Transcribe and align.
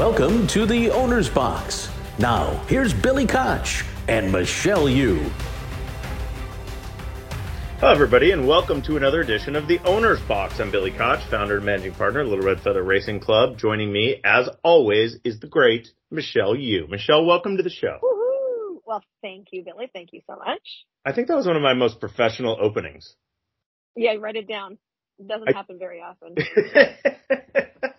Welcome 0.00 0.46
to 0.46 0.64
the 0.64 0.90
Owner's 0.90 1.28
Box. 1.28 1.90
Now, 2.18 2.54
here's 2.68 2.94
Billy 2.94 3.26
Koch 3.26 3.84
and 4.08 4.32
Michelle 4.32 4.88
Yu. 4.88 5.30
Hello, 7.80 7.92
everybody, 7.92 8.30
and 8.30 8.48
welcome 8.48 8.80
to 8.80 8.96
another 8.96 9.20
edition 9.20 9.56
of 9.56 9.68
the 9.68 9.78
Owner's 9.80 10.18
Box. 10.22 10.58
I'm 10.58 10.70
Billy 10.70 10.90
Koch, 10.90 11.20
founder 11.30 11.58
and 11.58 11.66
managing 11.66 11.92
partner 11.92 12.20
of 12.20 12.28
Little 12.28 12.46
Red 12.46 12.62
Feather 12.62 12.82
Racing 12.82 13.20
Club. 13.20 13.58
Joining 13.58 13.92
me, 13.92 14.22
as 14.24 14.48
always, 14.64 15.18
is 15.22 15.38
the 15.38 15.48
great 15.48 15.88
Michelle 16.10 16.56
Yu. 16.56 16.86
Michelle, 16.88 17.26
welcome 17.26 17.58
to 17.58 17.62
the 17.62 17.68
show. 17.68 17.98
Woohoo! 18.02 18.78
Well, 18.86 19.04
thank 19.20 19.48
you, 19.52 19.64
Billy. 19.64 19.90
Thank 19.92 20.14
you 20.14 20.22
so 20.26 20.36
much. 20.36 20.62
I 21.04 21.12
think 21.12 21.28
that 21.28 21.36
was 21.36 21.46
one 21.46 21.56
of 21.56 21.62
my 21.62 21.74
most 21.74 22.00
professional 22.00 22.56
openings. 22.58 23.16
Yeah, 23.94 24.14
write 24.18 24.36
it 24.36 24.48
down. 24.48 24.78
It 25.18 25.28
doesn't 25.28 25.50
I- 25.50 25.52
happen 25.52 25.78
very 25.78 26.00
often. 26.00 26.36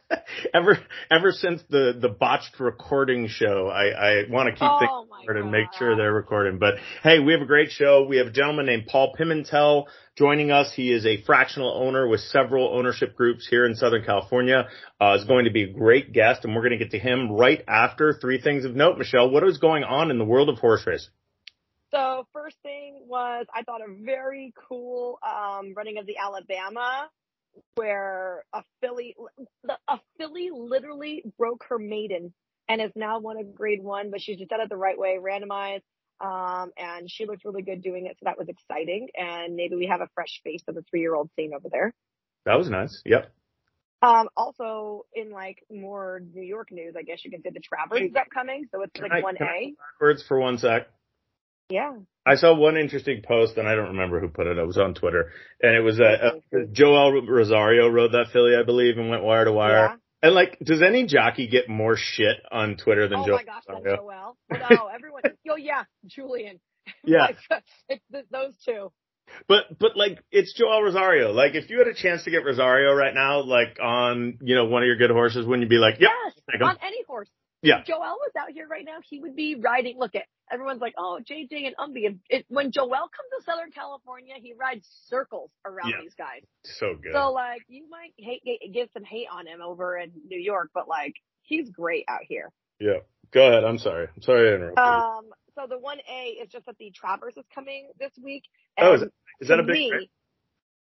ever, 0.54 0.78
ever 1.10 1.32
since 1.32 1.62
the 1.70 1.98
the 2.00 2.10
botched 2.10 2.60
recording 2.60 3.28
show, 3.28 3.68
I, 3.68 3.90
I 3.90 4.24
want 4.30 4.48
to 4.48 4.52
keep 4.52 4.60
things 4.60 4.90
oh 4.92 5.08
recorded 5.20 5.44
and 5.44 5.52
make 5.52 5.68
sure 5.78 5.96
they're 5.96 6.14
recording. 6.14 6.60
But 6.60 6.76
hey, 7.04 7.20
we 7.20 7.34
have 7.34 7.42
a 7.42 7.46
great 7.46 7.72
show. 7.72 8.06
We 8.08 8.18
have 8.18 8.28
a 8.28 8.32
gentleman 8.32 8.66
named 8.66 8.88
Paul 8.88 9.14
Pimentel 9.20 9.86
joining 10.18 10.52
us. 10.52 10.74
He 10.74 10.92
is 10.92 11.06
a 11.06 11.22
fractional 11.24 11.72
owner 11.74 12.08
with 12.08 12.22
several 12.22 12.70
ownership 12.74 13.16
groups 13.16 13.48
here 13.48 13.66
in 13.66 13.76
Southern 13.76 14.04
California. 14.04 14.68
Uh, 15.00 15.16
is 15.20 15.26
going 15.26 15.46
to 15.46 15.52
be 15.52 15.64
a 15.64 15.74
great 15.74 16.14
guest, 16.14 16.44
and 16.44 16.56
we're 16.56 16.62
going 16.62 16.78
to 16.78 16.84
get 16.84 16.92
to 16.92 17.00
him 17.00 17.32
right 17.32 17.64
after 17.68 18.14
three 18.14 18.42
things 18.42 18.66
of 18.66 18.76
note. 18.76 18.98
Michelle, 18.98 19.30
what 19.30 19.44
is 19.44 19.58
going 19.58 19.84
on 19.84 20.12
in 20.12 20.18
the 20.18 20.26
world 20.26 20.50
of 20.50 20.58
horse 20.58 20.84
racing? 20.86 21.12
So 21.92 22.26
first 22.32 22.56
thing 22.64 23.02
was 23.06 23.46
I 23.54 23.64
thought 23.64 23.82
a 23.82 23.94
very 24.04 24.54
cool 24.70 25.20
um, 25.22 25.74
running 25.76 25.98
of 25.98 26.06
the 26.06 26.16
Alabama 26.18 27.10
where 27.76 28.44
a 28.54 28.64
filly 28.82 29.16
the, 29.64 29.78
a 29.88 30.00
filly 30.18 30.50
literally 30.54 31.24
broke 31.38 31.66
her 31.70 31.78
maiden 31.80 32.34
and 32.70 32.82
is 32.82 32.92
now 32.96 33.20
won 33.20 33.38
a 33.38 33.44
grade 33.44 33.84
one, 33.84 34.12
but 34.12 34.22
she's 34.22 34.38
just 34.38 34.50
done 34.50 34.62
it 34.62 34.70
the 34.70 34.78
right 34.78 34.98
way, 34.98 35.18
randomized. 35.22 35.82
Um, 36.22 36.72
and 36.78 37.10
she 37.10 37.26
looked 37.26 37.44
really 37.46 37.64
good 37.64 37.82
doing 37.82 38.06
it, 38.06 38.16
so 38.20 38.26
that 38.26 38.38
was 38.38 38.48
exciting. 38.48 39.10
And 39.16 39.56
maybe 39.56 39.76
we 39.76 39.88
have 39.88 40.02
a 40.02 40.08
fresh 40.14 40.40
face 40.44 40.62
of 40.68 40.76
the 40.76 40.84
three 40.90 41.02
year 41.02 41.16
old 41.16 41.30
scene 41.36 41.52
over 41.56 41.68
there. 41.70 41.94
That 42.46 42.58
was 42.58 42.70
nice. 42.70 43.02
Yep. 43.06 43.32
Um, 44.04 44.30
also 44.36 45.06
in 45.14 45.32
like 45.32 45.64
more 45.72 46.22
New 46.34 46.42
York 46.44 46.72
news, 46.72 46.96
I 46.98 47.04
guess 47.04 47.24
you 47.24 47.32
can 47.32 47.42
say 47.42 47.50
the 47.54 47.60
Travers 47.60 48.10
is 48.10 48.16
upcoming, 48.16 48.68
so 48.72 48.82
it's 48.84 48.94
Can 48.94 49.04
like 49.04 49.12
I- 49.12 49.22
one 49.22 49.36
can 49.36 49.48
A. 49.48 49.74
Words 50.00 50.24
for 50.28 50.40
one 50.40 50.58
sec. 50.58 50.88
Yeah. 51.70 51.94
I 52.26 52.36
saw 52.36 52.56
one 52.56 52.78
interesting 52.78 53.22
post, 53.28 53.58
and 53.58 53.68
I 53.68 53.74
don't 53.76 53.90
remember 53.90 54.20
who 54.20 54.28
put 54.30 54.48
it. 54.48 54.58
It 54.58 54.66
was 54.68 54.78
on 54.78 54.94
Twitter, 54.94 55.32
and 55.62 55.76
it 55.76 55.82
was 55.82 56.00
uh, 56.00 56.04
uh, 56.54 56.58
Joel 56.72 57.26
Rosario 57.28 57.88
rode 57.90 58.12
that 58.12 58.28
filly, 58.32 58.56
I 58.56 58.64
believe, 58.64 58.98
and 58.98 59.10
went 59.10 59.24
wire 59.24 59.46
to 59.46 59.52
wire. 59.52 59.72
Yeah. 59.74 59.96
And 60.24 60.36
like, 60.36 60.60
does 60.64 60.84
any 60.84 61.08
jockey 61.08 61.48
get 61.48 61.68
more 61.68 61.96
shit 61.98 62.38
on 62.52 62.78
Twitter 62.78 63.08
than 63.08 63.22
Oh 63.22 63.26
Joel 63.26 63.38
my 63.38 63.44
gosh, 63.44 63.64
Rosario? 63.68 63.96
Joel. 63.96 64.38
No, 64.52 64.88
everyone. 64.94 65.22
oh 65.50 65.56
yeah, 65.56 65.84
Julian. 66.06 66.60
Yeah, 67.06 67.28
Like, 67.28 67.38
it's 67.90 68.04
th- 68.12 68.26
those 68.32 68.54
two. 68.66 68.92
but 69.48 69.78
but 69.80 69.96
like, 69.96 70.20
it's 70.32 70.54
Joel 70.54 70.82
Rosario. 70.82 71.32
Like, 71.32 71.54
if 71.56 71.70
you 71.70 71.78
had 71.78 71.88
a 71.88 71.94
chance 71.94 72.24
to 72.24 72.32
get 72.32 72.44
Rosario 72.44 72.94
right 72.94 73.14
now, 73.14 73.44
like 73.44 73.78
on 73.82 74.40
you 74.42 74.56
know 74.56 74.66
one 74.66 74.82
of 74.84 74.88
your 74.88 74.98
good 74.98 75.12
horses, 75.12 75.46
wouldn't 75.46 75.64
you 75.64 75.70
be 75.70 75.78
like, 75.78 75.96
yeah, 76.00 76.10
Yes, 76.26 76.62
on 76.62 76.78
any 76.84 77.04
horse. 77.08 77.30
Yeah. 77.64 77.80
If 77.82 77.86
Joel 77.86 78.00
was 78.00 78.32
out 78.40 78.50
here 78.52 78.68
right 78.68 78.84
now, 78.86 78.98
he 79.08 79.20
would 79.20 79.36
be 79.36 79.56
riding. 79.56 79.98
Look 80.00 80.16
at 80.16 80.24
everyone's 80.52 80.82
like, 80.82 80.94
oh, 80.98 81.20
JJ 81.24 81.68
and 81.68 81.76
Umby. 81.78 82.08
And 82.08 82.20
It, 82.30 82.46
when 82.50 82.72
Joel 82.72 82.90
comes 82.90 83.30
to 83.38 83.44
Southern 83.46 83.72
California, 83.72 84.34
he 84.42 84.54
rides 84.60 84.88
circles 85.08 85.52
around 85.66 85.90
Yeah. 85.90 86.02
these 86.02 86.16
guys. 86.16 86.42
so 86.64 86.96
good. 86.96 87.14
So 87.14 87.32
like, 87.32 87.62
you 87.68 87.88
might 87.90 88.14
hate 88.18 88.44
get, 88.44 88.74
get 88.74 88.92
some 88.94 89.04
hate 89.04 89.28
on 89.32 89.46
him 89.48 89.62
over 89.62 89.98
in 89.98 90.12
New 90.28 90.40
York, 90.40 90.72
but 90.74 90.88
like, 90.88 91.14
he's 91.44 91.70
great 91.70 92.06
out 92.08 92.22
here. 92.28 92.52
yeah, 92.80 93.00
go 93.32 93.48
ahead. 93.48 93.64
I'm 93.64 93.78
sorry. 93.78 94.08
I'm 94.16 94.22
sorry 94.24 94.50
to 94.50 94.56
interrupt. 94.56 94.80
Um, 94.80 95.26
so 95.56 95.68
the 95.70 95.78
one 95.78 96.00
A 96.10 96.40
is 96.42 96.50
just 96.50 96.66
that 96.66 96.78
the 96.80 96.92
Travers 96.92 97.36
is 97.38 97.46
coming 97.54 97.90
this 98.00 98.12
week. 98.24 98.44
Oh, 98.80 98.94
is 98.96 99.02
and 99.04 99.12
Is 99.40 99.48
that 99.50 99.60
a 99.60 99.64
big? 99.64 99.74
me, 99.92 100.10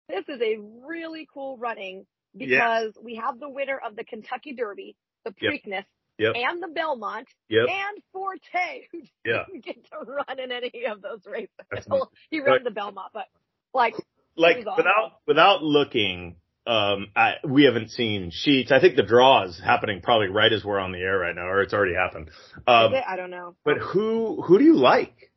this 0.09 0.25
is 0.29 0.41
a 0.41 0.57
really 0.87 1.29
cool 1.33 1.59
running 1.59 2.07
because 2.37 2.93
Yes. 2.95 3.05
we 3.05 3.17
have 3.17 3.39
the 3.39 3.49
winner 3.51 3.79
of 3.85 3.95
the 3.97 4.05
Kentucky 4.05 4.55
Derby, 4.55 4.97
the. 5.25 5.33
Preakness, 5.33 5.67
Yep. 5.67 5.87
And 6.35 6.63
the 6.63 6.69
Belmont, 6.69 7.29
Yep. 7.49 7.67
and 7.69 8.03
Forte, 8.13 8.87
who 8.93 9.01
didn't 9.25 9.65
get 9.65 9.85
to 9.91 9.99
run 10.07 10.39
in 10.39 10.53
any 10.53 10.85
of 10.87 11.03
those 11.03 11.21
races. 11.27 11.51
Well, 11.89 12.11
he 12.31 12.41
ran 12.41 12.65
the 12.65 12.71
Belmont, 12.71 13.11
but 13.13 13.27
like, 13.75 13.95
like 14.37 14.59
was 14.59 14.67
awesome. 14.67 14.77
without 14.85 15.13
without 15.27 15.63
looking 15.63 16.37
um 16.67 17.09
I, 17.17 17.33
we 17.45 17.65
haven't 17.65 17.91
seen 17.91 18.31
sheets 18.33 18.71
i 18.71 18.79
think 18.81 18.95
the 18.95 19.03
draw 19.03 19.45
is 19.47 19.61
happening 19.63 20.01
probably 20.01 20.29
right 20.29 20.53
as 20.53 20.65
we're 20.65 20.79
on 20.79 20.93
the 20.93 20.99
air 21.01 21.19
right 21.19 21.35
now 21.35 21.47
or 21.49 21.61
it's 21.63 21.73
already 21.75 21.95
happened 21.95 22.31
um? 22.69 22.95
I 23.07 23.17
don't 23.17 23.31
know. 23.31 23.57
but 23.65 23.79
who 23.79 24.41
who 24.43 24.59
do 24.59 24.65
you 24.65 24.77
like 24.77 25.33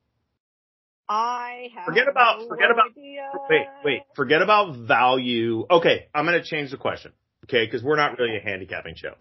I 1.07 1.69
have 1.75 1.85
Forget 1.85 2.07
about- 2.07 2.39
no 2.41 2.47
forget 2.47 2.71
about- 2.71 2.91
idea. 2.91 3.29
wait 3.49 3.67
wait 3.83 4.01
forget 4.15 4.41
about 4.41 4.75
value 4.75 5.65
okay 5.69 6.07
i'm 6.13 6.25
going 6.25 6.39
to 6.41 6.45
change 6.47 6.71
the 6.71 6.77
question 6.77 7.11
okay 7.45 7.65
because 7.65 7.83
we're 7.83 7.95
not 7.95 8.17
really 8.17 8.37
a 8.37 8.41
handicapping 8.41 8.95
show 8.95 9.13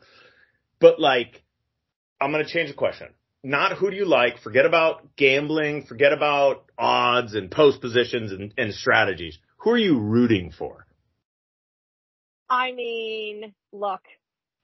but 0.81 0.99
like 0.99 1.43
i'm 2.21 2.33
going 2.33 2.45
to 2.45 2.51
change 2.51 2.69
the 2.69 2.75
question 2.75 3.09
not 3.43 3.77
who 3.77 3.91
do 3.91 3.97
you 3.97 4.07
like 4.07 4.41
forget 4.41 4.67
about 4.67 5.17
gambling 5.17 5.85
forget 5.85 6.13
about 6.13 6.65
odds 6.79 7.35
and 7.35 7.51
post 7.51 7.81
positions 7.81 8.33
and, 8.33 8.55
and 8.57 8.75
strategies 8.75 9.39
who 9.59 9.71
are 9.71 9.79
you 9.79 9.99
rooting 9.99 10.51
for 10.51 10.87
I 12.49 12.73
mean, 12.73 13.55
look, 13.73 14.03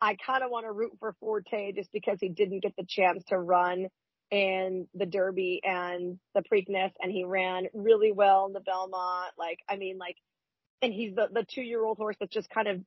I 0.01 0.17
kind 0.25 0.43
of 0.43 0.51
want 0.51 0.67
to 0.67 0.73
root 0.73 0.93
for 1.01 1.15
Forte 1.21 1.73
just 1.73 1.91
because 1.93 2.19
he 2.21 2.29
didn't 2.29 2.61
get 2.61 2.77
the 2.77 2.87
chance 2.87 3.25
to 3.29 3.39
run 3.39 3.89
in 4.31 4.87
the 4.95 5.07
Derby 5.07 5.61
and 5.65 6.19
the 6.35 6.43
Preakness, 6.43 6.93
and 7.01 7.11
he 7.11 7.25
ran 7.25 7.67
really 7.75 8.13
well 8.13 8.47
in 8.47 8.53
the 8.53 8.61
Belmont. 8.61 9.33
Like, 9.39 9.59
I 9.69 9.77
mean, 9.77 9.99
like, 9.99 10.17
and 10.83 10.93
he's 10.93 11.15
the 11.15 11.29
the 11.33 11.45
two 11.53 11.63
year 11.63 11.85
old 11.85 11.99
horse 11.99 12.17
that 12.21 12.31
just 12.31 12.49
kind 12.49 12.69
of 12.69 12.81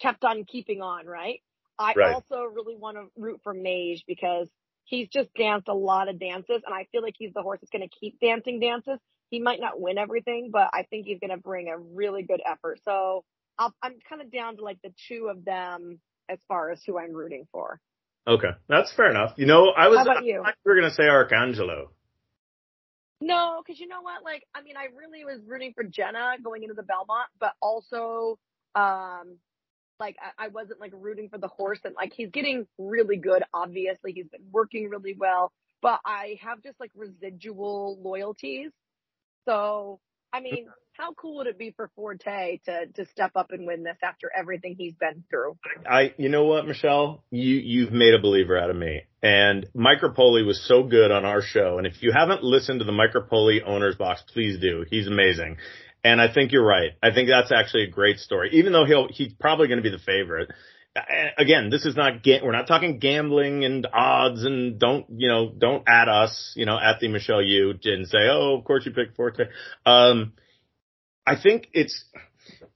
kept 0.00 0.24
on 0.24 0.44
keeping 0.44 0.82
on, 0.82 1.06
right? 1.06 1.40
I 1.78 1.94
Right. 1.96 2.14
also 2.14 2.42
really 2.44 2.76
want 2.76 2.96
to 2.96 3.06
root 3.16 3.40
for 3.42 3.54
Mage 3.54 4.04
because 4.06 4.48
he's 4.84 5.08
just 5.08 5.32
danced 5.34 5.68
a 5.68 5.74
lot 5.74 6.08
of 6.08 6.18
dances, 6.18 6.62
and 6.64 6.74
I 6.74 6.86
feel 6.92 7.02
like 7.02 7.14
he's 7.18 7.32
the 7.34 7.42
horse 7.42 7.60
that's 7.60 7.70
going 7.70 7.88
to 7.88 7.96
keep 8.00 8.20
dancing 8.20 8.60
dances. 8.60 8.98
He 9.30 9.40
might 9.40 9.60
not 9.60 9.80
win 9.80 9.98
everything, 9.98 10.50
but 10.52 10.70
I 10.72 10.84
think 10.90 11.06
he's 11.06 11.18
going 11.18 11.30
to 11.30 11.36
bring 11.38 11.68
a 11.68 11.78
really 11.78 12.22
good 12.22 12.42
effort. 12.44 12.80
So 12.84 13.24
I'll, 13.58 13.74
I'm 13.82 13.94
kind 14.08 14.20
of 14.22 14.30
down 14.30 14.56
to 14.56 14.64
like 14.64 14.78
the 14.82 14.92
two 15.08 15.28
of 15.28 15.44
them 15.44 16.00
as 16.28 16.38
far 16.48 16.70
as 16.70 16.82
who 16.86 16.98
I'm 16.98 17.12
rooting 17.12 17.46
for. 17.52 17.80
Okay, 18.26 18.50
that's 18.68 18.92
fair 18.94 19.10
enough. 19.10 19.32
You 19.36 19.46
know, 19.46 19.70
I 19.70 19.88
was 19.88 19.98
How 19.98 20.02
about 20.04 20.18
I 20.18 20.24
you? 20.26 20.42
thought 20.42 20.54
you 20.64 20.70
were 20.70 20.76
gonna 20.76 20.94
say 20.94 21.04
Arcangelo. 21.04 21.88
No, 23.20 23.62
because 23.64 23.80
you 23.80 23.86
know 23.88 24.02
what? 24.02 24.24
Like, 24.24 24.44
I 24.54 24.62
mean, 24.62 24.76
I 24.76 24.86
really 24.96 25.24
was 25.24 25.40
rooting 25.46 25.72
for 25.74 25.84
Jena 25.84 26.34
going 26.42 26.62
into 26.62 26.74
the 26.74 26.82
Belmont, 26.82 27.28
but 27.38 27.52
also, 27.62 28.38
um, 28.74 29.38
like 30.02 30.16
I, 30.20 30.46
I 30.46 30.48
wasn't 30.48 30.80
like 30.80 30.92
rooting 30.94 31.28
for 31.28 31.38
the 31.38 31.48
horse 31.48 31.78
and 31.84 31.94
like 31.94 32.12
he's 32.12 32.30
getting 32.30 32.66
really 32.76 33.16
good. 33.16 33.44
Obviously, 33.54 34.12
he's 34.12 34.26
been 34.26 34.46
working 34.50 34.90
really 34.90 35.14
well, 35.16 35.52
but 35.80 36.00
I 36.04 36.38
have 36.42 36.62
just 36.62 36.78
like 36.80 36.90
residual 36.96 37.98
loyalties. 38.02 38.70
So, 39.46 40.00
I 40.32 40.40
mean, 40.40 40.66
how 40.94 41.14
cool 41.14 41.36
would 41.36 41.46
it 41.46 41.56
be 41.56 41.70
for 41.70 41.88
Forte 41.94 42.58
to 42.64 42.86
to 42.94 43.06
step 43.06 43.30
up 43.36 43.52
and 43.52 43.64
win 43.64 43.84
this 43.84 43.96
after 44.02 44.28
everything 44.36 44.74
he's 44.76 44.94
been 44.94 45.22
through? 45.30 45.56
I, 45.88 46.14
you 46.16 46.28
know 46.28 46.44
what, 46.44 46.66
Michelle, 46.66 47.22
you 47.30 47.54
you've 47.56 47.92
made 47.92 48.14
a 48.14 48.20
believer 48.20 48.58
out 48.58 48.70
of 48.70 48.76
me. 48.76 49.02
And 49.22 49.66
Mike 49.72 50.00
Repole 50.02 50.44
was 50.44 50.60
so 50.66 50.82
good 50.82 51.12
on 51.12 51.24
our 51.24 51.42
show. 51.42 51.78
And 51.78 51.86
if 51.86 52.02
you 52.02 52.10
haven't 52.12 52.42
listened 52.42 52.80
to 52.80 52.84
the 52.84 52.92
Mike 52.92 53.12
Repole 53.14 53.60
owners 53.64 53.94
box, 53.94 54.24
please 54.32 54.58
do. 54.60 54.84
He's 54.90 55.06
amazing. 55.06 55.58
And 56.04 56.20
I 56.20 56.32
think 56.32 56.52
you're 56.52 56.64
right. 56.64 56.92
I 57.02 57.12
think 57.12 57.28
that's 57.28 57.52
actually 57.52 57.84
a 57.84 57.90
great 57.90 58.18
story. 58.18 58.50
Even 58.54 58.72
though 58.72 58.84
he'll 58.84 59.08
he's 59.08 59.32
probably 59.34 59.68
going 59.68 59.78
to 59.78 59.82
be 59.82 59.90
the 59.90 60.02
favorite. 60.02 60.50
Again, 61.38 61.70
this 61.70 61.86
is 61.86 61.96
not 61.96 62.22
ga- 62.22 62.42
we're 62.42 62.52
not 62.52 62.66
talking 62.66 62.98
gambling 62.98 63.64
and 63.64 63.86
odds 63.94 64.44
and 64.44 64.78
don't 64.78 65.06
you 65.16 65.28
know 65.28 65.50
don't 65.50 65.84
add 65.86 66.08
us 66.08 66.52
you 66.54 66.66
know 66.66 66.78
at 66.78 67.00
the 67.00 67.08
Michelle 67.08 67.40
Yu 67.40 67.74
and 67.84 68.06
say 68.06 68.28
oh 68.30 68.58
of 68.58 68.64
course 68.64 68.84
you 68.84 68.92
picked 68.92 69.16
Forte. 69.16 69.44
Um, 69.86 70.34
I 71.26 71.40
think 71.40 71.68
it's 71.72 72.04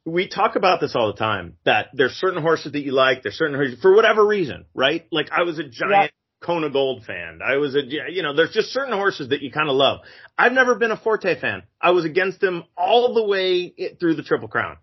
we 0.07 0.29
talk 0.29 0.55
about 0.55 0.81
this 0.81 0.95
all 0.95 1.09
the 1.09 1.19
time 1.19 1.57
that 1.65 1.89
there's 1.93 2.13
certain 2.13 2.41
horses 2.41 2.73
that 2.73 2.81
you 2.81 2.93
like, 2.93 3.23
there's 3.23 3.35
certain 3.35 3.57
horses 3.57 3.81
for 3.83 3.95
whatever 3.95 4.25
reason, 4.25 4.65
right? 4.73 5.05
Like 5.11 5.31
I 5.33 5.43
was 5.43 5.59
a 5.59 5.65
giant 5.65 6.13
Kona 6.41 6.71
Gold 6.71 7.05
fan. 7.05 7.41
I 7.45 7.57
was 7.57 7.75
a, 7.75 7.83
you 7.85 8.23
know, 8.23 8.35
there's 8.35 8.53
just 8.53 8.69
certain 8.69 8.95
horses 8.95 9.31
that 9.31 9.43
you 9.43 9.51
kind 9.51 9.69
of 9.69 9.75
love. 9.75 10.01
I've 10.39 10.53
never 10.53 10.77
been 10.77 10.93
a 10.93 10.97
Forte 10.97 11.41
fan. 11.41 11.65
I 11.81 11.91
was 11.91 12.05
against 12.05 12.43
him 12.43 12.65
all 12.87 13.15
the 13.15 13.25
way 13.25 13.73
through 13.99 14.15
the 14.15 14.23
Triple 14.23 14.49
Crown. 14.49 14.77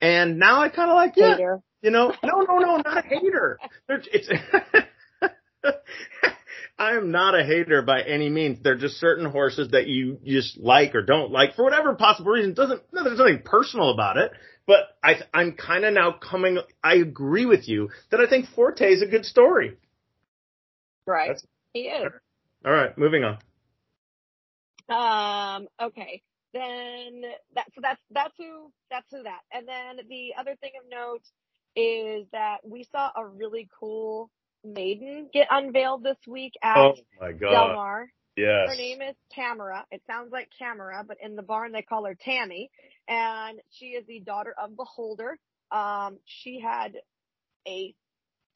And 0.00 0.38
now 0.38 0.60
I 0.60 0.68
kind 0.68 0.90
of 0.90 0.96
like, 0.96 1.14
yeah, 1.16 1.32
Hater. 1.32 1.60
you 1.82 1.90
know, 1.90 2.12
no, 2.22 2.40
no, 2.40 2.58
no, 2.58 2.76
not 2.76 2.98
a 2.98 3.02
hater. 3.02 3.58
I 6.78 6.92
am 6.96 7.10
not 7.10 7.34
a 7.34 7.42
hater 7.44 7.82
by 7.82 8.02
any 8.02 8.28
means. 8.28 8.58
They're 8.62 8.76
just 8.76 9.00
certain 9.00 9.26
horses 9.28 9.70
that 9.72 9.88
you 9.88 10.18
just 10.24 10.56
like 10.58 10.94
or 10.94 11.02
don't 11.02 11.32
like 11.32 11.56
for 11.56 11.64
whatever 11.64 11.94
possible 11.96 12.30
reason. 12.30 12.54
Doesn't 12.54 12.80
no, 12.92 13.02
there's 13.02 13.18
nothing 13.18 13.42
personal 13.44 13.90
about 13.90 14.16
it. 14.16 14.30
But 14.66 14.80
I, 15.02 15.14
I'm 15.34 15.52
kind 15.52 15.84
of 15.84 15.94
now 15.94 16.12
coming. 16.12 16.58
I 16.84 16.94
agree 16.96 17.46
with 17.46 17.66
you 17.68 17.88
that 18.10 18.20
I 18.20 18.28
think 18.28 18.46
Forte 18.54 18.84
is 18.84 19.02
a 19.02 19.06
good 19.06 19.24
story. 19.24 19.76
Right. 21.06 21.28
That's- 21.28 21.46
he 21.72 21.80
is. 21.80 22.12
All 22.64 22.72
right, 22.72 22.96
moving 22.96 23.24
on. 23.24 23.38
Um, 24.88 25.68
okay. 25.80 26.22
Then 26.54 27.22
that 27.54 27.66
so 27.74 27.80
that's 27.82 28.00
that's 28.10 28.34
who 28.38 28.72
that's 28.90 29.06
who 29.10 29.22
that. 29.24 29.40
And 29.52 29.68
then 29.68 30.06
the 30.08 30.34
other 30.38 30.56
thing 30.60 30.72
of 30.82 30.90
note 30.90 31.24
is 31.76 32.26
that 32.32 32.58
we 32.64 32.84
saw 32.90 33.10
a 33.16 33.26
really 33.26 33.68
cool 33.78 34.30
maiden 34.64 35.28
get 35.32 35.48
unveiled 35.50 36.02
this 36.04 36.18
week 36.26 36.54
at 36.62 36.76
Oh 36.76 36.94
my 37.20 37.32
Del 37.48 37.68
god. 37.68 37.74
Mar. 37.74 38.08
Yes. 38.36 38.68
Her 38.70 38.76
name 38.76 39.02
is 39.02 39.16
Tamara. 39.32 39.84
It 39.90 40.02
sounds 40.06 40.32
like 40.32 40.48
Camera, 40.58 41.04
but 41.06 41.18
in 41.22 41.36
the 41.36 41.42
barn 41.42 41.72
they 41.72 41.82
call 41.82 42.06
her 42.06 42.16
Tammy. 42.20 42.70
And 43.08 43.60
she 43.70 43.86
is 43.88 44.06
the 44.06 44.20
daughter 44.20 44.54
of 44.62 44.76
Beholder. 44.76 45.38
Um, 45.70 46.18
she 46.24 46.60
had 46.60 46.94
a 47.68 47.94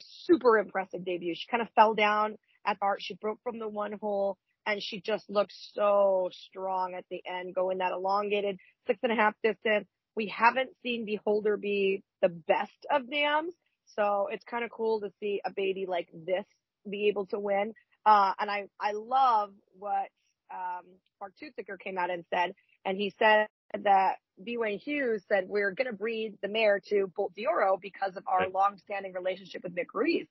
super 0.01 0.59
impressive 0.59 1.05
debut. 1.05 1.35
She 1.37 1.47
kind 1.51 1.63
of 1.63 1.69
fell 1.75 1.95
down 1.95 2.37
at 2.67 2.79
the 2.81 2.87
art. 2.87 3.03
She 3.03 3.15
broke 3.15 3.41
from 3.43 3.59
the 3.59 3.69
one 3.69 3.93
hole 4.01 4.39
and 4.67 4.83
she 4.83 5.01
just 5.01 5.29
looked 5.29 5.55
so 5.75 6.31
strong 6.33 6.95
at 6.95 7.05
the 7.11 7.23
end, 7.27 7.55
going 7.55 7.79
that 7.79 7.93
elongated 7.93 8.59
six 8.87 8.99
and 9.03 9.13
a 9.13 9.17
half 9.17 9.35
distance. 9.43 9.87
We 10.15 10.29
haven't 10.29 10.71
seen 10.83 11.05
Beholder 11.05 11.57
be 11.57 12.03
the 12.21 12.29
best 12.29 12.87
of 12.91 13.11
dams. 13.11 13.55
So 13.97 14.29
it's 14.31 14.45
kind 14.45 14.65
of 14.65 14.71
cool 14.71 15.01
to 15.01 15.11
see 15.21 15.41
a 15.45 15.51
baby 15.51 15.87
like 15.87 16.09
this 16.13 16.45
be 16.89 17.09
able 17.09 17.27
to 17.27 17.39
win. 17.39 17.75
Uh, 18.05 18.33
and 18.39 18.51
I, 18.51 18.65
I 18.81 18.93
love 18.93 19.51
what, 19.79 20.09
um, 20.51 20.85
Mark 21.21 21.33
Toothaker 21.41 21.79
came 21.79 21.99
out 21.99 22.11
and 22.11 22.25
said, 22.31 22.55
and 22.85 22.97
he 22.99 23.15
said 23.19 23.47
that 23.85 24.17
B. 24.43 24.57
Wayne 24.57 24.79
Hughes 24.79 25.23
said, 25.29 25.45
we're 25.49 25.71
going 25.71 25.87
to 25.87 25.93
breed 25.93 26.37
the 26.43 26.49
mare 26.49 26.81
to 26.89 27.11
Bolt 27.17 27.33
d'Oro 27.35 27.79
because 27.81 28.17
of 28.17 28.25
our 28.27 28.49
long-standing 28.49 29.13
relationship 29.13 29.63
with 29.63 29.75
Mick 29.75 29.87
Ruis. 29.95 30.27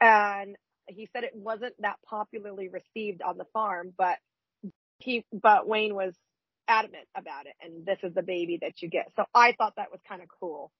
And 0.00 0.56
he 0.88 1.08
said 1.12 1.24
it 1.24 1.34
wasn't 1.34 1.74
that 1.80 1.96
popularly 2.08 2.68
received 2.68 3.22
on 3.22 3.38
the 3.38 3.46
farm, 3.52 3.92
but 3.96 4.16
he, 4.98 5.24
but 5.32 5.68
Wayne 5.68 5.94
was 5.94 6.14
adamant 6.68 7.06
about 7.16 7.46
it. 7.46 7.54
And 7.62 7.84
this 7.86 7.98
is 8.02 8.14
the 8.14 8.22
baby 8.22 8.58
that 8.62 8.82
you 8.82 8.88
get. 8.88 9.12
So 9.16 9.24
I 9.34 9.54
thought 9.56 9.74
that 9.76 9.90
was 9.90 10.00
kind 10.08 10.22
of 10.22 10.28
cool. 10.40 10.70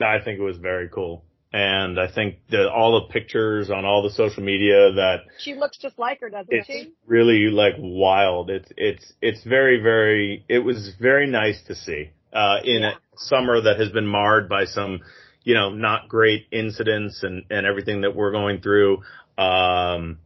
I 0.00 0.18
think 0.22 0.38
it 0.38 0.42
was 0.42 0.58
very 0.58 0.88
cool. 0.88 1.24
And 1.52 1.98
I 1.98 2.10
think 2.12 2.36
that 2.50 2.68
all 2.68 3.00
the 3.00 3.12
pictures 3.12 3.70
on 3.70 3.84
all 3.84 4.02
the 4.02 4.10
social 4.10 4.42
media 4.42 4.92
that 4.94 5.20
She 5.38 5.54
looks 5.54 5.78
just 5.78 5.98
like 5.98 6.20
her, 6.20 6.28
doesn't 6.28 6.52
it's 6.52 6.66
she? 6.66 6.92
really 7.06 7.48
like 7.50 7.74
wild. 7.78 8.50
It's 8.50 8.70
it's 8.76 9.12
it's 9.22 9.42
very 9.44 9.80
very 9.80 10.44
it 10.48 10.58
was 10.58 10.92
very 11.00 11.26
nice 11.26 11.62
to 11.68 11.74
see 11.74 12.10
uh 12.32 12.56
in 12.64 12.82
Yeah. 12.82 12.90
a 12.90 12.94
summer 13.16 13.60
that 13.62 13.78
has 13.80 13.90
been 13.90 14.06
marred 14.06 14.48
by 14.48 14.64
some 14.66 15.00
you 15.46 15.54
know 15.54 15.70
not 15.70 16.08
great 16.08 16.46
incidents 16.50 17.22
and 17.22 17.44
and 17.50 17.64
everything 17.64 18.02
that 18.02 18.14
we're 18.14 18.32
going 18.32 18.60
through. 18.60 18.96
Um 19.38 20.18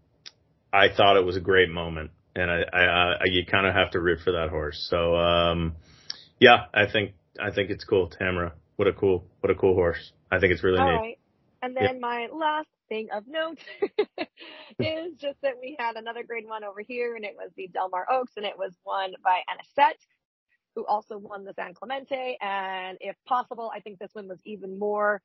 I 0.72 0.88
thought 0.96 1.16
it 1.16 1.24
was 1.24 1.36
a 1.36 1.40
great 1.40 1.68
moment 1.68 2.10
and 2.34 2.50
I 2.50 2.62
I, 2.72 2.82
I 3.12 3.24
you 3.26 3.44
kind 3.44 3.66
of 3.66 3.74
have 3.74 3.90
to 3.92 4.00
root 4.00 4.20
for 4.24 4.32
that 4.32 4.48
horse. 4.48 4.84
So 4.90 5.14
um 5.14 5.76
yeah, 6.40 6.64
I 6.72 6.90
think 6.90 7.12
I 7.38 7.50
think 7.52 7.70
it's 7.70 7.84
cool 7.84 8.08
Tamara. 8.08 8.54
What 8.76 8.88
a 8.88 8.94
cool 8.94 9.26
what 9.40 9.50
a 9.50 9.54
cool 9.54 9.74
horse. 9.74 10.12
I 10.32 10.40
think 10.40 10.54
it's 10.54 10.64
really 10.64 10.78
All 10.78 10.90
neat. 10.90 10.96
right. 10.96 11.18
And 11.62 11.76
then 11.76 12.00
my 12.00 12.28
last 12.32 12.68
thing 12.88 13.08
of 13.12 13.24
note 13.28 13.58
is 14.80 15.12
just 15.20 15.36
that 15.42 15.56
we 15.60 15.76
had 15.78 15.96
another 15.96 16.22
grade 16.24 16.46
one 16.46 16.64
over 16.64 16.80
here 16.80 17.14
and 17.14 17.26
it 17.26 17.34
was 17.36 17.50
the 17.56 17.68
Del 17.68 17.90
Mar 17.90 18.06
Oaks 18.10 18.32
and 18.36 18.46
it 18.46 18.56
was 18.56 18.72
won 18.86 19.12
by 19.22 19.40
Anisette, 19.52 20.00
who 20.74 20.84
also 20.86 21.18
won 21.18 21.44
the 21.44 21.54
San 21.54 21.74
Clemente. 21.74 22.36
And 22.40 22.98
if 23.00 23.16
possible, 23.26 23.70
I 23.74 23.80
think 23.80 23.98
this 23.98 24.10
one 24.12 24.28
was 24.28 24.38
even 24.44 24.78
more, 24.78 25.20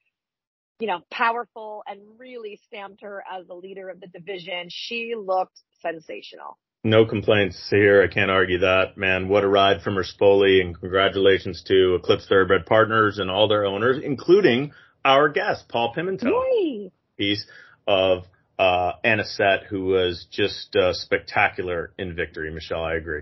you 0.80 0.88
know, 0.88 1.02
powerful 1.12 1.84
and 1.88 2.00
really 2.18 2.60
stamped 2.68 3.02
her 3.02 3.24
as 3.32 3.48
the 3.48 3.54
leader 3.54 3.90
of 3.90 4.00
the 4.00 4.08
division. 4.08 4.68
She 4.70 5.14
looked 5.18 5.60
sensational. 5.82 6.58
No 6.84 7.06
complaints 7.06 7.68
here. 7.72 8.04
I 8.04 8.14
can't 8.14 8.30
argue 8.30 8.60
that, 8.60 8.96
man. 8.96 9.28
What 9.28 9.44
a 9.44 9.48
ride 9.48 9.82
from 9.82 9.96
Spoli 9.96 10.62
and 10.62 10.80
congratulations 10.80 11.64
to 11.68 11.96
Eclipse 11.96 12.28
Thoroughbred 12.28 12.68
Partners 12.68 13.18
and 13.18 13.32
all 13.32 13.48
their 13.48 13.66
owners, 13.66 13.98
including 14.04 14.72
our 15.04 15.30
guest, 15.30 15.68
Paul 15.68 15.94
Pimentel, 15.96 16.44
Yay! 16.54 16.92
piece 17.18 17.48
of, 17.88 18.26
uh, 18.60 18.94
Anisette, 19.04 19.64
who 19.68 19.86
was 19.86 20.28
just, 20.32 20.76
uh, 20.76 20.94
spectacular 20.94 21.92
in 21.98 22.16
victory. 22.16 22.52
Michelle, 22.52 22.84
I 22.84 22.96
agree. 22.96 23.22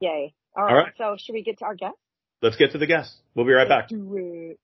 Yay. 0.00 0.34
All 0.56 0.64
All 0.64 0.74
right. 0.74 0.84
right. 0.84 0.92
So 0.96 1.16
should 1.18 1.34
we 1.34 1.42
get 1.42 1.58
to 1.58 1.64
our 1.64 1.74
guest? 1.74 1.96
Let's 2.42 2.56
get 2.56 2.72
to 2.72 2.78
the 2.78 2.86
guest. 2.86 3.14
We'll 3.34 3.46
be 3.46 3.52
right 3.52 3.68
back. 3.68 3.88
Do 3.88 4.16
it. 4.16 4.58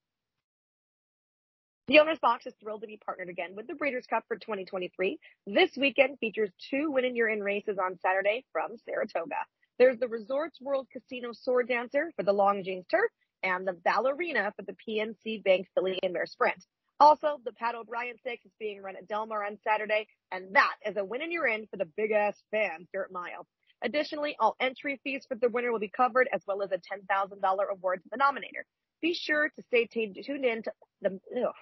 The 1.89 1.99
Owner's 1.99 2.21
Box 2.21 2.47
is 2.47 2.55
thrilled 2.61 2.83
to 2.83 2.87
be 2.87 2.99
partnered 3.05 3.29
again 3.29 3.57
with 3.57 3.67
the 3.67 3.75
Breeders' 3.75 4.07
Cup 4.07 4.25
for 4.29 4.37
2023. 4.37 5.19
This 5.47 5.71
weekend 5.77 6.19
features 6.21 6.51
two 6.71 6.91
winning 6.91 7.09
and 7.11 7.17
you're 7.17 7.29
in 7.29 7.43
races 7.43 7.77
on 7.83 7.99
Saturday 7.99 8.45
from 8.53 8.77
Saratoga. 8.85 9.37
There's 9.79 9.99
the 9.99 10.09
Resorts 10.09 10.61
World 10.61 10.87
Casino 10.93 11.31
Sword 11.33 11.69
Dancer 11.69 12.13
for 12.17 12.23
the 12.23 12.33
Longines 12.33 12.89
Turf 12.89 13.11
and 13.43 13.67
the 13.67 13.73
Ballerina 13.73 14.53
for 14.57 14.63
the 14.63 14.77
PNC 14.89 15.43
Bank 15.43 15.67
Filly 15.75 15.99
and 16.03 16.13
Mare 16.13 16.27
Sprint. 16.27 16.65
Also, 17.01 17.41
the 17.45 17.53
Pat 17.53 17.75
O'Brien 17.75 18.17
Stakes 18.19 18.47
is 18.47 18.53
being 18.61 18.81
run 18.81 18.95
at 18.95 19.09
Del 19.09 19.27
Mar 19.27 19.45
on 19.45 19.59
Saturday, 19.65 20.07
and 20.31 20.55
that 20.55 20.75
is 20.87 20.97
a 20.97 21.05
win 21.05 21.21
and 21.21 21.33
you're 21.33 21.49
in 21.49 21.67
for 21.67 21.77
the 21.77 21.89
big 21.97 22.13
ass 22.13 22.41
fan, 22.53 22.87
dirt 22.95 23.11
mile. 23.11 23.47
Additionally, 23.85 24.37
all 24.39 24.57
entry 24.61 25.01
fees 25.03 25.25
for 25.29 25.35
the 25.35 25.49
winner 25.49 25.73
will 25.73 25.81
be 25.81 25.89
covered 25.89 26.29
as 26.33 26.43
well 26.47 26.63
as 26.63 26.71
a 26.71 26.77
$10,000 26.77 27.71
award 27.71 28.03
to 28.03 28.09
the 28.11 28.19
nominator. 28.19 28.65
Be 29.01 29.15
sure 29.15 29.49
to 29.49 29.63
stay 29.67 29.87
tuned, 29.87 30.17
tuned 30.25 30.45
in 30.45 30.63
to 30.63 30.73
the, 31.01 31.21
ugh. 31.37 31.55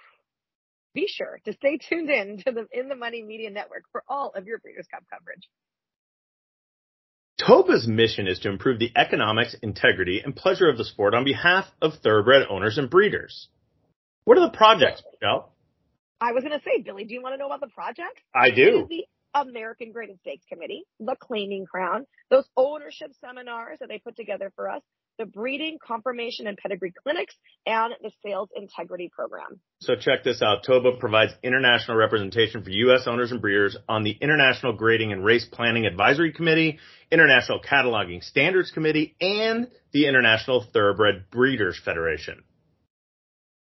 be 0.94 1.06
sure 1.08 1.40
to 1.46 1.52
stay 1.54 1.78
tuned 1.78 2.10
in 2.10 2.38
to 2.44 2.52
the 2.52 2.66
In 2.72 2.88
the 2.88 2.94
Money 2.94 3.22
Media 3.22 3.50
Network 3.50 3.84
for 3.92 4.04
all 4.08 4.32
of 4.34 4.46
your 4.46 4.58
Breeders' 4.58 4.86
Cup 4.92 5.04
coverage. 5.10 5.48
Toba's 7.38 7.88
mission 7.88 8.26
is 8.26 8.38
to 8.40 8.50
improve 8.50 8.78
the 8.78 8.92
economics, 8.94 9.56
integrity, 9.62 10.20
and 10.22 10.36
pleasure 10.36 10.68
of 10.68 10.76
the 10.76 10.84
sport 10.84 11.14
on 11.14 11.24
behalf 11.24 11.64
of 11.80 11.94
thoroughbred 12.02 12.46
owners 12.50 12.76
and 12.76 12.90
breeders. 12.90 13.48
What 14.24 14.36
are 14.36 14.50
the 14.50 14.56
projects, 14.56 15.02
Michelle? 15.12 15.50
I 16.20 16.32
was 16.32 16.44
going 16.44 16.58
to 16.58 16.62
say, 16.62 16.82
Billy, 16.82 17.04
do 17.04 17.14
you 17.14 17.22
want 17.22 17.32
to 17.32 17.38
know 17.38 17.46
about 17.46 17.60
the 17.60 17.68
project? 17.68 18.20
I 18.34 18.50
do. 18.50 18.86
American 19.34 19.92
Graded 19.92 20.18
Stakes 20.20 20.44
Committee, 20.48 20.84
the 20.98 21.16
Claiming 21.20 21.66
Crown, 21.66 22.06
those 22.30 22.48
ownership 22.56 23.12
seminars 23.20 23.78
that 23.80 23.88
they 23.88 23.98
put 23.98 24.16
together 24.16 24.52
for 24.56 24.70
us, 24.70 24.82
the 25.18 25.26
breeding, 25.26 25.78
conformation, 25.86 26.46
and 26.46 26.56
pedigree 26.56 26.92
clinics, 27.02 27.34
and 27.66 27.92
the 28.02 28.10
sales 28.24 28.48
integrity 28.56 29.10
program. 29.14 29.60
So 29.80 29.94
check 29.94 30.24
this 30.24 30.40
out. 30.42 30.64
Toba 30.64 30.96
provides 30.98 31.32
international 31.42 31.96
representation 31.96 32.64
for 32.64 32.70
U.S. 32.70 33.06
owners 33.06 33.30
and 33.30 33.40
breeders 33.40 33.76
on 33.88 34.02
the 34.02 34.16
International 34.20 34.72
Grading 34.72 35.12
and 35.12 35.24
Race 35.24 35.44
Planning 35.44 35.86
Advisory 35.86 36.32
Committee, 36.32 36.78
International 37.10 37.60
Cataloging 37.60 38.24
Standards 38.24 38.70
Committee, 38.70 39.14
and 39.20 39.68
the 39.92 40.06
International 40.06 40.64
Thoroughbred 40.72 41.30
Breeders 41.30 41.78
Federation. 41.84 42.42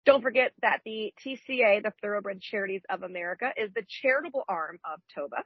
Don't 0.06 0.22
forget 0.22 0.52
that 0.60 0.80
the 0.84 1.14
TCA, 1.24 1.82
the 1.82 1.92
Thoroughbred 2.02 2.40
Charities 2.40 2.82
of 2.90 3.02
America, 3.02 3.50
is 3.56 3.70
the 3.74 3.82
charitable 4.02 4.44
arm 4.48 4.78
of 4.84 5.00
TOBA. 5.14 5.44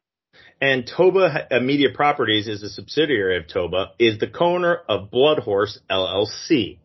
And 0.61 0.87
Toba 0.87 1.47
Media 1.63 1.89
Properties 1.95 2.49
is 2.49 2.63
a 2.63 2.69
subsidiary 2.69 3.37
of 3.39 3.47
Toba, 3.47 3.93
is 3.99 4.19
the 4.19 4.27
co-owner 4.27 4.81
of 4.89 5.11
Bloodhorse 5.11 5.79
LLC. 5.91 6.79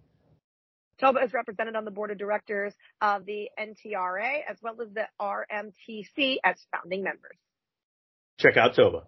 TOBA 1.00 1.24
is 1.26 1.34
represented 1.34 1.76
on 1.76 1.84
the 1.84 1.92
board 1.92 2.12
of 2.12 2.18
directors 2.18 2.74
of 3.02 3.26
the 3.26 3.50
NTRA 3.60 4.42
as 4.50 4.58
well 4.62 4.76
as 4.82 4.90
the 4.94 5.08
RMTC 5.20 6.38
as 6.44 6.56
founding 6.72 7.04
members. 7.04 7.36
Check 8.40 8.56
out 8.56 8.76
Toba. 8.76 9.04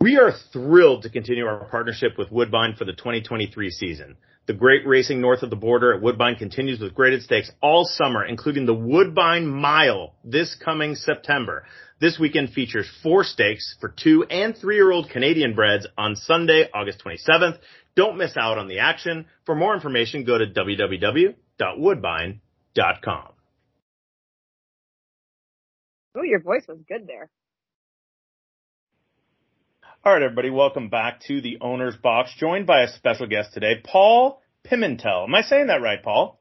We 0.00 0.18
are 0.18 0.32
thrilled 0.52 1.02
to 1.02 1.10
continue 1.10 1.46
our 1.46 1.64
partnership 1.64 2.18
with 2.18 2.30
Woodbine 2.30 2.74
for 2.76 2.84
the 2.84 2.92
2023 2.92 3.70
season. 3.70 4.16
The 4.46 4.54
great 4.54 4.86
racing 4.86 5.20
north 5.20 5.44
of 5.44 5.50
the 5.50 5.56
border 5.56 5.94
at 5.94 6.02
Woodbine 6.02 6.34
continues 6.34 6.80
with 6.80 6.94
graded 6.94 7.22
stakes 7.22 7.52
all 7.60 7.84
summer, 7.84 8.24
including 8.24 8.66
the 8.66 8.74
Woodbine 8.74 9.46
Mile 9.46 10.14
this 10.24 10.56
coming 10.56 10.96
September. 10.96 11.64
This 12.00 12.18
weekend 12.18 12.50
features 12.50 12.90
four 13.04 13.22
stakes 13.22 13.76
for 13.80 13.88
two 13.88 14.24
and 14.24 14.56
three 14.56 14.74
year 14.74 14.90
old 14.90 15.10
Canadian 15.10 15.54
breds 15.54 15.86
on 15.96 16.16
Sunday, 16.16 16.68
August 16.74 17.04
27th. 17.04 17.58
Don't 17.94 18.18
miss 18.18 18.36
out 18.36 18.58
on 18.58 18.66
the 18.66 18.80
action. 18.80 19.26
For 19.46 19.54
more 19.54 19.74
information, 19.74 20.24
go 20.24 20.38
to 20.38 20.46
www.woodbine.com. 20.46 23.28
Oh, 26.14 26.22
your 26.22 26.40
voice 26.40 26.64
was 26.68 26.76
good 26.88 27.06
there. 27.06 27.30
All 30.04 30.12
right, 30.12 30.20
everybody, 30.20 30.50
welcome 30.50 30.88
back 30.88 31.20
to 31.28 31.40
the 31.40 31.58
owner's 31.60 31.94
box, 31.94 32.34
joined 32.36 32.66
by 32.66 32.82
a 32.82 32.88
special 32.88 33.28
guest 33.28 33.54
today, 33.54 33.74
Paul 33.84 34.42
Pimentel. 34.66 35.28
Am 35.28 35.32
I 35.32 35.42
saying 35.42 35.68
that 35.68 35.80
right, 35.80 36.02
Paul? 36.02 36.40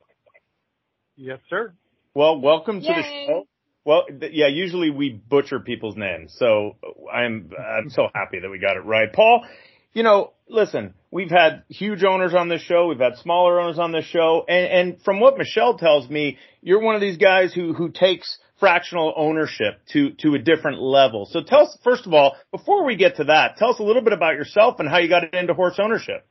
Yes, 1.16 1.38
sir. 1.48 1.76
Well, 2.16 2.42
welcome 2.42 2.82
to 2.82 2.88
the 2.88 3.04
show. 3.04 3.48
Well, 3.86 4.06
th- 4.08 4.32
yeah, 4.34 4.48
usually 4.48 4.90
we 4.90 5.12
butcher 5.12 5.60
people's 5.60 5.96
names, 5.96 6.34
so 6.40 6.78
I'm 7.14 7.52
I'm 7.56 7.92
so 7.92 8.08
happy 8.16 8.40
that 8.40 8.50
we 8.50 8.58
got 8.58 8.78
it 8.78 8.84
right. 8.84 9.14
Paul, 9.14 9.46
you 9.94 10.02
know, 10.02 10.34
listen, 10.50 10.96
we've 11.12 11.30
had 11.30 11.62
huge 11.70 12.04
owners 12.04 12.34
on 12.34 12.50
this 12.50 12.64
show, 12.64 12.88
we've 12.88 12.98
had 12.98 13.18
smaller 13.18 13.60
owners 13.60 13.78
on 13.78 13.92
this 13.92 14.06
show, 14.06 14.44
and, 14.50 14.90
and 14.90 15.02
from 15.04 15.20
what 15.20 15.38
Michelle 15.38 15.78
tells 15.78 16.10
me, 16.10 16.40
you're 16.64 16.82
one 16.82 16.96
of 16.96 17.02
these 17.02 17.18
guys 17.18 17.54
who 17.54 17.76
who 17.76 17.90
takes 17.92 18.40
fractional 18.62 19.14
ownership 19.18 19.82
to 19.92 20.12
to 20.20 20.36
a 20.36 20.40
different 20.40 20.82
level. 20.82 21.26
So 21.30 21.42
tell 21.44 21.64
us 21.64 21.78
first 21.84 22.08
of 22.08 22.14
all, 22.14 22.38
before 22.52 22.86
we 22.86 22.96
get 22.96 23.18
to 23.18 23.26
that, 23.26 23.58
tell 23.58 23.72
us 23.72 23.80
a 23.80 23.84
little 23.84 24.02
bit 24.02 24.14
about 24.14 24.36
yourself 24.36 24.80
and 24.80 24.88
how 24.88 25.00
you 25.00 25.10
got 25.10 25.34
into 25.34 25.54
horse 25.54 25.78
ownership. 25.78 26.26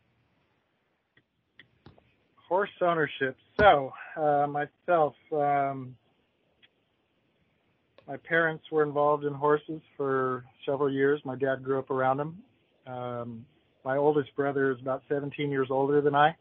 Horse 2.49 2.71
ownership. 2.81 3.37
So 3.59 3.93
uh, 4.17 4.47
myself. 4.47 5.15
Um, 5.31 5.97
my 8.11 8.17
parents 8.17 8.65
were 8.73 8.83
involved 8.83 9.25
in 9.25 9.33
horses 9.33 9.81
for 9.97 10.45
several 10.67 10.93
years. 10.93 11.21
My 11.25 11.37
dad 11.37 11.63
grew 11.63 11.79
up 11.79 11.93
around 11.93 12.17
them. 12.17 12.43
Um, 12.85 13.47
my 13.85 13.97
oldest 13.97 14.35
brother 14.35 14.73
is 14.73 14.81
about 14.81 15.03
17 15.09 15.49
years 15.49 15.69
older 15.71 16.01
than 16.01 16.17
I, 16.17 16.35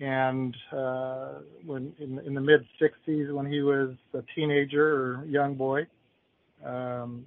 and 0.00 0.56
uh, 0.72 1.34
when 1.66 1.92
in, 1.98 2.18
in 2.20 2.34
the 2.34 2.40
mid 2.40 2.66
60s, 2.80 3.32
when 3.32 3.50
he 3.50 3.60
was 3.62 3.94
a 4.14 4.22
teenager 4.34 4.94
or 4.94 5.24
young 5.26 5.54
boy, 5.54 5.86
um, 6.64 7.26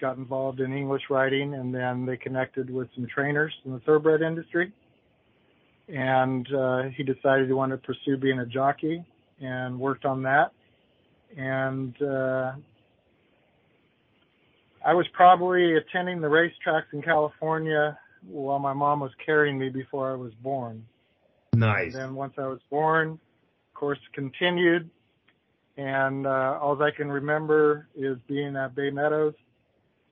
got 0.00 0.16
involved 0.18 0.60
in 0.60 0.72
English 0.76 1.02
riding, 1.08 1.54
and 1.54 1.74
then 1.74 2.04
they 2.04 2.16
connected 2.16 2.68
with 2.68 2.88
some 2.94 3.06
trainers 3.06 3.52
in 3.64 3.72
the 3.72 3.80
thoroughbred 3.80 4.20
industry, 4.20 4.72
and 5.88 6.52
uh, 6.52 6.82
he 6.96 7.02
decided 7.02 7.46
he 7.46 7.52
wanted 7.52 7.80
to 7.80 7.86
pursue 7.86 8.16
being 8.16 8.40
a 8.40 8.46
jockey, 8.46 9.04
and 9.40 9.78
worked 9.78 10.04
on 10.04 10.22
that 10.22 10.52
and 11.36 12.00
uh, 12.02 12.52
I 14.84 14.94
was 14.94 15.06
probably 15.12 15.76
attending 15.76 16.20
the 16.20 16.28
racetracks 16.28 16.92
in 16.92 17.02
California 17.02 17.98
while 18.26 18.58
my 18.58 18.72
mom 18.72 19.00
was 19.00 19.10
carrying 19.24 19.58
me 19.58 19.68
before 19.68 20.10
I 20.10 20.14
was 20.14 20.32
born. 20.42 20.84
Nice. 21.56 21.94
And 21.94 22.02
then 22.02 22.14
once 22.14 22.34
I 22.38 22.46
was 22.46 22.60
born, 22.70 23.12
of 23.12 23.74
course, 23.74 23.98
continued, 24.14 24.90
and 25.76 26.26
uh, 26.26 26.58
all 26.60 26.80
I 26.82 26.90
can 26.90 27.10
remember 27.10 27.88
is 27.94 28.16
being 28.28 28.56
at 28.56 28.74
Bay 28.74 28.90
Meadows, 28.90 29.34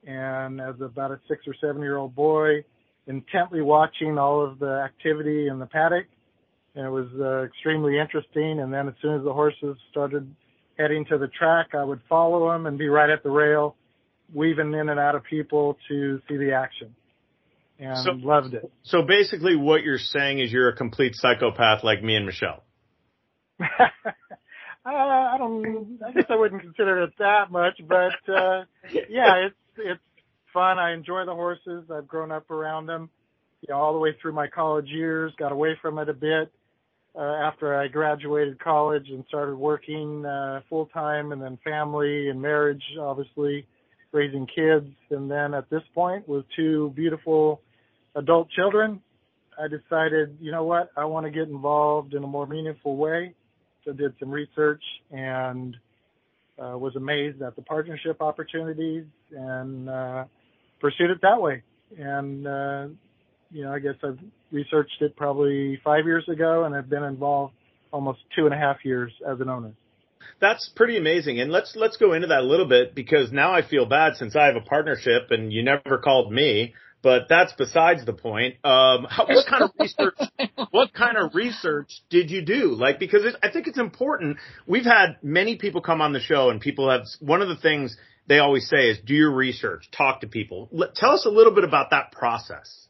and 0.05 0.59
as 0.61 0.75
about 0.81 1.11
a 1.11 1.19
six 1.27 1.47
or 1.47 1.55
seven 1.59 1.81
year 1.81 1.97
old 1.97 2.15
boy, 2.15 2.63
intently 3.07 3.61
watching 3.61 4.17
all 4.17 4.43
of 4.43 4.59
the 4.59 4.81
activity 4.85 5.47
in 5.47 5.59
the 5.59 5.65
paddock, 5.65 6.07
and 6.75 6.85
it 6.85 6.89
was 6.89 7.07
uh, 7.19 7.43
extremely 7.43 7.99
interesting. 7.99 8.59
And 8.59 8.73
then 8.73 8.87
as 8.87 8.95
soon 9.01 9.15
as 9.15 9.23
the 9.23 9.33
horses 9.33 9.77
started 9.91 10.33
heading 10.77 11.05
to 11.05 11.17
the 11.17 11.27
track, 11.27 11.73
I 11.73 11.83
would 11.83 12.01
follow 12.09 12.51
them 12.51 12.65
and 12.65 12.77
be 12.77 12.87
right 12.87 13.09
at 13.09 13.23
the 13.23 13.29
rail, 13.29 13.75
weaving 14.33 14.73
in 14.73 14.89
and 14.89 14.99
out 14.99 15.15
of 15.15 15.23
people 15.23 15.77
to 15.87 16.21
see 16.27 16.37
the 16.37 16.53
action. 16.53 16.95
And 17.79 17.97
so, 17.97 18.11
loved 18.11 18.53
it. 18.53 18.71
So 18.83 19.01
basically 19.01 19.55
what 19.55 19.83
you're 19.83 19.97
saying 19.97 20.39
is 20.39 20.51
you're 20.51 20.69
a 20.69 20.75
complete 20.75 21.13
psychopath 21.15 21.83
like 21.83 22.01
me 22.01 22.15
and 22.15 22.25
Michelle. 22.25 22.63
uh, 23.61 23.65
I 24.85 25.35
don't, 25.37 25.99
I 26.05 26.11
guess 26.11 26.25
I 26.29 26.35
wouldn't 26.35 26.61
consider 26.61 27.03
it 27.03 27.13
that 27.19 27.51
much, 27.51 27.81
but, 27.87 28.33
uh, 28.33 28.63
yeah, 29.09 29.47
it's, 29.47 29.55
it's 29.77 30.01
fun. 30.53 30.79
I 30.79 30.93
enjoy 30.93 31.25
the 31.25 31.33
horses. 31.33 31.85
I've 31.91 32.07
grown 32.07 32.31
up 32.31 32.49
around 32.49 32.85
them, 32.85 33.09
you 33.61 33.73
know, 33.73 33.79
all 33.79 33.93
the 33.93 33.99
way 33.99 34.15
through 34.21 34.33
my 34.33 34.47
college 34.47 34.87
years, 34.87 35.33
got 35.37 35.51
away 35.51 35.77
from 35.81 35.99
it 35.99 36.07
a 36.07 36.13
bit 36.13 36.51
uh, 37.17 37.21
after 37.21 37.75
I 37.75 37.87
graduated 37.87 38.59
college 38.59 39.09
and 39.09 39.23
started 39.27 39.55
working 39.55 40.25
uh, 40.25 40.61
full 40.69 40.87
time, 40.87 41.31
and 41.31 41.41
then 41.41 41.57
family 41.63 42.29
and 42.29 42.41
marriage, 42.41 42.83
obviously 42.99 43.65
raising 44.11 44.47
kids, 44.47 44.87
and 45.09 45.29
then 45.29 45.53
at 45.53 45.69
this 45.69 45.83
point 45.93 46.27
with 46.27 46.45
two 46.55 46.91
beautiful 46.95 47.61
adult 48.15 48.49
children, 48.51 49.01
I 49.59 49.67
decided, 49.67 50.37
you 50.41 50.51
know 50.51 50.63
what, 50.63 50.91
I 50.97 51.05
want 51.05 51.25
to 51.25 51.31
get 51.31 51.47
involved 51.47 52.13
in 52.13 52.23
a 52.23 52.27
more 52.27 52.45
meaningful 52.45 52.97
way. 52.97 53.33
So 53.83 53.93
did 53.93 54.13
some 54.19 54.31
research 54.31 54.81
and 55.11 55.77
uh, 56.57 56.77
was 56.77 56.95
amazed 56.95 57.41
at 57.41 57.55
the 57.55 57.61
partnership 57.61 58.21
opportunities 58.21 59.05
and 59.31 59.89
uh, 59.89 60.25
pursued 60.79 61.11
it 61.11 61.21
that 61.21 61.39
way. 61.39 61.61
And 61.97 62.47
uh, 62.47 62.87
you 63.51 63.63
know, 63.63 63.71
I 63.71 63.79
guess 63.79 63.95
I've 64.03 64.19
researched 64.51 65.01
it 65.01 65.15
probably 65.15 65.79
five 65.83 66.05
years 66.05 66.27
ago 66.27 66.63
and 66.63 66.75
I've 66.75 66.89
been 66.89 67.03
involved 67.03 67.53
almost 67.91 68.19
two 68.35 68.45
and 68.45 68.53
a 68.53 68.57
half 68.57 68.77
years 68.83 69.11
as 69.27 69.39
an 69.39 69.49
owner. 69.49 69.71
That's 70.39 70.69
pretty 70.75 70.97
amazing. 70.97 71.39
And 71.39 71.51
let's, 71.51 71.75
let's 71.75 71.97
go 71.97 72.13
into 72.13 72.27
that 72.27 72.39
a 72.39 72.45
little 72.45 72.67
bit 72.67 72.95
because 72.95 73.31
now 73.31 73.51
I 73.53 73.67
feel 73.67 73.85
bad 73.85 74.15
since 74.15 74.35
I 74.35 74.45
have 74.45 74.55
a 74.55 74.61
partnership 74.61 75.27
and 75.31 75.51
you 75.51 75.63
never 75.63 75.97
called 75.97 76.31
me, 76.31 76.73
but 77.01 77.23
that's 77.29 77.53
besides 77.53 78.05
the 78.05 78.13
point. 78.13 78.55
Um, 78.63 79.05
how, 79.09 79.25
what 79.27 79.45
kind 79.47 79.63
of 79.63 79.71
research, 79.79 80.17
what 80.71 80.93
kind 80.93 81.17
of 81.17 81.35
research 81.35 82.01
did 82.09 82.31
you 82.31 82.41
do? 82.41 82.75
Like, 82.75 82.99
because 82.99 83.25
it, 83.25 83.35
I 83.43 83.51
think 83.51 83.67
it's 83.67 83.79
important. 83.79 84.37
We've 84.65 84.85
had 84.85 85.17
many 85.21 85.57
people 85.57 85.81
come 85.81 86.01
on 86.01 86.13
the 86.13 86.19
show 86.19 86.49
and 86.49 86.59
people 86.59 86.89
have, 86.89 87.03
one 87.19 87.41
of 87.41 87.47
the 87.47 87.57
things 87.57 87.95
they 88.27 88.39
always 88.39 88.67
say 88.67 88.89
is 88.89 88.97
do 89.05 89.13
your 89.13 89.31
research, 89.31 89.89
talk 89.95 90.21
to 90.21 90.27
people. 90.27 90.69
Let, 90.71 90.95
tell 90.95 91.11
us 91.11 91.25
a 91.25 91.29
little 91.29 91.53
bit 91.53 91.63
about 91.63 91.91
that 91.91 92.11
process. 92.11 92.84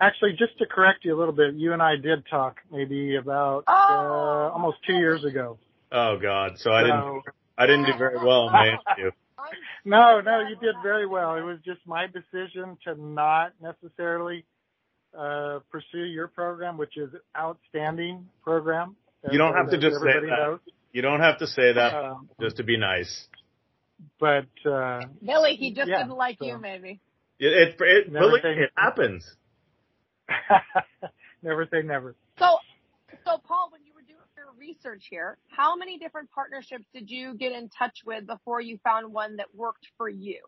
Actually, 0.00 0.32
just 0.32 0.58
to 0.58 0.66
correct 0.66 1.04
you 1.04 1.16
a 1.16 1.18
little 1.18 1.32
bit, 1.32 1.54
you 1.54 1.72
and 1.72 1.82
I 1.82 1.96
did 1.96 2.24
talk 2.28 2.56
maybe 2.70 3.16
about 3.16 3.64
uh, 3.66 3.72
oh. 3.72 3.94
uh, 3.94 4.52
almost 4.52 4.78
two 4.86 4.94
years 4.94 5.24
ago. 5.24 5.58
Oh 5.92 6.18
God! 6.20 6.58
So, 6.58 6.64
so 6.64 6.72
I 6.72 6.82
didn't. 6.82 7.22
I 7.56 7.66
didn't 7.66 7.86
do 7.86 7.96
very 7.96 8.16
well 8.16 8.50
man. 8.50 8.78
you. 8.98 9.10
No, 9.84 10.22
no, 10.22 10.40
you 10.40 10.56
did 10.56 10.76
very 10.82 11.06
well. 11.06 11.34
It 11.34 11.42
was 11.42 11.58
just 11.62 11.80
my 11.86 12.06
decision 12.06 12.78
to 12.84 12.94
not 12.94 13.52
necessarily 13.60 14.46
uh, 15.16 15.58
pursue 15.70 16.04
your 16.04 16.28
program, 16.28 16.78
which 16.78 16.96
is 16.96 17.10
outstanding 17.36 18.26
program. 18.42 18.96
You 19.30 19.36
don't 19.36 19.54
have 19.54 19.70
to 19.70 19.78
just 19.78 19.96
say 19.96 20.20
that. 20.20 20.26
Knows. 20.26 20.60
You 20.92 21.02
don't 21.02 21.20
have 21.20 21.38
to 21.38 21.46
say 21.46 21.74
that 21.74 21.94
um, 21.94 22.30
just 22.40 22.56
to 22.56 22.62
be 22.62 22.78
nice. 22.78 23.28
But 24.18 24.46
uh, 24.64 25.02
Billy, 25.24 25.56
he 25.56 25.72
just 25.72 25.88
yeah, 25.88 25.98
didn't 25.98 26.16
like 26.16 26.38
so. 26.38 26.46
you, 26.46 26.58
maybe. 26.58 27.00
It 27.38 27.46
it, 27.46 27.80
it, 27.80 28.12
Billy, 28.12 28.40
it 28.42 28.70
happens. 28.76 29.24
never 31.42 31.66
say 31.70 31.82
never. 31.82 32.14
So, 32.38 32.58
so 33.24 33.38
Paul, 33.46 33.68
when 33.70 33.82
you 33.84 33.92
were 33.94 34.02
doing 34.02 34.18
your 34.36 34.46
research 34.58 35.04
here, 35.10 35.36
how 35.48 35.76
many 35.76 35.98
different 35.98 36.30
partnerships 36.30 36.84
did 36.92 37.10
you 37.10 37.34
get 37.34 37.52
in 37.52 37.68
touch 37.68 37.98
with 38.04 38.26
before 38.26 38.60
you 38.60 38.78
found 38.84 39.12
one 39.12 39.36
that 39.36 39.46
worked 39.54 39.86
for 39.96 40.08
you? 40.08 40.40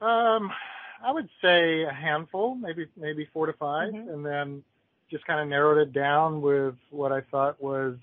Um, 0.00 0.50
I 1.02 1.10
would 1.10 1.28
say 1.40 1.84
a 1.84 1.92
handful, 1.92 2.54
maybe 2.54 2.86
maybe 2.96 3.28
four 3.32 3.46
to 3.46 3.52
5 3.54 3.92
mm-hmm. 3.92 4.10
and 4.10 4.24
then 4.24 4.62
just 5.10 5.24
kind 5.26 5.40
of 5.40 5.48
narrowed 5.48 5.78
it 5.78 5.92
down 5.92 6.42
with 6.42 6.74
what 6.90 7.12
I 7.12 7.20
thought 7.30 7.62
was 7.62 7.96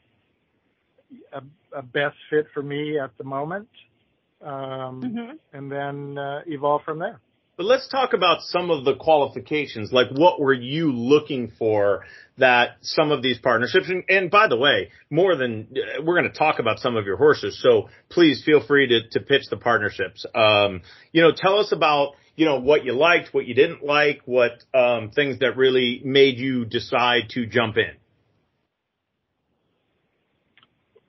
a, 1.31 1.41
a 1.77 1.81
best 1.81 2.15
fit 2.29 2.47
for 2.53 2.63
me 2.63 2.97
at 2.97 3.11
the 3.17 3.23
moment, 3.23 3.67
um, 4.41 5.01
mm-hmm. 5.01 5.57
and 5.57 5.71
then 5.71 6.17
uh, 6.17 6.41
evolve 6.47 6.81
from 6.83 6.99
there. 6.99 7.19
But 7.55 7.67
let's 7.67 7.87
talk 7.87 8.13
about 8.13 8.41
some 8.41 8.71
of 8.71 8.83
the 8.83 8.95
qualifications. 8.95 9.91
Like 9.93 10.07
what 10.11 10.39
were 10.39 10.53
you 10.53 10.91
looking 10.91 11.51
for 11.59 12.03
that 12.39 12.77
some 12.81 13.11
of 13.11 13.21
these 13.21 13.37
partnerships, 13.37 13.89
and, 13.89 14.03
and 14.09 14.31
by 14.31 14.47
the 14.47 14.57
way, 14.57 14.89
more 15.11 15.35
than, 15.35 15.67
we're 16.03 16.19
going 16.19 16.31
to 16.31 16.37
talk 16.37 16.57
about 16.57 16.79
some 16.79 16.95
of 16.95 17.05
your 17.05 17.17
horses. 17.17 17.61
So 17.61 17.89
please 18.09 18.43
feel 18.43 18.65
free 18.65 18.87
to, 18.87 19.07
to 19.09 19.19
pitch 19.19 19.43
the 19.51 19.57
partnerships. 19.57 20.25
Um, 20.33 20.81
you 21.11 21.21
know, 21.21 21.31
tell 21.35 21.59
us 21.59 21.71
about, 21.71 22.13
you 22.35 22.45
know, 22.45 22.59
what 22.59 22.85
you 22.85 22.93
liked, 22.93 23.35
what 23.35 23.45
you 23.45 23.53
didn't 23.53 23.83
like, 23.83 24.21
what, 24.25 24.63
um, 24.73 25.11
things 25.11 25.37
that 25.39 25.55
really 25.55 26.01
made 26.03 26.39
you 26.39 26.65
decide 26.65 27.29
to 27.31 27.45
jump 27.45 27.77
in. 27.77 27.91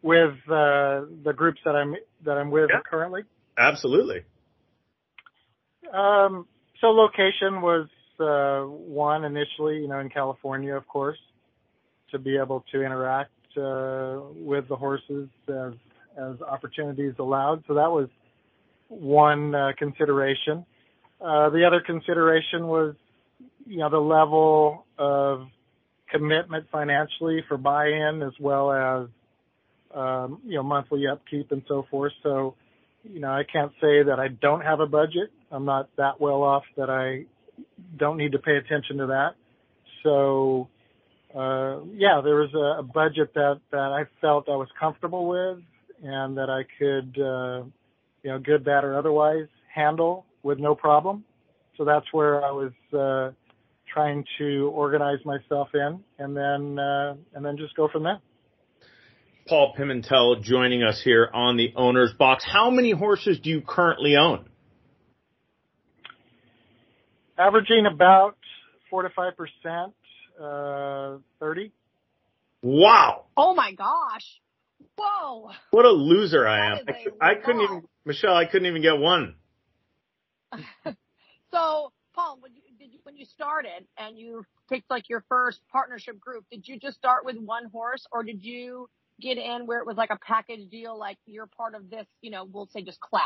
With, 0.03 0.35
uh, 0.47 1.07
the 1.23 1.33
groups 1.35 1.61
that 1.65 1.75
I'm, 1.75 1.95
that 2.27 2.37
I'm 2.37 2.51
with 2.51 2.69
yeah. 2.71 2.81
currently? 2.85 3.23
Absolutely. 3.57 4.25
Um, 5.95 6.47
so 6.81 6.89
location 6.89 7.61
was 7.63 7.89
uh, 8.19 8.63
one 8.63 9.25
initially, 9.25 9.77
you 9.77 9.89
know, 9.89 10.01
in 10.01 10.09
California, 10.09 10.75
of 10.75 10.87
course, 10.89 11.19
to 12.11 12.19
be 12.19 12.37
able 12.37 12.65
to 12.73 12.83
interact 12.83 13.31
uh, 13.57 14.21
with 14.35 14.69
the 14.69 14.77
horses 14.77 15.29
as 15.49 15.73
as 16.17 16.41
opportunities 16.43 17.15
allowed. 17.19 17.65
So 17.67 17.75
that 17.75 17.91
was 17.91 18.09
one 18.89 19.55
uh, 19.55 19.73
consideration. 19.79 20.65
Uh, 21.21 21.51
the 21.51 21.65
other 21.67 21.81
consideration 21.81 22.67
was, 22.67 22.95
you 23.67 23.79
know, 23.79 23.91
the 23.91 23.99
level 23.99 24.87
of 24.99 25.49
commitment 26.11 26.67
financially 26.71 27.43
for 27.49 27.57
buy-in 27.57 28.23
as 28.23 28.33
well 28.39 28.71
as, 28.71 29.09
um, 29.95 30.41
you 30.45 30.55
know, 30.55 30.63
monthly 30.63 31.07
upkeep 31.07 31.51
and 31.51 31.63
so 31.67 31.87
forth. 31.91 32.13
So, 32.23 32.55
you 33.03 33.21
know, 33.21 33.31
I 33.31 33.43
can't 33.51 33.73
say 33.81 34.05
that 34.05 34.19
I 34.19 34.29
don't 34.29 34.61
have 34.61 34.81
a 34.81 34.87
budget. 34.87 35.33
I'm 35.55 35.65
not 35.65 35.89
that 35.97 36.21
well 36.21 36.43
off 36.43 36.65
that 36.77 36.91
I 36.91 37.27
don't 37.97 38.17
need 38.17 38.33
to 38.33 38.39
pay 38.39 38.57
attention 38.57 38.99
to 38.99 39.07
that. 39.07 39.35
So 40.03 40.69
uh, 41.35 41.81
yeah, 41.95 42.21
there 42.23 42.37
was 42.37 42.51
a, 42.55 42.81
a 42.81 42.83
budget 42.83 43.35
that, 43.35 43.61
that 43.73 43.79
I 43.79 44.05
felt 44.21 44.49
I 44.49 44.57
was 44.57 44.69
comfortable 44.79 45.29
with 45.29 45.59
and 46.03 46.37
that 46.37 46.49
I 46.49 46.63
could, 46.79 47.21
uh, 47.21 47.65
you 48.23 48.31
know, 48.31 48.39
good, 48.39 48.65
bad, 48.65 48.85
or 48.85 48.97
otherwise 48.97 49.47
handle 49.73 50.27
with 50.43 50.59
no 50.59 50.75
problem. 50.75 51.25
So 51.77 51.85
that's 51.85 52.07
where 52.13 52.45
I 52.45 52.51
was, 52.51 52.73
uh, 52.93 53.33
trying 53.93 54.25
to 54.39 54.71
organize 54.75 55.19
myself 55.25 55.69
in 55.75 56.01
and 56.19 56.37
then, 56.37 56.79
uh, 56.79 57.15
and 57.35 57.45
then 57.45 57.57
just 57.57 57.75
go 57.77 57.89
from 57.89 58.05
there. 58.05 58.21
Paul 59.47 59.75
Pimentel 59.79 60.43
joining 60.43 60.83
us 60.83 61.03
here 61.03 61.29
on 61.33 61.57
the 61.57 61.73
owner's 61.77 62.13
box. 62.13 62.45
How 62.45 62.71
many 62.71 62.93
horses 62.93 63.41
do 63.41 63.51
you 63.51 63.61
currently 63.61 64.17
own? 64.17 64.49
Averaging 67.39 67.87
about 67.87 68.37
four 68.91 69.03
to 69.03 69.11
five 69.11 69.37
percent, 69.37 69.95
uh, 70.41 71.19
thirty. 71.41 71.73
Wow. 72.63 73.25
Oh 73.37 73.55
my 73.55 73.73
gosh. 73.73 74.41
Whoa. 74.97 75.51
What 75.71 75.85
a 75.85 75.91
loser 75.91 76.47
I 76.47 76.71
am. 76.71 76.87
That 76.87 76.95
I, 76.95 76.99
is 77.01 77.07
a 77.07 77.25
I 77.25 77.35
couldn't 77.35 77.63
even, 77.63 77.83
Michelle, 78.05 78.35
I 78.35 78.47
couldn't 78.47 78.67
even 78.67 78.83
get 78.83 78.99
one. 78.99 79.35
So, 81.55 81.93
Paul, 82.17 82.39
when 82.41 82.53
you, 82.53 82.63
did 82.81 82.93
you, 82.93 82.99
when 83.05 83.17
you 83.17 83.25
started 83.25 83.87
and 83.97 84.19
you 84.19 84.45
picked 84.69 84.91
like 84.91 85.09
your 85.09 85.25
first 85.29 85.61
partnership 85.71 86.19
group, 86.19 86.45
did 86.51 86.67
you 86.67 86.81
just 86.81 86.97
start 86.97 87.25
with 87.25 87.37
one 87.37 87.67
horse 87.67 88.05
or 88.11 88.25
did 88.25 88.45
you 88.45 88.89
get 89.21 89.39
in 89.39 89.67
where 89.67 89.79
it 89.79 89.87
was 89.87 89.97
like 89.97 90.11
a 90.11 90.19
package 90.27 90.69
deal, 90.69 90.99
like 90.99 91.17
you're 91.27 91.47
part 91.47 91.77
of 91.77 91.89
this, 91.91 92.07
you 92.23 92.33
know, 92.33 92.45
we'll 92.45 92.69
say 92.73 92.83
just 92.83 92.99
class. 92.99 93.23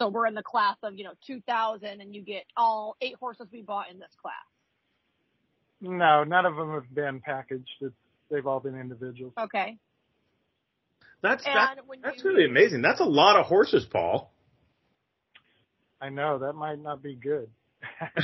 So 0.00 0.08
we're 0.08 0.26
in 0.26 0.34
the 0.34 0.42
class 0.42 0.76
of, 0.82 0.94
you 0.96 1.04
know, 1.04 1.12
2000 1.26 2.00
and 2.00 2.14
you 2.14 2.22
get 2.22 2.44
all 2.56 2.96
eight 3.00 3.14
horses 3.18 3.46
we 3.52 3.62
bought 3.62 3.90
in 3.90 3.98
this 3.98 4.12
class. 4.20 4.34
No, 5.80 6.24
none 6.24 6.46
of 6.46 6.56
them 6.56 6.72
have 6.72 6.92
been 6.92 7.20
packaged. 7.20 7.70
It's, 7.80 7.94
they've 8.30 8.46
all 8.46 8.60
been 8.60 8.78
individuals. 8.78 9.34
Okay. 9.38 9.78
That's, 11.22 11.44
that, 11.44 11.78
that's 12.02 12.22
you- 12.22 12.30
really 12.30 12.44
amazing. 12.44 12.82
That's 12.82 13.00
a 13.00 13.04
lot 13.04 13.38
of 13.38 13.46
horses, 13.46 13.86
Paul. 13.90 14.32
I 16.00 16.10
know 16.10 16.38
that 16.40 16.54
might 16.54 16.82
not 16.82 17.02
be 17.02 17.14
good. 17.14 17.48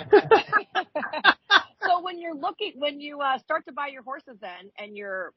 so 1.83 2.03
when 2.03 2.19
you're 2.19 2.35
looking, 2.35 2.75
when 2.77 3.00
you 3.00 3.21
uh, 3.21 3.39
start 3.39 3.65
to 3.67 3.73
buy 3.73 3.89
your 3.89 4.03
horses 4.03 4.37
then 4.41 4.71
and 4.79 4.97
you're 4.97 5.33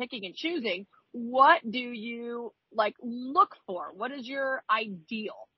picking 0.00 0.24
and 0.24 0.34
choosing, 0.34 0.86
what 1.12 1.60
do 1.68 1.78
you 1.78 2.52
like 2.72 2.94
look 3.02 3.56
for? 3.66 3.92
What 3.94 4.10
is 4.12 4.26
your 4.26 4.62
ideal? 4.70 5.48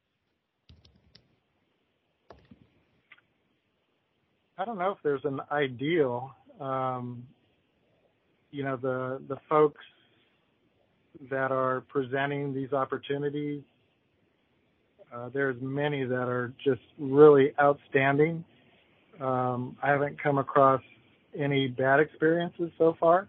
I 4.56 4.64
don't 4.64 4.78
know 4.78 4.90
if 4.90 4.98
there's 5.02 5.24
an 5.24 5.40
ideal. 5.50 6.30
Um, 6.60 7.24
you 8.50 8.62
know, 8.62 8.76
the 8.76 9.20
the 9.28 9.36
folks 9.48 9.84
that 11.30 11.50
are 11.50 11.82
presenting 11.88 12.54
these 12.54 12.72
opportunities, 12.72 13.62
uh, 15.12 15.28
there's 15.32 15.56
many 15.60 16.04
that 16.04 16.28
are 16.28 16.52
just 16.64 16.82
really 16.98 17.52
outstanding. 17.60 18.44
Um, 19.20 19.76
I 19.82 19.90
haven't 19.90 20.22
come 20.22 20.38
across 20.38 20.82
any 21.36 21.66
bad 21.68 22.00
experiences 22.00 22.70
so 22.78 22.96
far. 22.98 23.28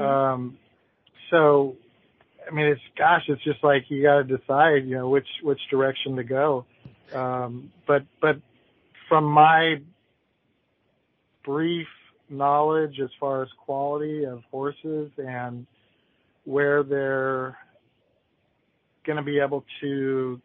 Um, 0.00 0.58
so, 1.30 1.76
I 2.48 2.54
mean, 2.54 2.66
it's 2.66 2.80
gosh, 2.96 3.22
it's 3.28 3.42
just 3.42 3.62
like 3.64 3.84
you 3.88 4.02
got 4.02 4.18
to 4.18 4.36
decide, 4.36 4.84
you 4.86 4.96
know, 4.96 5.08
which 5.08 5.26
which 5.42 5.60
direction 5.68 6.16
to 6.16 6.24
go. 6.24 6.64
Um, 7.12 7.72
but 7.88 8.02
but 8.20 8.36
from 9.08 9.24
my 9.24 9.76
brief 11.46 11.86
knowledge 12.28 12.98
as 13.02 13.08
far 13.18 13.42
as 13.42 13.48
quality 13.64 14.24
of 14.24 14.42
horses 14.50 15.10
and 15.16 15.66
where 16.44 16.82
they're 16.82 17.56
going 19.06 19.16
to 19.16 19.22
be 19.22 19.38
able 19.38 19.64
to 19.80 20.40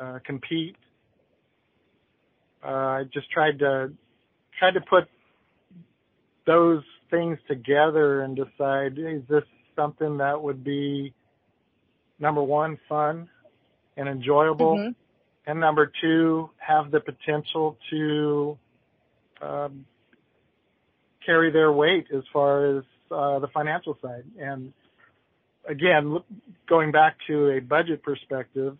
uh, 0.00 0.18
compete, 0.24 0.76
uh, 2.64 2.68
I 2.68 3.04
just 3.12 3.30
tried 3.30 3.58
to 3.60 3.92
tried 4.58 4.72
to 4.72 4.80
put 4.80 5.04
those 6.46 6.82
things 7.10 7.38
together 7.46 8.22
and 8.22 8.34
decide 8.34 8.98
is 8.98 9.22
this 9.28 9.44
something 9.76 10.16
that 10.16 10.40
would 10.40 10.64
be 10.64 11.12
number 12.18 12.42
one 12.42 12.78
fun 12.88 13.28
and 13.96 14.08
enjoyable 14.08 14.76
Mhm. 14.76 14.94
and 15.46 15.60
number 15.60 15.92
two 16.00 16.50
have 16.56 16.90
the 16.90 17.00
potential 17.00 17.76
to 17.90 18.58
um, 19.42 19.84
carry 21.26 21.50
their 21.50 21.72
weight 21.72 22.06
as 22.16 22.22
far 22.32 22.78
as 22.78 22.84
uh, 23.10 23.38
the 23.40 23.48
financial 23.48 23.98
side 24.00 24.24
and 24.40 24.72
again 25.68 26.14
look, 26.14 26.24
going 26.68 26.90
back 26.92 27.16
to 27.26 27.50
a 27.50 27.60
budget 27.60 28.02
perspective 28.02 28.76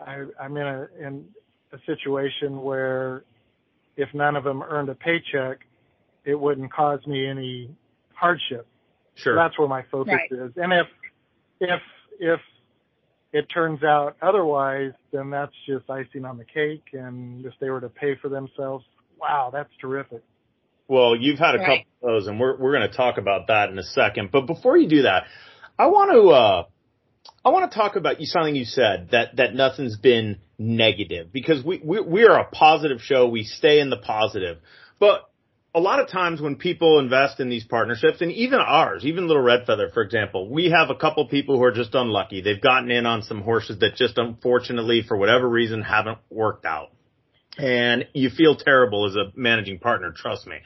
I, 0.00 0.24
i'm 0.40 0.56
in 0.56 0.66
a 0.66 0.88
in 1.00 1.24
a 1.72 1.78
situation 1.86 2.62
where 2.62 3.24
if 3.96 4.08
none 4.12 4.36
of 4.36 4.44
them 4.44 4.62
earned 4.62 4.88
a 4.88 4.94
paycheck 4.94 5.58
it 6.24 6.34
wouldn't 6.38 6.72
cause 6.72 7.04
me 7.06 7.26
any 7.26 7.70
hardship 8.14 8.66
Sure. 9.16 9.34
that's 9.34 9.58
where 9.58 9.68
my 9.68 9.82
focus 9.90 10.14
Right. 10.14 10.30
is. 10.30 10.52
And 10.56 10.72
if 10.72 10.86
if 11.60 11.80
if 12.18 12.40
it 13.32 13.46
turns 13.52 13.82
out 13.82 14.16
otherwise, 14.22 14.92
then 15.12 15.30
that's 15.30 15.52
just 15.66 15.88
icing 15.90 16.24
on 16.24 16.38
the 16.38 16.44
cake. 16.44 16.84
And 16.92 17.44
if 17.44 17.54
they 17.60 17.70
were 17.70 17.80
to 17.80 17.88
pay 17.88 18.14
for 18.16 18.28
themselves, 18.28 18.84
wow, 19.18 19.50
that's 19.52 19.70
terrific. 19.80 20.22
Well, 20.88 21.16
you've 21.16 21.38
had 21.38 21.56
a 21.56 21.58
Right. 21.58 21.66
couple 21.66 22.08
of 22.08 22.14
those 22.14 22.26
and 22.28 22.38
we're, 22.38 22.56
we're 22.56 22.72
going 22.76 22.88
to 22.88 22.96
talk 22.96 23.18
about 23.18 23.48
that 23.48 23.70
in 23.70 23.78
a 23.78 23.82
second. 23.82 24.30
But 24.30 24.46
before 24.46 24.76
you 24.76 24.88
do 24.88 25.02
that, 25.02 25.24
I 25.78 25.86
want 25.86 26.12
to, 26.12 26.28
uh, 26.30 26.64
I 27.44 27.50
want 27.50 27.70
to 27.70 27.76
talk 27.76 27.96
about 27.96 28.20
you, 28.20 28.26
something 28.26 28.54
you 28.56 28.64
said 28.64 29.08
that, 29.12 29.36
that 29.36 29.54
nothing's 29.54 29.96
been 29.96 30.38
negative 30.58 31.32
because 31.32 31.64
we, 31.64 31.80
we, 31.84 32.00
we 32.00 32.24
are 32.24 32.38
a 32.38 32.44
positive 32.44 33.00
show. 33.00 33.28
We 33.28 33.44
stay 33.44 33.80
in 33.80 33.90
the 33.90 33.96
positive, 33.96 34.58
but 34.98 35.28
a 35.74 35.80
lot 35.80 36.00
of 36.00 36.08
times 36.08 36.40
when 36.40 36.56
people 36.56 36.98
invest 36.98 37.38
in 37.38 37.50
these 37.50 37.64
partnerships 37.64 38.22
and 38.22 38.32
even 38.32 38.60
ours, 38.60 39.04
even 39.04 39.26
Little 39.26 39.42
Red 39.42 39.66
Feather, 39.66 39.90
for 39.92 40.02
example, 40.02 40.48
we 40.48 40.70
have 40.70 40.88
a 40.88 40.94
couple 40.94 41.28
people 41.28 41.58
who 41.58 41.64
are 41.64 41.72
just 41.72 41.94
unlucky. 41.94 42.40
They've 42.40 42.60
gotten 42.60 42.90
in 42.90 43.04
on 43.04 43.22
some 43.22 43.42
horses 43.42 43.78
that 43.80 43.96
just 43.96 44.16
unfortunately 44.16 45.02
for 45.06 45.18
whatever 45.18 45.46
reason 45.46 45.82
haven't 45.82 46.18
worked 46.30 46.64
out 46.64 46.92
and 47.58 48.06
you 48.12 48.30
feel 48.30 48.56
terrible 48.56 49.06
as 49.06 49.16
a 49.16 49.32
managing 49.34 49.78
partner, 49.78 50.12
trust 50.12 50.46
me. 50.46 50.56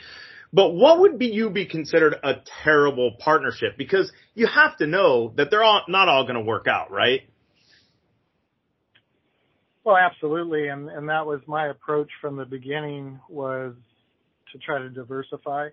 But 0.53 0.71
what 0.71 1.01
would 1.01 1.19
be 1.19 1.27
you 1.27 1.51
be 1.51 1.67
considered 1.67 2.17
a 2.25 2.35
terrible 2.65 3.13
partnership? 3.19 3.77
Because 3.79 4.11
you 4.35 4.49
have 4.49 4.77
to 4.79 4.87
know 4.87 5.33
that 5.37 5.51
they're 5.51 5.63
all 5.63 5.83
not 5.87 6.09
all 6.09 6.25
going 6.25 6.35
to 6.35 6.41
work 6.41 6.67
out, 6.67 6.91
right? 6.91 7.21
Well, 9.85 9.97
absolutely, 9.97 10.69
and 10.69 10.89
and 10.89 11.09
that 11.09 11.25
was 11.25 11.41
my 11.47 11.69
approach 11.69 12.11
from 12.21 12.37
the 12.37 12.45
beginning 12.45 13.21
was 13.29 13.75
to 14.53 14.59
try 14.59 14.79
to 14.79 14.91
diversify 14.91 15.69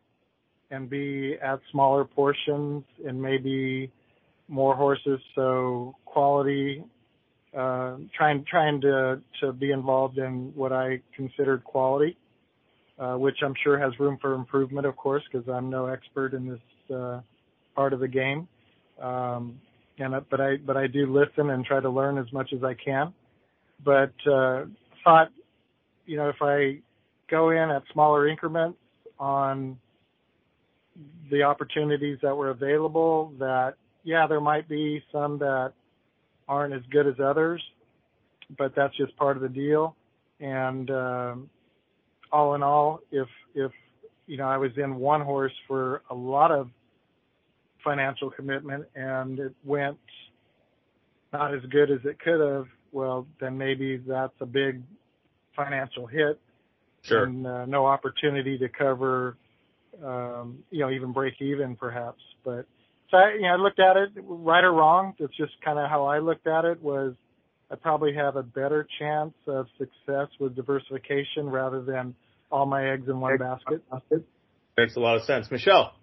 and 0.70 0.90
be 0.90 1.36
at 1.42 1.60
smaller 1.72 2.06
portions 2.06 2.84
and 3.06 3.22
maybe 3.22 3.92
more 4.48 4.76
horses, 4.76 5.20
so 5.36 5.96
quality. 6.06 6.84
Uh, 7.58 7.98
trying 8.16 8.46
trying 8.50 8.80
to 8.82 9.20
to 9.42 9.52
be 9.54 9.72
involved 9.72 10.18
in 10.18 10.52
what 10.56 10.72
I 10.72 11.02
considered 11.16 11.64
quality, 11.64 12.16
uh, 13.00 13.16
which 13.16 13.38
I'm 13.44 13.56
sure 13.64 13.80
has 13.80 13.98
room 14.00 14.18
for 14.22 14.34
improvement, 14.34 14.86
of 14.86 14.96
course, 14.96 15.24
because 15.32 15.48
I'm 15.50 15.70
no 15.70 15.88
expert 15.88 16.34
in 16.34 16.48
this 16.48 16.96
uh, 16.96 17.22
part 17.76 17.94
of 17.94 18.00
the 18.00 18.08
game. 18.08 18.48
Um, 19.02 19.60
and 19.98 20.14
but 20.30 20.40
I 20.40 20.58
but 20.58 20.78
I 20.78 20.86
do 20.88 21.12
listen 21.12 21.50
and 21.50 21.66
try 21.66 21.80
to 21.80 21.90
learn 21.90 22.20
as 22.20 22.32
much 22.32 22.54
as 22.54 22.64
I 22.64 22.76
can 22.76 23.14
but 23.84 24.14
uh, 24.30 24.66
thought, 25.04 25.30
you 26.06 26.18
know, 26.18 26.30
if 26.30 26.38
I 26.42 26.80
go 27.30 27.50
in 27.52 27.70
at 27.70 27.84
smaller 27.94 28.28
increments 28.28 28.78
on 29.20 29.78
the 31.30 31.44
opportunities 31.44 32.18
that 32.22 32.36
were 32.36 32.50
available, 32.50 33.34
that 33.40 33.76
yeah, 34.04 34.26
there 34.28 34.42
might 34.42 34.70
be 34.70 35.04
some 35.12 35.40
that 35.40 35.74
aren't 36.48 36.74
as 36.74 36.82
good 36.90 37.08
as 37.08 37.16
others, 37.24 37.62
but 38.58 38.74
that's 38.76 38.96
just 38.98 39.16
part 39.18 39.36
of 39.38 39.44
the 39.44 39.50
deal. 39.50 39.96
And 40.40 40.90
um, 40.92 41.50
all 42.32 42.56
in 42.56 42.64
all, 42.64 43.00
if 43.12 43.28
if 43.56 43.72
you 44.28 44.38
know 44.38 44.48
I 44.48 44.58
was 44.58 44.72
in 44.78 44.96
one 44.96 45.22
horse 45.22 45.54
for 45.68 46.04
a 46.10 46.16
lot 46.16 46.52
of 46.52 46.70
financial 47.84 48.30
commitment 48.30 48.86
and 48.96 49.40
it 49.40 49.54
went 49.64 49.98
not 51.32 51.54
as 51.54 51.62
good 51.70 51.92
as 51.92 52.00
it 52.06 52.20
could 52.20 52.40
have, 52.40 52.68
well, 52.92 53.28
then 53.40 53.58
maybe 53.58 53.98
that's 53.98 54.34
a 54.42 54.46
big 54.46 54.82
financial 55.56 56.06
hit 56.08 56.40
Sure. 57.04 57.24
and 57.24 57.48
uh, 57.48 57.66
no 57.66 57.86
opportunity 57.86 58.58
to 58.58 58.68
cover, 58.68 59.38
um, 60.04 60.60
you 60.72 60.80
know, 60.80 60.90
even 60.90 61.14
break 61.14 61.42
even 61.42 61.76
perhaps. 61.76 62.22
But 62.44 62.66
so 63.10 63.18
I, 63.18 63.34
you 63.36 63.42
know, 63.42 63.50
I 63.50 63.56
looked 63.56 63.80
at 63.80 63.98
it 63.98 64.10
right 64.24 64.64
or 64.64 64.74
wrong. 64.74 65.14
It's 65.20 65.36
just 65.38 65.54
kind 65.64 65.80
of 65.80 65.90
how 65.90 66.06
I 66.06 66.20
looked 66.20 66.48
at 66.48 66.66
it 66.66 66.82
was 66.82 67.14
I 67.72 67.76
probably 67.76 68.14
have 68.16 68.36
a 68.36 68.44
better 68.44 68.88
chance 69.00 69.34
of 69.48 69.68
success 69.78 70.28
with 70.40 70.56
diversification 70.56 71.50
rather 71.50 71.82
than 71.82 72.16
all 72.52 72.66
my 72.66 72.92
eggs 72.92 73.08
in 73.08 73.20
one 73.20 73.38
basket. 73.38 73.84
Makes 74.78 74.96
a 74.96 75.00
lot 75.00 75.18
of 75.18 75.24
sense. 75.24 75.50
Michelle. 75.52 75.94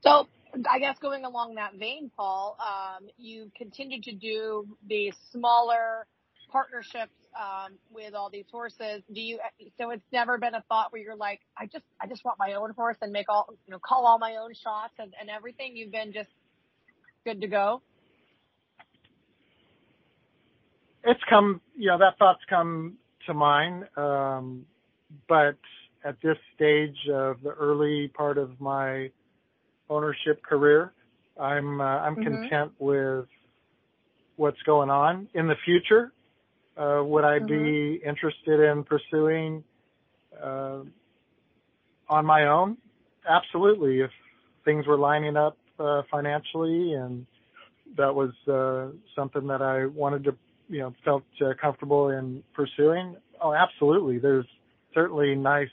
So 0.00 0.26
I 0.70 0.78
guess 0.78 0.98
going 0.98 1.24
along 1.24 1.54
that 1.54 1.74
vein, 1.76 2.10
Paul, 2.14 2.58
um, 2.60 3.08
you 3.16 3.50
continue 3.56 4.00
to 4.02 4.12
do 4.12 4.66
the 4.86 5.12
smaller 5.32 6.06
partnerships 6.50 7.12
um, 7.36 7.72
with 7.92 8.14
all 8.14 8.30
these 8.30 8.46
horses. 8.50 9.02
Do 9.12 9.20
you? 9.20 9.38
So 9.78 9.90
it's 9.90 10.02
never 10.12 10.38
been 10.38 10.54
a 10.54 10.62
thought 10.68 10.92
where 10.92 11.02
you're 11.02 11.16
like, 11.16 11.40
I 11.56 11.66
just, 11.66 11.84
I 12.00 12.06
just 12.06 12.24
want 12.24 12.38
my 12.38 12.54
own 12.54 12.70
horse 12.70 12.96
and 13.02 13.12
make 13.12 13.26
all, 13.28 13.46
you 13.66 13.72
know, 13.72 13.78
call 13.78 14.06
all 14.06 14.18
my 14.18 14.36
own 14.36 14.52
shots 14.54 14.94
and, 14.98 15.12
and 15.20 15.28
everything. 15.30 15.76
You've 15.76 15.92
been 15.92 16.12
just 16.12 16.30
good 17.24 17.40
to 17.40 17.46
go. 17.46 17.82
It's 21.04 21.20
come, 21.28 21.60
you 21.76 21.88
know, 21.88 21.98
that 21.98 22.18
thought's 22.18 22.44
come 22.48 22.94
to 23.26 23.34
mind. 23.34 23.84
Um, 23.96 24.64
but 25.28 25.58
at 26.02 26.16
this 26.22 26.38
stage 26.54 26.96
of 27.12 27.42
the 27.42 27.50
early 27.50 28.08
part 28.08 28.38
of 28.38 28.58
my 28.58 29.10
ownership 29.90 30.42
career, 30.42 30.92
I'm, 31.38 31.80
uh, 31.80 31.84
I'm 31.84 32.16
mm-hmm. 32.16 32.42
content 32.42 32.72
with 32.78 33.26
what's 34.36 34.60
going 34.62 34.88
on 34.88 35.28
in 35.34 35.46
the 35.46 35.56
future. 35.64 36.12
Uh, 36.76 37.02
would 37.04 37.24
I 37.24 37.38
mm-hmm. 37.38 37.46
be 37.46 38.02
interested 38.04 38.60
in 38.60 38.84
pursuing 38.84 39.64
uh, 40.42 40.80
on 42.08 42.26
my 42.26 42.46
own? 42.46 42.76
Absolutely. 43.28 44.00
If 44.00 44.10
things 44.64 44.86
were 44.86 44.98
lining 44.98 45.36
up 45.36 45.56
uh, 45.78 46.02
financially 46.10 46.94
and 46.94 47.26
that 47.96 48.14
was 48.14 48.32
uh, 48.48 48.96
something 49.14 49.46
that 49.46 49.62
I 49.62 49.86
wanted 49.86 50.24
to, 50.24 50.36
you 50.68 50.80
know, 50.80 50.94
felt 51.04 51.24
uh, 51.40 51.52
comfortable 51.60 52.08
in 52.08 52.42
pursuing. 52.54 53.16
Oh, 53.40 53.54
absolutely. 53.54 54.18
There's 54.18 54.46
certainly 54.92 55.34
nice 55.34 55.68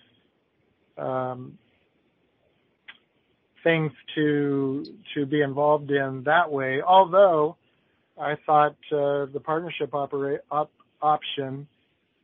um, 0.97 1.57
things 3.63 3.91
to 4.15 4.83
to 5.15 5.25
be 5.25 5.41
involved 5.41 5.91
in 5.91 6.23
that 6.25 6.51
way. 6.51 6.81
Although 6.81 7.57
I 8.19 8.35
thought 8.45 8.75
uh, 8.91 9.25
the 9.25 9.41
partnership 9.43 9.93
operate 9.93 10.41
op- 10.51 10.71
option 11.01 11.67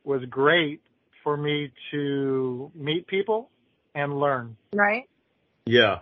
was 0.04 0.22
great 0.30 0.80
for 1.22 1.36
me 1.36 1.72
to 1.90 2.70
meet 2.74 3.06
people 3.06 3.50
and 3.94 4.18
learn. 4.18 4.56
Right. 4.72 5.08
Yeah. 5.66 6.00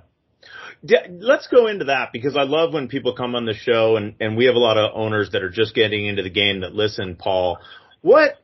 Let's 1.08 1.48
go 1.48 1.66
into 1.66 1.86
that 1.86 2.10
because 2.12 2.36
I 2.36 2.42
love 2.42 2.72
when 2.72 2.88
people 2.88 3.14
come 3.14 3.34
on 3.34 3.46
the 3.46 3.54
show 3.54 3.96
and, 3.96 4.14
and 4.20 4.36
we 4.36 4.46
have 4.46 4.54
a 4.54 4.60
lot 4.60 4.76
of 4.76 4.92
owners 4.94 5.30
that 5.32 5.42
are 5.42 5.50
just 5.50 5.74
getting 5.74 6.06
into 6.06 6.22
the 6.22 6.30
game 6.30 6.60
that 6.60 6.74
listen, 6.74 7.16
Paul. 7.16 7.58
What, 8.02 8.34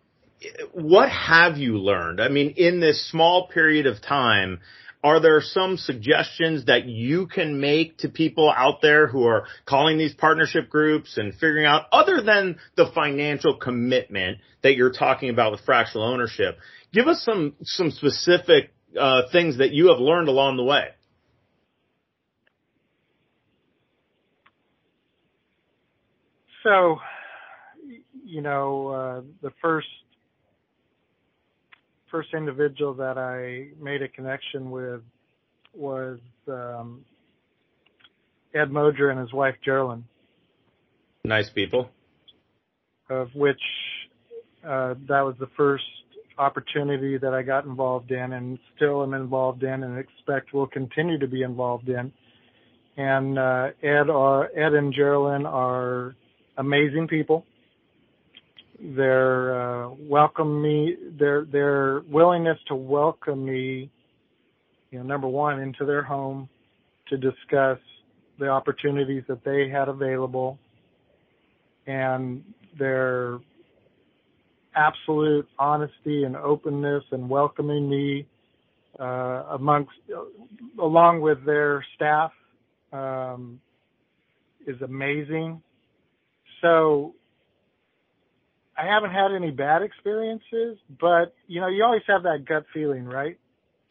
what 0.72 1.08
have 1.10 1.58
you 1.58 1.78
learned? 1.78 2.20
I 2.20 2.28
mean, 2.28 2.54
in 2.56 2.80
this 2.80 3.08
small 3.08 3.46
period 3.46 3.86
of 3.86 4.02
time, 4.02 4.60
are 5.02 5.20
there 5.20 5.40
some 5.40 5.76
suggestions 5.76 6.66
that 6.66 6.86
you 6.86 7.26
can 7.26 7.60
make 7.60 7.98
to 7.98 8.08
people 8.08 8.52
out 8.54 8.80
there 8.82 9.08
who 9.08 9.24
are 9.24 9.46
calling 9.66 9.98
these 9.98 10.14
partnership 10.14 10.70
groups 10.70 11.16
and 11.16 11.32
figuring 11.34 11.66
out 11.66 11.86
other 11.92 12.22
than 12.22 12.58
the 12.76 12.90
financial 12.94 13.56
commitment 13.56 14.38
that 14.62 14.76
you're 14.76 14.92
talking 14.92 15.28
about 15.28 15.50
with 15.50 15.60
fractional 15.62 16.06
ownership? 16.06 16.56
Give 16.92 17.08
us 17.08 17.22
some, 17.24 17.54
some 17.62 17.90
specific, 17.90 18.72
uh, 18.98 19.22
things 19.32 19.58
that 19.58 19.72
you 19.72 19.88
have 19.88 19.98
learned 19.98 20.28
along 20.28 20.56
the 20.56 20.64
way. 20.64 20.88
So, 26.62 26.98
you 28.24 28.40
know, 28.40 28.88
uh, 28.88 29.22
the 29.42 29.52
first 29.60 29.88
first 32.12 32.28
individual 32.34 32.94
that 32.94 33.18
I 33.18 33.74
made 33.82 34.02
a 34.02 34.08
connection 34.08 34.70
with 34.70 35.00
was 35.74 36.18
um, 36.46 37.04
Ed 38.54 38.70
Moger 38.70 39.10
and 39.10 39.18
his 39.18 39.32
wife 39.32 39.56
Geraldine. 39.64 40.04
Nice 41.24 41.48
people. 41.48 41.88
Of 43.08 43.28
which 43.34 43.60
uh, 44.62 44.94
that 45.08 45.22
was 45.22 45.34
the 45.40 45.48
first 45.56 45.84
opportunity 46.38 47.16
that 47.18 47.32
I 47.32 47.42
got 47.42 47.64
involved 47.64 48.10
in, 48.10 48.32
and 48.32 48.58
still 48.76 49.02
am 49.02 49.14
involved 49.14 49.62
in, 49.62 49.82
and 49.82 49.98
expect 49.98 50.52
will 50.52 50.66
continue 50.66 51.18
to 51.18 51.26
be 51.26 51.42
involved 51.42 51.88
in. 51.88 52.12
And 52.96 53.38
uh, 53.38 53.68
Ed, 53.82 54.10
are, 54.10 54.50
Ed 54.54 54.74
and 54.74 54.92
Geraldine 54.92 55.46
are 55.46 56.14
amazing 56.58 57.08
people 57.08 57.46
their 58.82 59.84
uh, 59.84 59.90
welcome 59.98 60.60
me, 60.60 60.96
their 61.18 61.44
their 61.44 62.00
willingness 62.08 62.58
to 62.66 62.74
welcome 62.74 63.44
me, 63.44 63.90
you 64.90 64.98
know, 64.98 65.04
number 65.04 65.28
one 65.28 65.60
into 65.60 65.84
their 65.84 66.02
home 66.02 66.48
to 67.08 67.16
discuss 67.16 67.78
the 68.38 68.48
opportunities 68.48 69.22
that 69.28 69.44
they 69.44 69.68
had 69.68 69.88
available, 69.88 70.58
and 71.86 72.42
their 72.76 73.38
absolute 74.74 75.48
honesty 75.58 76.24
and 76.24 76.34
openness 76.34 77.04
and 77.12 77.28
welcoming 77.28 77.88
me 77.88 78.26
uh, 78.98 79.44
amongst 79.50 79.92
along 80.80 81.20
with 81.20 81.44
their 81.44 81.84
staff 81.94 82.32
um, 82.92 83.60
is 84.66 84.80
amazing. 84.82 85.62
So 86.60 87.14
I 88.76 88.86
haven't 88.86 89.10
had 89.10 89.32
any 89.34 89.50
bad 89.50 89.82
experiences, 89.82 90.78
but 91.00 91.34
you 91.46 91.60
know, 91.60 91.68
you 91.68 91.84
always 91.84 92.02
have 92.06 92.22
that 92.22 92.44
gut 92.46 92.64
feeling, 92.72 93.04
right? 93.04 93.38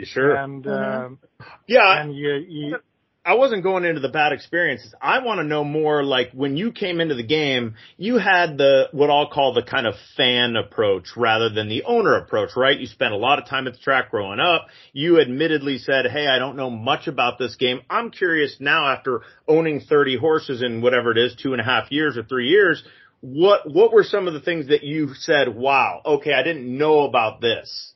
Sure. 0.04 0.36
And 0.36 0.64
mm-hmm. 0.64 1.06
um, 1.06 1.20
yeah, 1.68 2.02
and 2.02 2.16
you, 2.16 2.34
you, 2.48 2.78
I 3.24 3.36
wasn't 3.36 3.62
going 3.62 3.86
into 3.86 4.02
the 4.02 4.10
bad 4.10 4.32
experiences. 4.32 4.96
I 5.00 5.20
want 5.20 5.40
to 5.40 5.44
know 5.44 5.64
more 5.64 6.04
like 6.04 6.32
when 6.32 6.58
you 6.58 6.72
came 6.72 7.00
into 7.00 7.14
the 7.14 7.24
game, 7.24 7.76
you 7.96 8.18
had 8.18 8.58
the 8.58 8.90
what 8.94 9.12
I'll 9.12 9.30
call 9.30 9.54
the 9.54 9.62
kind 9.62 9.86
of 9.86 9.94
fan 10.18 10.56
approach 10.56 11.16
rather 11.16 11.50
than 11.50 11.70
the 11.70 11.84
owner 11.84 12.16
approach, 12.16 12.56
right? 12.56 12.80
You 12.80 12.88
spent 12.88 13.14
a 13.14 13.18
lot 13.18 13.38
of 13.38 13.48
time 13.48 13.68
at 13.68 13.74
the 13.74 13.80
track 13.80 14.10
growing 14.10 14.40
up. 14.40 14.68
You 14.92 15.22
admittedly 15.22 15.78
said, 15.78 16.08
"Hey, 16.08 16.26
I 16.26 16.40
don't 16.40 16.56
know 16.56 16.72
much 16.72 17.08
about 17.08 17.38
this 17.38 17.56
game. 17.58 17.82
I'm 17.92 18.10
curious 18.10 18.58
now 18.60 18.88
after 18.92 19.22
owning 19.48 19.82
30 19.82 20.18
horses 20.18 20.64
in 20.64 20.82
whatever 20.82 21.12
it 21.12 21.20
is, 21.20 21.36
two 21.36 21.52
and 21.52 21.62
a 21.62 21.66
half 21.66 21.92
years 21.92 22.18
or 22.18 22.24
three 22.24 22.48
years 22.48 22.84
what 23.22 23.72
what 23.72 23.94
were 23.94 24.04
some 24.04 24.28
of 24.28 24.34
the 24.34 24.42
things 24.42 24.68
that 24.68 24.84
you 24.84 25.14
said, 25.14 25.56
wow, 25.56 26.02
okay, 26.06 26.34
I 26.34 26.44
didn't 26.44 26.78
know 26.78 27.02
about 27.02 27.40
this? 27.40 27.94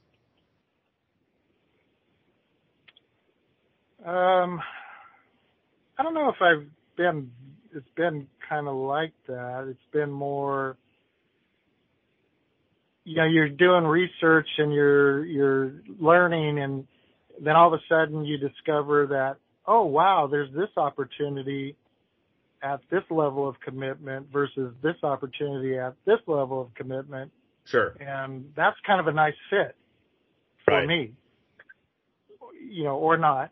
Um, 4.06 4.62
I 5.98 6.04
don't 6.04 6.14
know 6.14 6.30
if 6.30 6.42
I've 6.42 6.68
been. 6.96 7.32
It's 7.76 7.90
been 7.98 8.28
kind 8.48 8.68
of 8.68 8.76
like 8.76 9.14
that. 9.28 9.68
It's 9.70 9.92
been 9.92 10.12
more. 10.12 10.78
You 13.04 13.18
know, 13.18 13.26
you're 13.26 13.50
doing 13.50 13.84
research 13.84 14.48
and 14.60 14.72
you're 14.72 15.26
you're 15.26 15.72
learning, 16.00 16.60
and 16.60 16.88
then 17.42 17.56
all 17.56 17.74
of 17.74 17.80
a 17.80 17.84
sudden 17.90 18.26
you 18.26 18.38
discover 18.38 19.08
that, 19.08 19.38
oh 19.66 19.86
wow, 19.86 20.28
there's 20.30 20.54
this 20.54 20.70
opportunity 20.78 21.76
at 22.66 22.82
this 22.90 23.04
level 23.12 23.48
of 23.48 23.60
commitment 23.60 24.28
versus 24.34 24.74
this 24.82 24.96
opportunity 25.04 25.78
at 25.78 25.94
this 26.06 26.18
level 26.26 26.60
of 26.60 26.74
commitment. 26.74 27.32
Sure. 27.66 27.96
And 28.00 28.52
that's 28.56 28.76
kind 28.86 29.00
of 29.00 29.08
a 29.08 29.14
nice 29.14 29.36
fit 29.52 29.76
for 30.66 30.74
right. 30.74 30.88
me, 30.88 31.12
you 32.68 32.84
know, 32.84 32.96
or 32.96 33.18
not. 33.18 33.52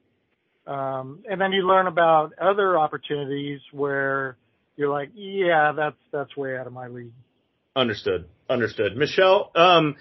Um, 0.66 1.24
and 1.30 1.40
then 1.40 1.52
you 1.52 1.68
learn 1.68 1.86
about 1.86 2.34
other 2.42 2.78
opportunities 2.78 3.60
where 3.72 4.36
you're 4.78 4.92
like, 4.92 5.12
yeah, 5.14 5.74
that's, 5.76 5.98
that's 6.12 6.36
way 6.36 6.58
out 6.58 6.66
of 6.66 6.74
my 6.74 6.88
league. 6.88 7.14
Understood. 7.76 8.26
Understood. 8.50 8.98
Michelle, 8.98 9.52
um, 9.56 9.96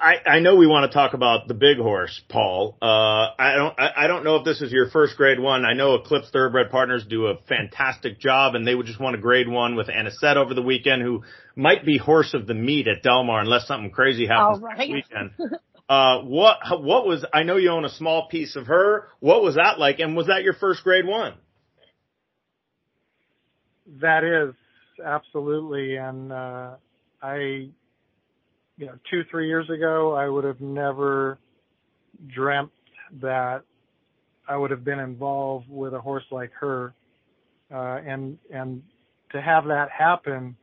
I, 0.00 0.16
I 0.26 0.40
know 0.40 0.56
we 0.56 0.66
want 0.66 0.90
to 0.90 0.94
talk 0.94 1.14
about 1.14 1.48
the 1.48 1.54
big 1.54 1.78
horse, 1.78 2.22
Paul. 2.28 2.76
Uh, 2.80 2.86
I 2.86 3.54
don't, 3.56 3.78
I, 3.78 3.92
I 3.96 4.06
don't 4.06 4.24
know 4.24 4.36
if 4.36 4.44
this 4.44 4.60
is 4.62 4.72
your 4.72 4.88
first 4.90 5.16
grade 5.16 5.38
one. 5.38 5.64
I 5.64 5.74
know 5.74 5.94
Eclipse 5.94 6.30
Thoroughbred 6.30 6.70
Partners 6.70 7.04
do 7.08 7.26
a 7.26 7.36
fantastic 7.48 8.18
job 8.18 8.54
and 8.54 8.66
they 8.66 8.74
would 8.74 8.86
just 8.86 9.00
want 9.00 9.16
a 9.16 9.18
grade 9.18 9.48
one 9.48 9.76
with 9.76 9.88
Anisette 9.88 10.36
over 10.36 10.54
the 10.54 10.62
weekend 10.62 11.02
who 11.02 11.22
might 11.56 11.84
be 11.84 11.98
horse 11.98 12.34
of 12.34 12.46
the 12.46 12.54
meet 12.54 12.88
at 12.88 13.02
Del 13.02 13.24
Mar 13.24 13.40
unless 13.40 13.66
something 13.66 13.90
crazy 13.90 14.26
happens 14.26 14.62
right. 14.62 14.78
this 14.78 14.88
weekend. 14.88 15.30
uh, 15.88 16.20
what, 16.20 16.58
what 16.82 17.06
was, 17.06 17.24
I 17.32 17.42
know 17.42 17.56
you 17.56 17.70
own 17.70 17.84
a 17.84 17.90
small 17.90 18.28
piece 18.28 18.56
of 18.56 18.66
her. 18.68 19.08
What 19.20 19.42
was 19.42 19.56
that 19.56 19.78
like? 19.78 19.98
And 19.98 20.16
was 20.16 20.28
that 20.28 20.42
your 20.42 20.54
first 20.54 20.82
grade 20.82 21.06
one? 21.06 21.34
That 24.00 24.24
is 24.24 24.54
absolutely. 25.04 25.96
And, 25.96 26.32
uh, 26.32 26.76
I, 27.20 27.68
you 28.76 28.86
know, 28.86 28.94
two, 29.10 29.22
three 29.30 29.48
years 29.48 29.68
ago, 29.70 30.14
I 30.14 30.28
would 30.28 30.44
have 30.44 30.60
never 30.60 31.38
dreamt 32.34 32.72
that 33.20 33.62
I 34.48 34.56
would 34.56 34.70
have 34.70 34.84
been 34.84 34.98
involved 34.98 35.66
with 35.68 35.94
a 35.94 36.00
horse 36.00 36.24
like 36.30 36.50
her. 36.60 36.94
Uh, 37.72 38.00
and, 38.06 38.38
and 38.52 38.82
to 39.32 39.40
have 39.40 39.66
that 39.66 39.90
happen, 39.90 40.56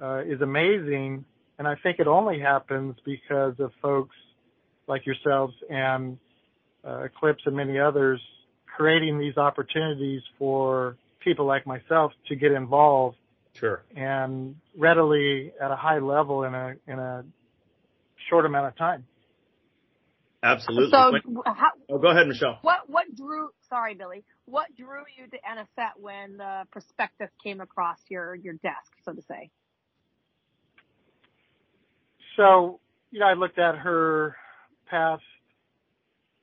uh, 0.00 0.22
is 0.24 0.40
amazing. 0.40 1.24
And 1.58 1.68
I 1.68 1.76
think 1.82 1.98
it 2.00 2.06
only 2.06 2.40
happens 2.40 2.96
because 3.04 3.54
of 3.58 3.70
folks 3.80 4.16
like 4.88 5.06
yourselves 5.06 5.54
and, 5.70 6.18
uh, 6.84 7.04
Eclipse 7.04 7.42
and 7.46 7.56
many 7.56 7.78
others 7.78 8.20
creating 8.76 9.18
these 9.18 9.36
opportunities 9.36 10.22
for 10.38 10.96
people 11.20 11.44
like 11.44 11.66
myself 11.66 12.12
to 12.28 12.34
get 12.34 12.52
involved 12.52 13.16
Sure. 13.54 13.84
and 13.94 14.56
readily 14.76 15.52
at 15.60 15.70
a 15.70 15.76
high 15.76 15.98
level 15.98 16.44
in 16.44 16.54
a 16.54 16.74
in 16.86 16.98
a 16.98 17.24
short 18.28 18.46
amount 18.46 18.66
of 18.66 18.76
time. 18.76 19.06
Absolutely. 20.42 20.90
So, 20.90 21.12
Wait- 21.12 21.22
how, 21.46 21.70
oh, 21.88 21.98
go 21.98 22.08
ahead, 22.08 22.26
Michelle. 22.26 22.58
what 22.62 22.88
what 22.88 23.14
drew? 23.14 23.50
Sorry, 23.68 23.94
Billy. 23.94 24.24
What 24.46 24.74
drew 24.76 25.02
you 25.16 25.28
to 25.28 25.38
Anisette 25.48 26.00
when 26.00 26.36
the 26.38 26.64
prospectus 26.70 27.30
came 27.42 27.60
across 27.60 27.98
your 28.08 28.34
your 28.34 28.54
desk, 28.54 28.92
so 29.04 29.12
to 29.12 29.22
say? 29.22 29.50
So, 32.36 32.80
you 33.10 33.20
know, 33.20 33.26
I 33.26 33.34
looked 33.34 33.58
at 33.58 33.76
her 33.76 34.36
past 34.88 35.22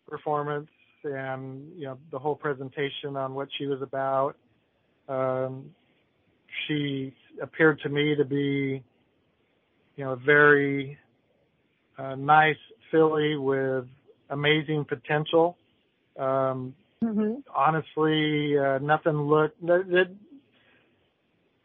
performance 0.08 0.70
and, 1.04 1.72
you 1.76 1.86
know, 1.86 1.98
the 2.12 2.20
whole 2.20 2.36
presentation 2.36 3.16
on 3.16 3.34
what 3.34 3.48
she 3.58 3.66
was 3.66 3.82
about. 3.82 4.36
Um, 5.08 5.72
she 6.68 7.14
appeared 7.42 7.80
to 7.82 7.90
me 7.90 8.16
to 8.16 8.26
be, 8.26 8.84
you 9.96 10.04
know, 10.06 10.12
a 10.14 10.16
very 10.16 10.98
uh, 11.98 12.16
nice 12.16 12.58
filly 12.92 13.36
with 13.38 13.86
amazing 14.30 14.86
potential. 14.86 15.58
Um, 16.18 16.76
Mm-hmm. 17.02 17.40
honestly, 17.56 18.58
uh, 18.58 18.78
nothing 18.80 19.14
looked. 19.22 19.64
no- 19.64 19.82
that- 19.84 20.14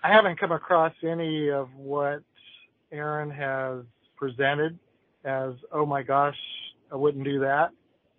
I 0.01 0.13
haven't 0.13 0.39
come 0.39 0.53
across 0.53 0.93
any 1.03 1.51
of 1.51 1.75
what 1.75 2.23
Aron 2.93 3.31
has 3.31 3.83
presented 4.17 4.79
as, 5.25 5.55
oh 5.73 5.85
my 5.87 6.05
gosh, 6.05 6.39
I 6.93 6.95
wouldn't 6.95 7.25
do 7.25 7.41
that. 7.41 7.73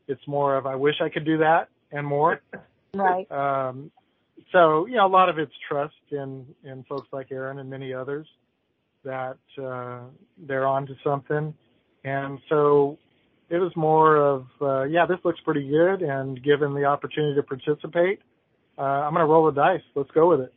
It's 0.09 0.27
more 0.27 0.57
of, 0.57 0.65
I 0.65 0.75
wish 0.75 0.99
I 0.99 1.07
could 1.07 1.23
do 1.23 1.37
that 1.37 1.69
and 1.91 2.05
more. 2.05 2.41
Right. 2.93 3.31
Um, 3.31 3.91
so, 4.51 4.85
you 4.85 4.95
know, 4.95 5.05
a 5.05 5.09
lot 5.09 5.29
of 5.29 5.39
it's 5.39 5.53
trust 5.67 5.93
in, 6.11 6.45
in 6.63 6.83
folks 6.83 7.07
like 7.11 7.31
Aron 7.31 7.59
and 7.59 7.69
many 7.69 7.93
others 7.93 8.27
that, 9.03 9.37
uh, 9.61 10.01
they're 10.37 10.67
onto 10.67 10.93
something. 11.03 11.53
And 12.03 12.39
so 12.49 12.97
it 13.49 13.57
was 13.57 13.71
more 13.75 14.17
of, 14.17 14.47
uh, 14.61 14.83
yeah, 14.83 15.05
this 15.05 15.19
looks 15.23 15.39
pretty 15.41 15.67
good. 15.67 16.01
And 16.01 16.41
given 16.43 16.73
the 16.73 16.85
opportunity 16.85 17.35
to 17.35 17.43
participate, 17.43 18.19
uh, 18.77 18.81
I'm 18.81 19.13
going 19.13 19.25
to 19.25 19.31
roll 19.31 19.45
the 19.45 19.51
dice. 19.51 19.81
Let's 19.95 20.11
go 20.11 20.29
with 20.29 20.41
it. 20.41 20.53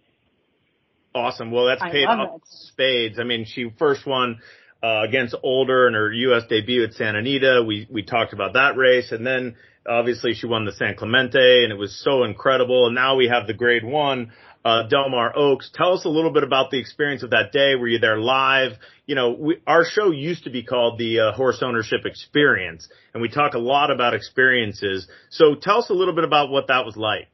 Awesome. 1.14 1.50
Well, 1.50 1.66
that's 1.66 1.82
paid 1.82 2.06
love 2.06 2.18
off 2.18 2.36
it. 2.36 2.42
spades. 2.46 3.18
I 3.18 3.24
mean, 3.24 3.44
she 3.46 3.70
first 3.78 4.06
won 4.06 4.40
uh, 4.82 5.02
against 5.06 5.34
Older 5.42 5.88
in 5.88 5.94
her 5.94 6.12
U.S. 6.12 6.44
debut 6.48 6.84
at 6.84 6.92
Santa 6.92 7.18
Anita. 7.18 7.64
We 7.66 7.88
we 7.90 8.02
talked 8.02 8.32
about 8.32 8.52
that 8.54 8.76
race, 8.76 9.10
and 9.10 9.26
then 9.26 9.56
obviously 9.88 10.34
she 10.34 10.46
won 10.46 10.64
the 10.64 10.72
San 10.72 10.94
Clemente, 10.96 11.64
and 11.64 11.72
it 11.72 11.78
was 11.78 11.98
so 12.04 12.24
incredible. 12.24 12.86
And 12.86 12.94
now 12.94 13.16
we 13.16 13.28
have 13.28 13.46
the 13.46 13.54
Grade 13.54 13.84
One. 13.84 14.32
Uh, 14.64 14.86
Del 14.88 15.08
Mar 15.08 15.32
Oaks. 15.34 15.70
Tell 15.72 15.94
us 15.94 16.04
a 16.04 16.08
little 16.08 16.32
bit 16.32 16.42
about 16.42 16.70
the 16.70 16.78
experience 16.78 17.22
of 17.22 17.30
that 17.30 17.52
day. 17.52 17.76
Were 17.76 17.86
you 17.86 18.00
there 18.00 18.18
live? 18.18 18.72
You 19.06 19.14
know, 19.14 19.30
we, 19.30 19.62
our 19.66 19.84
show 19.84 20.10
used 20.10 20.44
to 20.44 20.50
be 20.50 20.64
called 20.64 20.98
the 20.98 21.20
uh, 21.20 21.32
Horse 21.32 21.62
Ownership 21.62 22.00
Experience, 22.04 22.86
and 23.14 23.22
we 23.22 23.28
talk 23.28 23.54
a 23.54 23.58
lot 23.58 23.90
about 23.90 24.14
experiences. 24.14 25.06
So 25.30 25.54
tell 25.54 25.78
us 25.78 25.90
a 25.90 25.94
little 25.94 26.14
bit 26.14 26.24
about 26.24 26.50
what 26.50 26.66
that 26.66 26.84
was 26.84 26.96
like. 26.96 27.28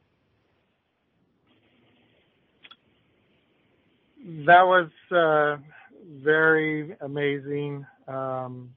That 4.45 4.63
was 4.63 4.89
uh, 5.11 5.57
very 6.23 6.95
amazing. 7.01 7.85
Um, 8.07 8.75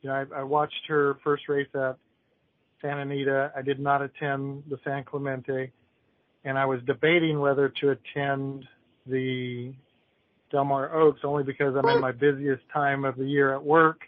you 0.00 0.08
know, 0.08 0.16
I, 0.16 0.40
I 0.40 0.42
watched 0.42 0.86
her 0.88 1.18
first 1.22 1.48
race 1.48 1.68
at 1.74 1.98
Santa 2.84 3.02
Anita. 3.02 3.52
I 3.56 3.62
did 3.62 3.80
not 3.80 4.02
attend 4.02 4.64
the 4.68 4.78
San 4.84 5.04
Clemente, 5.04 5.72
and 6.44 6.58
I 6.58 6.66
was 6.66 6.80
debating 6.86 7.40
whether 7.40 7.72
to 7.80 7.90
attend 7.90 8.66
the 9.06 9.72
Del 10.50 10.64
Mar 10.64 10.94
Oaks 10.94 11.20
only 11.24 11.44
because 11.44 11.74
I'm 11.76 11.88
in 11.88 12.00
my 12.00 12.12
busiest 12.12 12.62
time 12.72 13.04
of 13.04 13.16
the 13.16 13.24
year 13.24 13.54
at 13.54 13.64
work. 13.64 14.02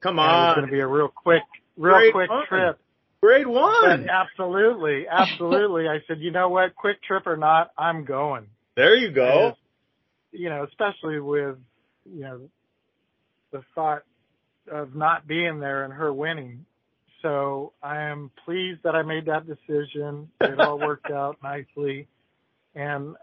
Come 0.00 0.18
on, 0.18 0.50
it's 0.50 0.56
going 0.56 0.66
to 0.68 0.72
be 0.72 0.80
a 0.80 0.86
real 0.86 1.08
quick, 1.08 1.42
real 1.76 2.12
quick 2.12 2.30
trip. 2.48 2.78
Grade 3.20 3.46
One. 3.46 4.08
absolutely, 4.08 5.06
absolutely. 5.10 5.88
I 5.88 5.98
said, 6.08 6.20
you 6.20 6.30
know 6.30 6.48
what, 6.48 6.74
quick 6.74 7.02
trip 7.02 7.26
or 7.26 7.36
not, 7.36 7.70
I'm 7.76 8.04
going. 8.04 8.46
There 8.76 8.94
you 8.94 9.10
go. 9.10 9.56
you 10.32 10.48
know, 10.48 10.64
especially 10.64 11.20
with, 11.20 11.56
you 12.10 12.20
know, 12.22 12.40
the 13.52 13.62
thought 13.74 14.04
of 14.70 14.94
not 14.94 15.26
being 15.26 15.58
there 15.60 15.84
and 15.84 15.92
her 15.92 16.12
winning. 16.12 16.64
So 17.22 17.72
I 17.82 18.02
am 18.02 18.30
pleased 18.44 18.80
that 18.84 18.94
I 18.94 19.02
made 19.02 19.26
that 19.26 19.46
decision. 19.46 20.30
It 20.40 20.58
all 20.60 20.78
worked 20.86 21.10
out 21.10 21.38
nicely. 21.42 22.08
And 22.74 23.16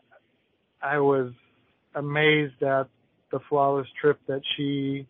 I 0.81 0.99
was 0.99 1.31
amazed 1.95 2.61
at 2.61 2.87
the 3.31 3.39
flawless 3.49 3.87
trip 3.99 4.19
that 4.27 4.41
she 4.55 5.07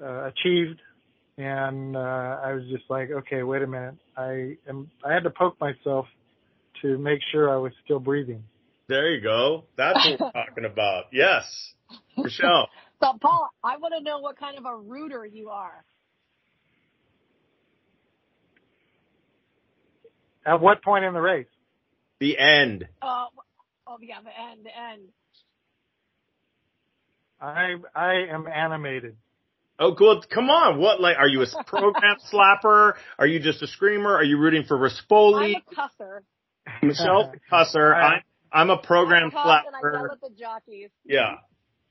uh, 0.00 0.26
achieved. 0.26 0.80
And 1.36 1.96
uh, 1.96 2.00
I 2.44 2.52
was 2.52 2.64
just 2.70 2.84
like, 2.88 3.10
okay, 3.10 3.42
wait 3.42 3.62
a 3.62 3.66
minute. 3.66 3.94
I 4.16 4.56
am. 4.68 4.90
I 5.04 5.14
had 5.14 5.22
to 5.22 5.30
poke 5.30 5.60
myself 5.60 6.06
to 6.82 6.98
make 6.98 7.20
sure 7.30 7.48
I 7.52 7.56
was 7.56 7.72
still 7.84 8.00
breathing. 8.00 8.42
There 8.88 9.10
you 9.12 9.20
go. 9.20 9.64
That's 9.76 10.04
what 10.04 10.20
we're 10.20 10.32
talking 10.32 10.64
about. 10.64 11.04
Yes. 11.12 11.44
Michelle. 12.16 12.68
So, 13.00 13.12
Paul, 13.20 13.50
I 13.62 13.76
want 13.76 13.94
to 13.96 14.02
know 14.02 14.18
what 14.18 14.38
kind 14.38 14.58
of 14.58 14.64
a 14.64 14.76
rooter 14.76 15.24
you 15.24 15.50
are. 15.50 15.84
At 20.48 20.62
what 20.62 20.82
point 20.82 21.04
in 21.04 21.12
the 21.12 21.20
race? 21.20 21.46
The 22.20 22.38
end. 22.38 22.88
Uh, 23.02 23.26
oh 23.86 23.98
yeah, 24.00 24.16
the 24.22 24.50
end, 24.50 24.64
the 24.64 24.70
end. 24.70 25.02
I 27.38 27.74
I 27.94 28.34
am 28.34 28.46
animated. 28.46 29.16
Oh, 29.78 29.94
cool. 29.94 30.22
Come 30.28 30.48
on. 30.50 30.78
What, 30.80 31.00
like, 31.00 31.18
are 31.18 31.28
you 31.28 31.42
a 31.42 31.64
program 31.66 32.16
slapper? 32.32 32.94
Are 33.18 33.26
you 33.26 33.40
just 33.40 33.62
a 33.62 33.66
screamer? 33.66 34.12
Are 34.14 34.24
you 34.24 34.38
rooting 34.38 34.64
for 34.64 34.76
I'm 34.76 34.90
Rispoli? 34.90 35.54
a 35.54 35.74
cusser. 35.74 36.20
Michelle 36.82 37.32
Cusser. 37.52 37.94
I'm, 38.02 38.22
I'm 38.50 38.70
a 38.70 38.78
program 38.78 39.28
I 39.28 39.30
cuss 39.30 39.64
and 39.66 39.76
I 39.76 39.80
yell 39.80 40.02
slapper. 40.02 40.12
at 40.12 40.20
the 40.20 40.30
jockeys. 40.30 40.90
Yeah. 41.04 41.36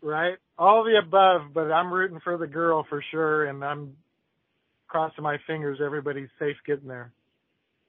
Right? 0.01 0.37
All 0.57 0.83
the 0.83 0.97
above, 0.97 1.53
but 1.53 1.71
I'm 1.71 1.93
rooting 1.93 2.19
for 2.23 2.37
the 2.37 2.47
girl 2.47 2.85
for 2.89 3.03
sure, 3.11 3.45
and 3.45 3.63
I'm 3.63 3.95
crossing 4.87 5.23
my 5.23 5.37
fingers 5.47 5.79
everybody's 5.83 6.29
safe 6.39 6.57
getting 6.65 6.87
there. 6.87 7.13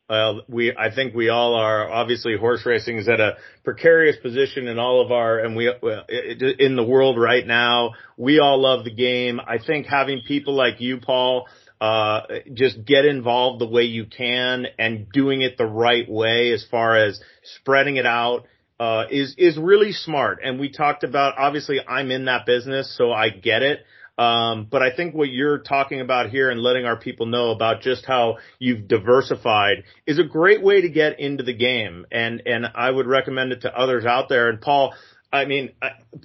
Well, 0.09 0.41
we, 0.49 0.75
I 0.75 0.95
think 0.95 1.15
we 1.15 1.29
all 1.29 1.55
are. 1.55 1.91
Obviously, 1.91 2.35
horse 2.37 2.65
racing 2.65 2.97
is 2.97 3.09
at 3.09 3.21
a 3.21 3.37
precarious 3.63 4.17
position 4.23 4.67
in 4.67 4.79
all 4.79 5.05
of 5.05 5.13
our, 5.13 5.39
and 5.39 5.55
we, 5.55 5.69
in 5.69 6.77
the 6.77 6.85
world 6.85 7.19
right 7.21 7.47
now. 7.47 7.91
We 8.17 8.39
all 8.39 8.59
love 8.59 8.85
the 8.85 8.95
game. 8.95 9.39
I 9.39 9.59
think 9.59 9.87
having 9.87 10.23
people 10.27 10.55
like 10.55 10.81
you, 10.81 10.99
Paul, 10.99 11.47
uh, 11.79 12.23
just 12.55 12.87
get 12.87 13.05
involved 13.05 13.61
the 13.61 13.69
way 13.69 13.83
you 13.83 14.07
can 14.07 14.67
and 14.79 15.13
doing 15.13 15.43
it 15.43 15.59
the 15.59 15.67
right 15.67 16.09
way 16.09 16.53
as 16.53 16.65
far 16.71 16.97
as 16.97 17.21
spreading 17.57 17.97
it 17.97 18.07
out, 18.07 18.47
uh, 18.81 19.05
is, 19.11 19.35
is 19.37 19.59
really 19.59 19.93
smart. 19.93 20.41
And 20.43 20.59
we 20.59 20.71
talked 20.71 21.05
about, 21.05 21.35
obviously 21.37 21.81
I'm 21.87 22.11
in 22.11 22.25
that 22.25 22.47
business, 22.47 22.97
so 22.97 23.13
I 23.13 23.29
get 23.29 23.63
it. 23.63 23.81
Um, 24.19 24.67
but 24.69 24.83
I 24.83 24.95
think 24.95 25.15
what 25.15 25.31
you're 25.31 25.59
talking 25.59 26.01
about 26.01 26.31
here 26.31 26.51
and 26.51 26.61
letting 26.61 26.85
our 26.85 26.97
people 26.97 27.27
know 27.27 27.53
about 27.53 27.83
just 27.83 28.05
how 28.05 28.39
you've 28.59 28.89
diversified 28.89 29.85
is 30.07 30.19
a 30.19 30.25
great 30.25 30.61
way 30.61 30.81
to 30.81 30.89
get 30.89 31.21
into 31.21 31.45
the 31.45 31.55
game. 31.55 32.05
And, 32.11 32.43
and 32.45 32.67
I 32.75 32.91
would 32.91 33.07
recommend 33.07 33.53
it 33.53 33.63
to 33.63 33.73
others 33.73 34.05
out 34.05 34.29
there. 34.29 34.49
And 34.49 34.61
Paul, 34.61 34.93
I 35.33 35.45
mean, 35.45 35.71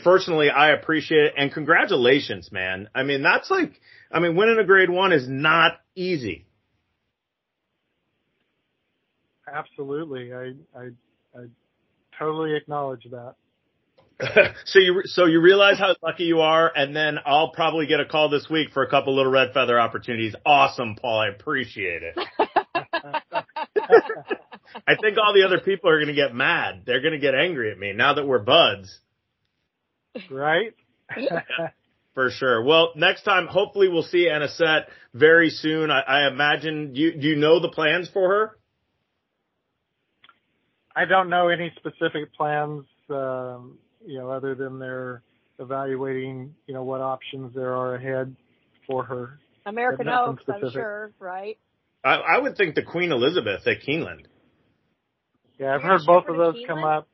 personally, 0.03 0.49
I 0.49 0.71
appreciate 0.71 1.25
it 1.25 1.33
and 1.37 1.53
congratulations, 1.53 2.51
man. 2.51 2.89
I 2.95 3.03
mean, 3.03 3.21
that's 3.21 3.51
like, 3.51 3.79
I 4.11 4.19
mean, 4.19 4.35
winning 4.35 4.57
a 4.57 4.63
grade 4.63 4.89
one 4.89 5.13
is 5.13 5.27
not 5.27 5.73
easy. 5.95 6.47
Absolutely, 9.47 10.33
I 10.33 10.53
I 10.75 10.89
I 11.35 11.45
totally 12.17 12.55
acknowledge 12.55 13.05
that. 13.11 13.35
so 14.65 14.79
you, 14.79 15.01
so 15.05 15.25
you 15.25 15.41
realize 15.41 15.77
how 15.77 15.95
lucky 16.01 16.23
you 16.23 16.41
are. 16.41 16.71
And 16.73 16.95
then 16.95 17.17
I'll 17.25 17.51
probably 17.51 17.87
get 17.87 17.99
a 17.99 18.05
call 18.05 18.29
this 18.29 18.47
week 18.49 18.69
for 18.73 18.83
a 18.83 18.89
couple 18.89 19.15
little 19.15 19.31
red 19.31 19.53
feather 19.53 19.79
opportunities. 19.79 20.35
Awesome, 20.45 20.95
Paul. 20.95 21.19
I 21.19 21.29
appreciate 21.29 22.03
it. 22.03 22.17
I 24.87 24.95
think 24.99 25.17
all 25.17 25.33
the 25.33 25.43
other 25.45 25.59
people 25.59 25.89
are 25.89 25.97
going 25.97 26.07
to 26.07 26.13
get 26.13 26.33
mad. 26.33 26.83
They're 26.85 27.01
going 27.01 27.13
to 27.13 27.19
get 27.19 27.35
angry 27.35 27.71
at 27.71 27.77
me 27.77 27.93
now 27.93 28.13
that 28.15 28.25
we're 28.25 28.39
buds. 28.39 28.99
Right? 30.29 30.73
For 32.13 32.29
sure. 32.29 32.63
Well, 32.63 32.91
next 32.95 33.23
time, 33.23 33.47
hopefully 33.47 33.87
we'll 33.89 34.03
see 34.03 34.27
Anisette 34.29 34.87
very 35.13 35.49
soon. 35.49 35.89
I, 35.89 36.01
I 36.01 36.27
imagine, 36.27 36.91
you, 36.93 37.13
do 37.19 37.27
you 37.27 37.35
know 37.35 37.59
the 37.59 37.69
plans 37.69 38.07
for 38.07 38.29
her? 38.29 38.57
I 40.95 41.05
don't 41.05 41.29
know 41.29 41.47
any 41.47 41.73
specific 41.75 42.31
plans, 42.35 42.85
um, 43.09 43.79
you 44.05 44.19
know, 44.19 44.29
other 44.29 44.55
than 44.55 44.79
they're 44.79 45.21
evaluating, 45.59 46.53
you 46.67 46.73
know, 46.73 46.83
what 46.83 47.01
options 47.01 47.53
there 47.55 47.75
are 47.75 47.95
ahead 47.95 48.35
for 48.87 49.03
her. 49.03 49.39
American 49.65 50.05
But 50.05 50.11
nothing 50.11 50.33
Oaks, 50.33 50.43
I'm 50.65 50.71
sure, 50.71 51.11
right? 51.19 51.57
I, 52.03 52.15
I 52.15 52.37
would 52.39 52.57
think 52.57 52.75
the 52.75 52.83
Queen 52.83 53.11
Elizabeth 53.11 53.65
at 53.65 53.77
Keeneland. 53.87 54.25
Yeah, 55.57 55.75
I've 55.75 55.81
You're 55.81 55.91
heard 55.99 56.05
both 56.05 56.25
of 56.27 56.37
of 56.39 56.53
those 56.55 56.63
come 56.67 56.83
up. 56.83 57.07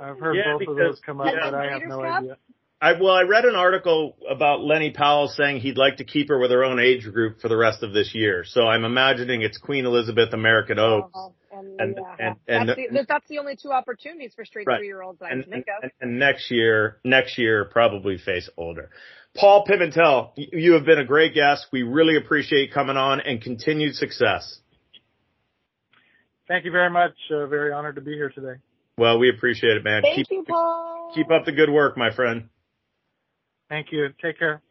I've 0.00 0.18
heard 0.18 0.36
Yeah, 0.36 0.56
both 0.58 0.68
of 0.68 0.76
those 0.76 1.00
come 1.04 1.20
up, 1.20 1.28
yeah. 1.32 1.50
but 1.50 1.54
I 1.54 1.70
have 1.70 1.82
no 1.86 2.00
Cup? 2.00 2.20
idea. 2.22 2.36
I 2.80 2.92
well, 3.00 3.14
I 3.14 3.22
read 3.22 3.44
an 3.46 3.54
article 3.54 4.16
about 4.28 4.60
Lenny 4.60 4.90
Powell 4.90 5.28
saying 5.28 5.60
he'd 5.60 5.78
like 5.78 5.96
to 5.96 6.04
keep 6.04 6.28
her 6.28 6.38
with 6.38 6.50
her 6.50 6.62
own 6.62 6.78
age 6.78 7.04
group 7.10 7.40
for 7.40 7.48
the 7.48 7.56
rest 7.56 7.82
of 7.82 7.92
this 7.94 8.14
year. 8.14 8.44
So 8.44 8.66
I'm 8.66 8.84
imagining 8.84 9.40
it's 9.42 9.56
Queen 9.56 9.86
Elizabeth 9.86 10.34
American 10.34 10.78
Oaks. 10.78 11.10
Oh, 11.14 11.32
and, 11.58 11.80
And- 11.80 11.96
yeah, 11.98 12.26
and- 12.28 12.36
and- 12.48 12.68
that's, 12.68 12.78
the, 12.78 13.06
that's 13.08 13.28
the 13.28 13.38
only 13.38 13.56
two 13.56 13.72
opportunities 13.72 14.32
for 14.34 14.44
straight 14.44 14.66
Right. 14.66 14.78
three 14.78 14.86
year 14.86 15.02
olds 15.02 15.20
I 15.22 15.30
and, 15.30 15.42
can 15.44 15.52
think 15.52 15.66
of. 15.68 15.82
and, 15.82 15.92
and 16.00 16.18
next 16.18 16.50
year, 16.50 16.98
next 17.04 17.38
year 17.38 17.64
probably 17.66 18.18
face 18.18 18.48
older. 18.56 18.90
Paul 19.34 19.66
Pimentel, 19.66 20.30
you 20.36 20.72
have 20.74 20.84
been 20.86 20.98
a 20.98 21.04
great 21.04 21.34
guest. 21.34 21.66
We 21.70 21.82
really 21.82 22.16
appreciate 22.16 22.68
you 22.68 22.72
coming 22.72 22.96
on 22.96 23.20
and 23.20 23.40
continued 23.42 23.94
success. 23.94 24.60
Thank 26.48 26.64
you 26.64 26.70
very 26.70 26.90
much. 26.90 27.12
Uh, 27.30 27.46
very 27.46 27.72
honored 27.72 27.96
to 27.96 28.00
be 28.00 28.12
here 28.14 28.30
today. 28.30 28.60
Well, 28.96 29.18
we 29.18 29.28
appreciate 29.28 29.76
it, 29.76 29.84
man. 29.84 30.02
Thank 30.02 30.16
keep 30.16 30.26
you, 30.30 30.44
Paul. 30.48 31.12
keep 31.14 31.30
up 31.30 31.44
the 31.44 31.52
good 31.52 31.68
work, 31.70 31.98
my 31.98 32.14
friend. 32.14 32.48
Thank 33.68 33.88
you. 33.92 34.08
Take 34.22 34.38
care. 34.38 34.62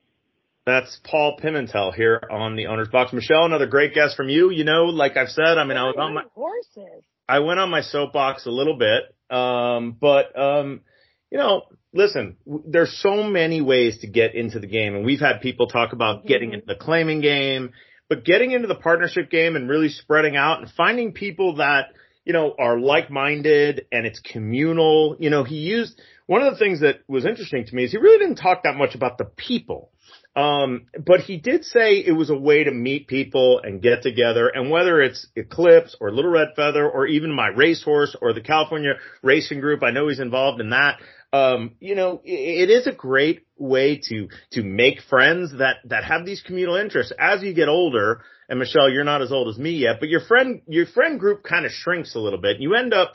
That's 0.66 1.00
Paul 1.04 1.38
Pimentel 1.42 1.94
here 1.94 2.20
on 2.32 2.56
the 2.56 2.68
Owner's 2.68 2.88
Box. 2.88 3.14
Michelle, 3.14 3.46
another 3.46 3.68
great 3.68 3.94
guest 3.94 4.16
from 4.18 4.30
you. 4.30 4.50
You 4.50 4.64
know, 4.64 4.86
like 4.86 5.16
I've 5.16 5.30
said, 5.30 5.60
I 5.60 5.64
mean, 5.64 5.78
I 5.78 5.84
was 5.84 5.96
on 5.98 6.16
my 6.16 6.24
horses. 6.34 7.04
I 7.30 7.40
went 7.40 7.60
on 7.60 7.70
my 7.70 7.82
soapbox 7.82 8.48
a 8.48 8.52
little 8.52 8.78
bit, 8.78 9.04
um, 9.36 9.96
but 10.00 10.38
um, 10.40 10.82
you 11.30 11.38
know, 11.38 11.64
listen, 11.94 12.38
there's 12.68 12.98
so 13.00 13.24
many 13.24 13.62
ways 13.62 14.00
to 14.00 14.08
get 14.08 14.34
into 14.34 14.60
the 14.60 14.68
game, 14.68 14.96
and 14.96 15.06
we've 15.06 15.20
had 15.20 15.42
people 15.42 15.68
talk 15.68 15.94
about 15.94 16.26
getting 16.26 16.50
Mhm. 16.50 16.54
into 16.56 16.66
the 16.66 16.76
claiming 16.76 17.22
game, 17.22 17.72
but 18.10 18.26
getting 18.26 18.52
into 18.52 18.68
the 18.68 18.76
partnership 18.76 19.30
game 19.30 19.56
and 19.56 19.70
really 19.70 19.90
spreading 19.90 20.36
out 20.36 20.62
and 20.62 20.70
finding 20.72 21.14
people 21.14 21.56
that 21.58 21.94
you 22.26 22.34
know 22.34 22.56
are 22.58 22.80
like-minded 22.80 23.86
and 23.92 24.08
it's 24.08 24.20
communal. 24.20 25.16
You 25.20 25.30
know, 25.30 25.44
he 25.44 25.58
used 25.58 26.02
one 26.26 26.42
of 26.42 26.52
the 26.54 26.58
things 26.60 26.80
that 26.80 27.02
was 27.08 27.24
interesting 27.24 27.66
to 27.66 27.76
me 27.76 27.84
is 27.84 27.92
he 27.92 27.98
really 27.98 28.18
didn't 28.18 28.38
talk 28.38 28.64
that 28.64 28.76
much 28.76 28.96
about 28.96 29.20
the 29.20 29.26
people. 29.26 29.92
Um, 30.36 30.88
but 31.06 31.22
he 31.22 31.38
did 31.38 31.64
say 31.64 32.00
it 32.00 32.12
was 32.12 32.30
a 32.30 32.38
way 32.38 32.66
to 32.66 32.72
meet 32.72 33.08
people 33.08 33.62
and 33.64 33.82
get 33.82 34.04
together. 34.04 34.50
And 34.50 34.70
whether 34.70 35.02
it's 35.02 35.26
Eclipse 35.36 35.96
or 36.02 36.12
Little 36.12 36.32
Red 36.32 36.50
Feather 36.58 36.90
or 36.90 37.08
even 37.08 37.32
MyRacehorse 37.32 38.16
or 38.22 38.34
the 38.34 38.42
California 38.42 38.96
Racing 39.24 39.62
Group, 39.62 39.82
I 39.82 39.92
know 39.92 40.10
he's 40.10 40.20
involved 40.20 40.60
in 40.60 40.72
that. 40.72 41.00
Um, 41.32 41.76
you 41.80 41.96
know, 41.96 42.22
i 42.26 42.30
it 42.30 42.70
is 42.70 42.86
a 42.86 42.92
great 42.92 43.46
way 43.58 44.02
to, 44.10 44.28
to 44.52 44.64
make 44.64 45.02
friends 45.10 45.54
that, 45.58 45.78
that 45.86 46.04
have 46.04 46.26
these 46.26 46.42
communal 46.42 46.76
interests. 46.76 47.14
As 47.18 47.42
you 47.42 47.54
get 47.54 47.70
older, 47.70 48.22
and 48.50 48.60
Michelle, 48.60 48.90
you're 48.90 49.06
not 49.06 49.22
as 49.22 49.32
old 49.32 49.48
as 49.48 49.58
me 49.58 49.72
yet, 49.72 50.00
but 50.00 50.10
your 50.10 50.22
friend, 50.22 50.62
your 50.68 50.86
friend 50.86 51.20
group 51.20 51.44
kind 51.44 51.66
of 51.66 51.72
shrinks 51.72 52.14
a 52.16 52.20
little 52.20 52.40
bit. 52.40 52.60
You 52.60 52.76
end 52.76 52.94
up, 52.94 53.14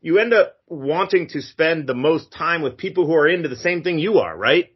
you 0.00 0.18
end 0.18 0.32
up 0.32 0.56
wanting 0.66 1.28
to 1.28 1.42
spend 1.42 1.86
the 1.86 1.94
most 1.94 2.32
time 2.32 2.62
with 2.62 2.78
people 2.78 3.06
who 3.06 3.14
are 3.14 3.28
into 3.28 3.48
the 3.48 3.56
same 3.56 3.82
thing 3.82 3.98
you 3.98 4.18
are, 4.18 4.36
right? 4.36 4.70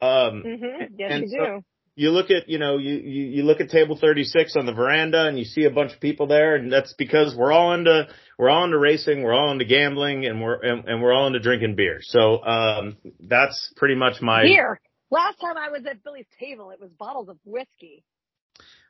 Um, 0.00 0.42
Mm-hmm. 0.46 0.94
Yes, 0.98 1.20
you 1.22 1.28
so- 1.28 1.44
do. 1.44 1.64
you 1.96 2.10
look 2.10 2.30
at, 2.30 2.48
you 2.48 2.58
know, 2.58 2.78
you, 2.78 2.94
you, 2.94 3.24
you 3.36 3.42
look 3.42 3.60
at 3.60 3.70
table 3.70 3.98
36 4.00 4.54
on 4.56 4.66
the 4.66 4.72
veranda 4.72 5.26
and 5.26 5.38
you 5.38 5.44
see 5.44 5.64
a 5.64 5.70
bunch 5.70 5.92
of 5.92 6.00
people 6.00 6.26
there 6.28 6.54
and 6.56 6.72
that's 6.72 6.94
because 6.96 7.34
we're 7.36 7.52
all 7.52 7.74
into, 7.74 8.06
we're 8.38 8.50
all 8.50 8.64
into 8.64 8.78
racing, 8.78 9.22
we're 9.22 9.34
all 9.34 9.50
into 9.50 9.64
gambling 9.64 10.24
and 10.26 10.40
we're, 10.40 10.60
and, 10.62 10.88
and 10.88 11.02
we're 11.02 11.12
all 11.12 11.26
into 11.26 11.40
drinking 11.40 11.74
beer. 11.74 11.98
So, 12.02 12.44
um, 12.44 12.96
that's 13.20 13.72
pretty 13.76 13.96
much 13.96 14.20
my, 14.22 14.42
Beer. 14.44 14.80
Last 15.10 15.40
time 15.40 15.56
I 15.56 15.70
was 15.70 15.82
at 15.90 16.04
Billy's 16.04 16.26
table, 16.38 16.70
it 16.70 16.80
was 16.80 16.90
bottles 16.98 17.28
of 17.28 17.38
whiskey. 17.44 18.04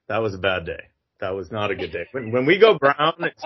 that 0.08 0.18
was 0.18 0.34
a 0.34 0.38
bad 0.38 0.66
day. 0.66 0.88
That 1.20 1.34
was 1.34 1.50
not 1.50 1.70
a 1.70 1.74
good 1.74 1.92
day. 1.92 2.06
When, 2.12 2.30
when 2.30 2.46
we 2.46 2.58
go 2.58 2.78
brown, 2.78 3.14
it's 3.18 3.44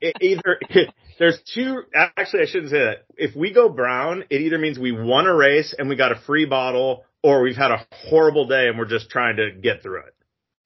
it 0.00 0.16
either, 0.20 0.58
there's 1.18 1.38
two, 1.54 1.82
actually 1.94 2.42
I 2.42 2.46
shouldn't 2.46 2.70
say 2.70 2.78
that. 2.78 3.04
If 3.16 3.36
we 3.36 3.52
go 3.52 3.68
brown, 3.68 4.24
it 4.30 4.40
either 4.40 4.58
means 4.58 4.78
we 4.78 4.92
won 4.92 5.26
a 5.26 5.34
race 5.34 5.74
and 5.76 5.88
we 5.88 5.96
got 5.96 6.12
a 6.12 6.20
free 6.26 6.46
bottle 6.46 7.04
or 7.22 7.42
we've 7.42 7.56
had 7.56 7.70
a 7.70 7.86
horrible 8.08 8.46
day 8.46 8.68
and 8.68 8.78
we're 8.78 8.86
just 8.86 9.10
trying 9.10 9.36
to 9.36 9.50
get 9.52 9.82
through 9.82 10.00
it. 10.00 10.14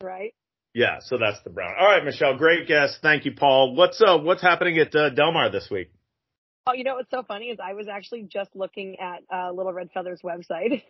Right? 0.02 0.34
Yeah, 0.72 0.98
so 1.00 1.16
that's 1.18 1.42
the 1.42 1.50
brown. 1.50 1.74
All 1.78 1.86
right, 1.86 2.04
Michelle, 2.04 2.36
great 2.36 2.68
guest. 2.68 2.98
Thank 3.02 3.24
you, 3.24 3.32
Paul. 3.32 3.74
What's 3.74 4.00
uh 4.00 4.18
what's 4.18 4.42
happening 4.42 4.78
at 4.78 4.94
uh, 4.94 5.08
Del 5.08 5.32
Mar 5.32 5.50
this 5.50 5.68
week? 5.70 5.90
Oh, 6.66 6.74
you 6.74 6.84
know 6.84 6.96
what's 6.96 7.10
so 7.10 7.22
funny 7.22 7.46
is 7.46 7.58
I 7.62 7.72
was 7.72 7.88
actually 7.88 8.28
just 8.30 8.50
looking 8.54 8.96
at 9.00 9.22
uh, 9.34 9.52
Little 9.52 9.72
Red 9.72 9.88
Feather's 9.94 10.20
website. 10.22 10.82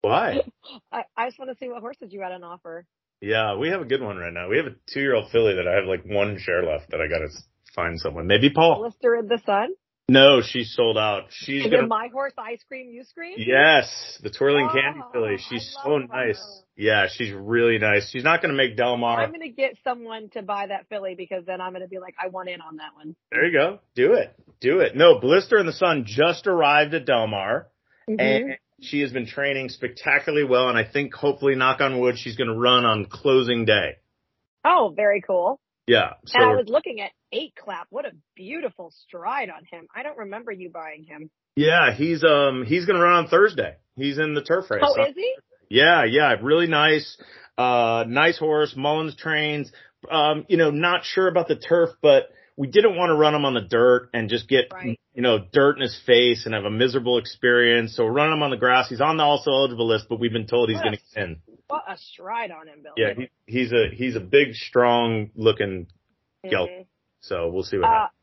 Why? 0.00 0.40
I, 0.92 1.02
I 1.16 1.28
just 1.28 1.38
want 1.38 1.50
to 1.50 1.56
see 1.58 1.68
what 1.68 1.80
horses 1.80 2.12
you 2.12 2.22
had 2.22 2.32
on 2.32 2.42
offer. 2.42 2.86
Yeah, 3.24 3.56
we 3.56 3.70
have 3.70 3.80
a 3.80 3.84
good 3.86 4.02
one 4.02 4.16
right 4.18 4.32
now. 4.32 4.48
We 4.50 4.58
have 4.58 4.66
a 4.66 4.74
two-year-old 4.92 5.30
filly 5.30 5.54
that 5.54 5.66
I 5.66 5.76
have 5.76 5.84
like 5.86 6.04
one 6.04 6.38
share 6.38 6.62
left 6.62 6.90
that 6.90 7.00
I 7.00 7.08
got 7.08 7.20
to 7.20 7.28
find 7.74 7.98
someone. 7.98 8.26
Maybe 8.26 8.50
Paul. 8.50 8.80
Blister 8.80 9.14
in 9.16 9.28
the 9.28 9.40
sun. 9.46 9.70
No, 10.06 10.42
she 10.42 10.64
sold 10.64 10.98
out. 10.98 11.28
She's 11.30 11.64
gonna. 11.64 11.86
my 11.86 12.08
horse 12.12 12.34
ice 12.36 12.62
cream 12.68 12.90
you 12.90 13.04
scream? 13.04 13.36
Yes, 13.38 14.18
the 14.22 14.28
twirling 14.28 14.68
candy 14.68 15.00
Oh, 15.02 15.10
filly. 15.12 15.38
She's 15.48 15.74
so 15.82 15.88
love 15.92 16.10
nice. 16.10 16.36
her. 16.36 16.64
Yeah, 16.76 17.06
she's 17.10 17.32
really 17.32 17.78
nice. 17.78 18.10
She's 18.10 18.22
not 18.24 18.42
going 18.42 18.50
to 18.52 18.56
make 18.56 18.76
Del 18.76 18.98
Mar. 18.98 19.22
I'm 19.22 19.32
gonna 19.32 19.48
get 19.48 19.78
someone 19.82 20.28
to 20.34 20.42
buy 20.42 20.66
that 20.66 20.90
filly 20.90 21.14
because 21.16 21.46
then 21.46 21.62
I'm 21.62 21.72
gonna 21.72 21.88
be 21.88 21.98
like, 22.00 22.14
I 22.22 22.28
want 22.28 22.50
in 22.50 22.60
on 22.60 22.76
that 22.76 22.90
one. 22.94 23.16
There 23.32 23.46
you 23.46 23.52
go. 23.58 23.78
Do 23.94 24.12
it. 24.12 24.34
Do 24.60 24.80
it. 24.80 24.94
No, 24.94 25.18
Blister 25.20 25.56
in 25.56 25.64
the 25.64 25.72
Sun 25.72 26.04
just 26.06 26.46
arrived 26.46 26.92
at 26.92 27.06
Del 27.06 27.26
Mar. 27.26 27.68
Mhm. 28.06 28.16
and 28.20 28.58
she 28.80 29.00
has 29.00 29.12
been 29.12 29.26
training 29.26 29.68
spectacularly 29.68 30.44
well. 30.44 30.68
And 30.68 30.78
I 30.78 30.84
think 30.84 31.14
hopefully, 31.14 31.54
knock 31.54 31.80
on 31.80 31.98
wood, 32.00 32.18
she's 32.18 32.36
going 32.36 32.48
to 32.50 32.56
run 32.56 32.84
on 32.84 33.06
closing 33.06 33.64
day. 33.64 33.96
Oh, 34.64 34.92
very 34.94 35.20
cool. 35.20 35.60
Yeah. 35.86 36.14
So 36.26 36.40
and 36.40 36.50
I 36.50 36.54
was 36.56 36.68
looking 36.68 37.00
at 37.00 37.10
eight 37.32 37.54
clap. 37.56 37.86
What 37.90 38.06
a 38.06 38.12
beautiful 38.34 38.92
stride 39.06 39.50
on 39.50 39.64
him. 39.70 39.86
I 39.94 40.02
don't 40.02 40.16
remember 40.18 40.50
you 40.50 40.70
buying 40.70 41.04
him. 41.04 41.30
yeah, 41.56 41.92
he's 41.94 42.24
um 42.24 42.64
he's 42.66 42.86
going 42.86 42.96
to 42.96 43.02
run 43.02 43.24
on 43.24 43.28
Thursday. 43.28 43.76
He's 43.96 44.18
in 44.18 44.34
the 44.34 44.42
turf 44.42 44.70
race. 44.70 44.82
Oh, 44.84 45.02
is 45.04 45.14
he? 45.14 45.34
Yeah, 45.68 46.04
yeah, 46.04 46.34
really 46.42 46.66
nice. 46.66 47.16
Uh, 47.56 48.04
nice 48.08 48.38
horse. 48.38 48.74
Mullins 48.76 49.16
trains. 49.16 49.70
Um, 50.10 50.44
you 50.48 50.56
know, 50.56 50.70
not 50.70 51.04
sure 51.04 51.28
about 51.28 51.48
the 51.48 51.56
turf, 51.56 51.90
but 52.02 52.30
we 52.56 52.66
didn't 52.68 52.96
want 52.96 53.10
to 53.10 53.14
run 53.14 53.34
him 53.34 53.44
on 53.44 53.54
the 53.54 53.60
dirt 53.62 54.10
and 54.12 54.28
just 54.28 54.48
get, 54.48 54.66
Right. 54.72 54.98
You 55.14 55.22
know, 55.22 55.38
dirt 55.52 55.76
in 55.76 55.82
his 55.82 55.98
face 56.04 56.44
and 56.44 56.54
have 56.54 56.64
a 56.64 56.70
miserable 56.70 57.18
experience. 57.18 57.94
So 57.96 58.04
we're 58.04 58.12
running 58.12 58.34
him 58.34 58.42
on 58.42 58.50
the 58.50 58.56
grass. 58.56 58.88
He's 58.88 59.00
on 59.00 59.16
the 59.16 59.22
also 59.22 59.50
eligible 59.52 59.86
list, 59.86 60.06
but 60.08 60.18
we've 60.18 60.32
been 60.32 60.46
told 60.46 60.68
he's 60.68 60.80
going 60.80 60.94
to 60.96 61.00
get 61.14 61.24
in. 61.24 61.36
What 61.68 61.84
a 61.88 61.96
stride 61.96 62.50
on 62.50 62.66
him, 62.66 62.82
Bill. 62.82 62.92
Yeah, 62.96 63.14
he, 63.16 63.30
he's 63.46 63.72
a, 63.72 63.88
he's 63.94 64.16
a 64.16 64.20
big, 64.20 64.54
strong 64.54 65.30
looking. 65.34 65.86
Mhm. 66.44 66.86
So 67.20 67.48
we'll 67.48 67.62
see 67.62 67.78
what 67.78 67.86
Uh, 67.86 67.92
happens. 67.92 68.18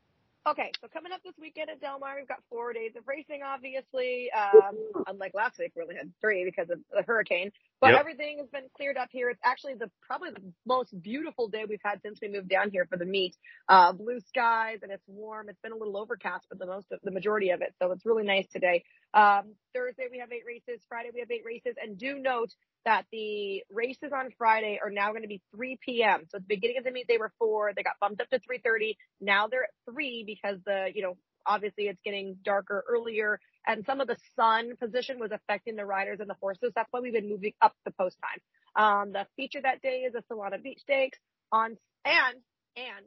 Okay, 0.48 0.74
so 0.80 0.88
coming 0.88 1.12
up 1.12 1.20
this 1.24 1.34
weekend 1.40 1.70
at 1.70 1.80
Del 1.80 1.98
Mar, 1.98 2.16
we've 2.16 2.28
got 2.28 2.42
four 2.50 2.72
days 2.72 2.92
of 2.96 3.04
racing, 3.06 3.42
obviously. 3.44 4.30
Um, 4.32 4.76
unlike 5.06 5.32
last 5.34 5.58
week, 5.58 5.72
we 5.76 5.82
only 5.82 5.96
had 5.96 6.12
three 6.20 6.44
because 6.44 6.70
of 6.70 6.80
the 6.94 7.02
hurricane. 7.02 7.52
But 7.80 7.94
Yep. 7.94 7.94
everything 7.94 8.38
has 8.38 8.48
been 8.50 8.64
cleared 8.76 8.96
up 8.96 9.08
here. 9.12 9.30
It's 9.30 9.40
actually 9.44 9.74
the 9.74 9.90
probably 10.02 10.30
the 10.30 10.52
most 10.66 11.00
beautiful 11.02 11.48
day 11.48 11.64
we've 11.68 11.80
had 11.84 12.00
since 12.02 12.20
we 12.22 12.28
moved 12.28 12.48
down 12.48 12.70
here 12.70 12.86
for 12.90 12.96
the 12.98 13.06
meet. 13.06 13.36
Uh, 13.68 13.92
blue 13.92 14.20
skies 14.20 14.80
and 14.82 14.92
it's 14.92 15.06
warm. 15.08 15.48
It's 15.48 15.60
been 15.62 15.72
a 15.72 15.76
little 15.76 15.96
overcast, 15.96 16.46
but 16.48 16.58
the 16.58 16.66
most 16.66 16.92
of 16.92 17.00
the 17.04 17.10
majority 17.12 17.50
of 17.50 17.62
it. 17.62 17.74
So 17.80 17.92
it's 17.92 18.06
really 18.06 18.24
nice 18.24 18.48
today. 18.48 18.84
Um, 19.14 19.54
Thursday 19.74 20.06
we 20.10 20.18
have 20.18 20.32
eight 20.32 20.44
races. 20.46 20.82
Friday 20.88 21.10
we 21.12 21.20
have 21.20 21.30
eight 21.30 21.44
races. 21.44 21.76
And 21.82 21.98
do 21.98 22.18
note 22.18 22.54
that 22.84 23.04
the 23.12 23.62
races 23.70 24.12
on 24.14 24.30
Friday 24.36 24.80
are 24.82 24.90
now 24.90 25.10
going 25.10 25.22
to 25.22 25.28
be 25.28 25.40
3 25.54 25.78
p.m. 25.84 26.24
So 26.28 26.36
at 26.36 26.42
the 26.42 26.54
beginning 26.54 26.78
of 26.78 26.84
the 26.84 26.90
meet 26.90 27.06
they 27.08 27.18
were 27.18 27.32
four. 27.38 27.72
They 27.74 27.82
got 27.82 28.00
bumped 28.00 28.20
up 28.20 28.30
to 28.30 28.38
3:30. 28.38 28.96
Now 29.20 29.48
they're 29.48 29.64
at 29.64 29.70
three 29.90 30.24
because 30.26 30.58
the 30.64 30.88
you 30.94 31.02
know 31.02 31.16
obviously 31.46 31.84
it's 31.84 32.00
getting 32.04 32.36
darker 32.44 32.84
earlier 32.88 33.40
and 33.66 33.84
some 33.84 34.00
of 34.00 34.06
the 34.06 34.16
sun 34.36 34.76
position 34.76 35.18
was 35.18 35.32
affecting 35.32 35.76
the 35.76 35.84
riders 35.84 36.18
and 36.20 36.30
the 36.30 36.36
horses. 36.40 36.72
That's 36.74 36.88
why 36.90 37.00
we've 37.00 37.12
been 37.12 37.28
moving 37.28 37.52
up 37.60 37.74
the 37.84 37.90
post 37.92 38.16
time. 38.22 38.40
Um, 38.74 39.12
the 39.12 39.26
feature 39.36 39.60
that 39.60 39.82
day 39.82 40.04
is 40.06 40.12
the 40.12 40.22
Solana 40.30 40.62
Beach 40.62 40.80
Stakes 40.80 41.18
on 41.50 41.76
and 42.04 42.36
and 42.76 43.06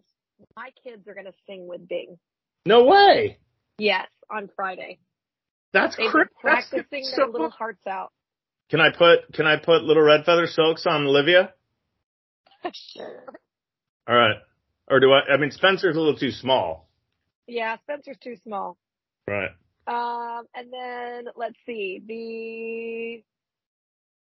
my 0.55 0.69
kids 0.83 1.07
are 1.07 1.13
going 1.13 1.25
to 1.25 1.33
sing 1.47 1.67
with 1.67 1.87
Bing. 1.87 2.17
No 2.65 2.83
way. 2.83 3.39
Yes, 3.77 4.07
on 4.29 4.49
Friday. 4.55 4.99
That's 5.75 5.97
They've 5.97 6.09
crazy. 6.09 6.29
been 6.29 6.39
practicing 6.41 7.05
their 7.17 7.27
little 7.27 7.49
hearts 7.49 7.85
out. 7.85 8.13
Can 8.69 8.79
I 8.79 8.91
put, 8.97 9.33
can 9.33 9.45
I 9.45 9.57
put 9.57 9.83
little 9.83 10.03
red 10.03 10.23
feather 10.23 10.47
silks 10.47 10.87
on 10.87 11.05
Olivia? 11.05 11.53
sure. 12.73 13.25
All 14.07 14.15
right. 14.15 14.37
Or 14.89 15.01
do 15.01 15.11
I, 15.11 15.33
I 15.33 15.37
mean, 15.37 15.51
Spencer's 15.51 15.97
a 15.97 15.99
little 15.99 16.15
too 16.15 16.31
small. 16.31 16.87
Yeah, 17.45 17.75
Spencer's 17.83 18.15
too 18.23 18.37
small. 18.43 18.77
Right. 19.27 19.49
Um, 19.85 20.45
and 20.55 20.71
then 20.71 21.25
let's 21.35 21.57
see 21.65 22.01
the. 22.07 23.23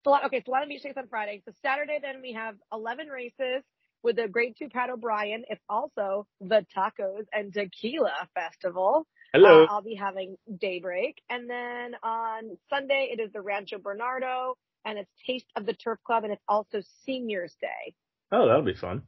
Sol- 0.06 0.22
Okay, 0.26 0.42
Solana 0.48 0.68
Beach 0.70 0.84
Days 0.84 0.94
on 0.96 1.08
Friday. 1.08 1.42
So 1.46 1.52
Saturday, 1.62 2.00
then 2.02 2.22
we 2.22 2.34
have 2.34 2.56
11 2.72 3.08
races 3.08 3.64
with 4.02 4.16
the 4.16 4.30
Grade 4.30 4.56
2 4.58 4.70
Pat 4.70 4.90
O'Brien. 4.90 5.44
It's 5.50 5.62
also 5.70 6.26
the 6.40 6.66
Tacos 6.76 7.26
and 7.34 7.54
Tequila 7.54 8.30
Festival. 8.34 9.06
Hello. 9.34 9.64
Uh, 9.64 9.68
I'll 9.70 9.82
be 9.82 9.96
having 9.96 10.38
Daybreak. 10.60 11.22
And 11.30 11.50
then 11.50 11.96
on 12.04 12.58
Sunday, 12.70 13.10
it 13.12 13.20
is 13.20 13.32
the 13.34 13.42
Rancho 13.42 13.80
Bernardo 13.80 14.56
and 14.86 15.00
it's 15.00 15.10
Taste 15.26 15.48
of 15.56 15.66
the 15.66 15.74
Turf 15.74 16.00
Club 16.06 16.24
and 16.24 16.34
it's 16.34 16.44
also 16.48 16.82
Seniors 17.06 17.56
Day. 17.60 17.94
oh, 18.32 18.48
that'll 18.48 18.64
be 18.64 18.74
fun. 18.76 19.04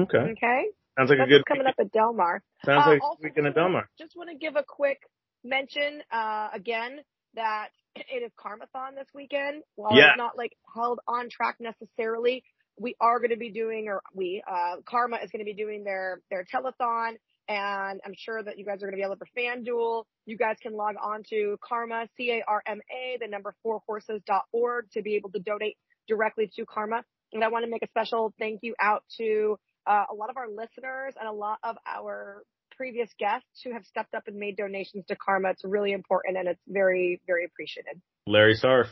Okay. 0.00 0.18
Okay. 0.18 0.64
Sounds 0.98 1.08
like 1.10 1.18
That's 1.18 1.26
a 1.26 1.30
good 1.30 1.44
coming 1.46 1.66
up 1.66 1.74
at 1.78 1.90
Del 1.92 2.12
Mar. 2.12 2.42
Sounds 2.64 2.86
Uh, 2.86 2.90
like 2.90 3.02
also, 3.02 3.18
weekend 3.22 3.46
at 3.46 3.50
just 3.54 3.56
wanna- 3.56 3.64
Del 3.66 3.72
Mar. 3.72 3.88
Just 3.98 4.16
want 4.16 4.30
to 4.30 4.36
give 4.36 4.56
a 4.56 4.62
quick 4.62 5.02
mention 5.44 6.02
uh, 6.10 6.48
again 6.52 7.00
that 7.34 7.68
it 7.94 8.22
is 8.22 8.30
CARMAthon 8.36 8.94
this 8.94 9.08
weekend. 9.14 9.62
While 9.74 9.94
Yeah. 9.96 10.10
it's 10.10 10.18
not 10.18 10.36
like 10.36 10.54
held 10.74 11.00
on 11.08 11.28
track 11.30 11.56
necessarily, 11.60 12.44
we 12.78 12.94
are 13.00 13.18
going 13.18 13.30
to 13.30 13.36
be 13.36 13.50
doing, 13.50 13.88
or 13.88 14.02
we, 14.14 14.42
uh, 14.46 14.76
CARMA 14.86 15.18
is 15.22 15.30
going 15.30 15.40
to 15.40 15.44
be 15.50 15.54
doing 15.54 15.84
their 15.84 16.20
their 16.30 16.44
telethon, 16.44 17.16
and 17.48 18.00
I'm 18.04 18.14
sure 18.16 18.42
that 18.42 18.58
you 18.58 18.64
guys 18.64 18.76
are 18.76 18.86
going 18.86 18.92
to 18.92 18.96
be 18.96 19.02
able 19.02 19.16
to 19.16 19.24
for 19.24 19.40
FanDuel. 19.40 20.04
You 20.26 20.36
guys 20.36 20.56
can 20.62 20.74
log 20.74 20.94
on 21.02 21.22
to 21.30 21.58
CARMA 21.66 22.08
C 22.16 22.30
A 22.30 22.44
R 22.46 22.62
M 22.66 22.80
A 22.90 23.18
the 23.20 23.28
number 23.28 23.54
four 23.62 23.80
horses.org 23.86 24.90
to 24.92 25.02
be 25.02 25.16
able 25.16 25.30
to 25.30 25.40
donate 25.40 25.76
directly 26.08 26.50
to 26.56 26.64
CARMA. 26.66 27.02
And 27.32 27.42
I 27.42 27.48
want 27.48 27.64
to 27.64 27.70
make 27.70 27.82
a 27.82 27.88
special 27.88 28.32
thank 28.38 28.60
you 28.62 28.74
out 28.80 29.04
to 29.18 29.58
uh, 29.86 30.04
a 30.10 30.14
lot 30.14 30.30
of 30.30 30.36
our 30.36 30.48
listeners 30.48 31.14
and 31.18 31.28
a 31.28 31.32
lot 31.32 31.58
of 31.62 31.76
our 31.86 32.42
previous 32.76 33.10
guests 33.18 33.62
who 33.64 33.72
have 33.72 33.84
stepped 33.84 34.14
up 34.14 34.24
and 34.26 34.36
made 34.36 34.56
donations 34.56 35.04
to 35.08 35.16
CARMA. 35.16 35.50
It's 35.50 35.64
really 35.64 35.92
important 35.92 36.36
and 36.36 36.48
it's 36.48 36.60
very, 36.68 37.20
very 37.26 37.44
appreciated. 37.44 38.00
Larry 38.26 38.56
Sarf. 38.56 38.86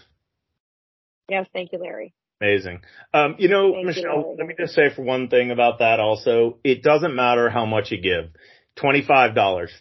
Yes, 1.29 1.47
thank 1.53 1.73
you, 1.73 1.79
Larry. 1.79 2.13
Amazing. 2.41 2.81
Um, 3.13 3.37
you 3.39 3.49
know, 3.49 3.73
Thank 3.75 3.87
Michelle, 3.87 4.23
Larry. 4.23 4.37
let 4.39 4.47
me 4.47 4.55
just 4.59 4.75
say 4.75 4.89
for 4.95 5.03
one 5.03 5.29
thing 5.29 5.51
about 5.51 5.81
that 5.81 6.01
also, 6.01 6.59
it 6.65 6.83
doesn't 6.83 7.15
matter 7.15 7.51
how 7.51 7.67
much 7.67 7.91
you 7.91 8.01
give. 8.01 8.31
$25, 8.79 9.35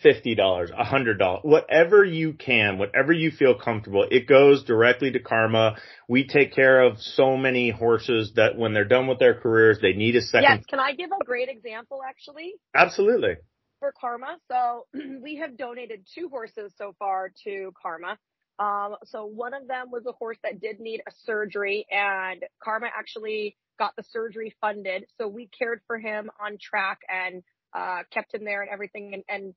$50, 0.04 0.72
$100, 0.74 1.46
whatever 1.46 2.04
you 2.04 2.34
can, 2.34 2.78
whatever 2.78 3.14
you 3.14 3.32
feel 3.32 3.56
comfortable, 3.58 4.06
it 4.10 4.28
goes 4.28 4.64
directly 4.66 5.12
to 5.12 5.20
CARMA. 5.20 5.78
We 6.10 6.28
take 6.28 6.54
care 6.54 6.82
of 6.84 7.00
so 7.00 7.38
many 7.38 7.70
horses 7.70 8.34
that 8.36 8.58
when 8.58 8.74
they're 8.74 8.84
done 8.84 9.08
with 9.08 9.20
their 9.20 9.40
careers, 9.40 9.80
they 9.82 9.94
need 9.94 10.16
a 10.16 10.22
second. 10.22 10.50
Yes, 10.50 10.66
can 10.70 10.80
I 10.80 10.94
give 10.94 11.12
a 11.12 11.24
great 11.24 11.48
example 11.48 12.02
actually? 12.06 12.56
Absolutely. 12.76 13.36
for 13.80 13.94
CARMA. 13.94 14.38
So 14.52 14.88
we 15.22 15.38
have 15.38 15.56
donated 15.56 16.06
two 16.14 16.28
horses 16.28 16.74
so 16.78 16.94
far 17.00 17.32
to 17.46 17.72
CARMA. 17.82 18.18
Um, 18.60 18.98
so 19.06 19.26
one 19.26 19.54
of 19.54 19.68
them 19.68 19.90
was 19.90 20.06
a 20.06 20.12
horse 20.12 20.38
that 20.44 20.60
did 20.60 20.80
need 20.80 21.02
a 21.08 21.12
surgery 21.26 21.88
and 21.90 22.44
CARMA 22.62 22.88
actually 22.96 23.56
got 23.78 23.96
the 23.96 24.04
surgery 24.12 24.54
funded. 24.60 25.06
So 25.18 25.28
we 25.30 25.48
cared 25.48 25.82
for 25.88 25.98
him 25.98 26.30
on 26.40 26.58
track 26.62 27.00
and, 27.08 27.42
uh, 27.74 28.04
kept 28.12 28.34
him 28.34 28.44
there 28.44 28.62
and 28.62 28.70
everything 28.70 29.14
and, 29.14 29.24
and 29.30 29.54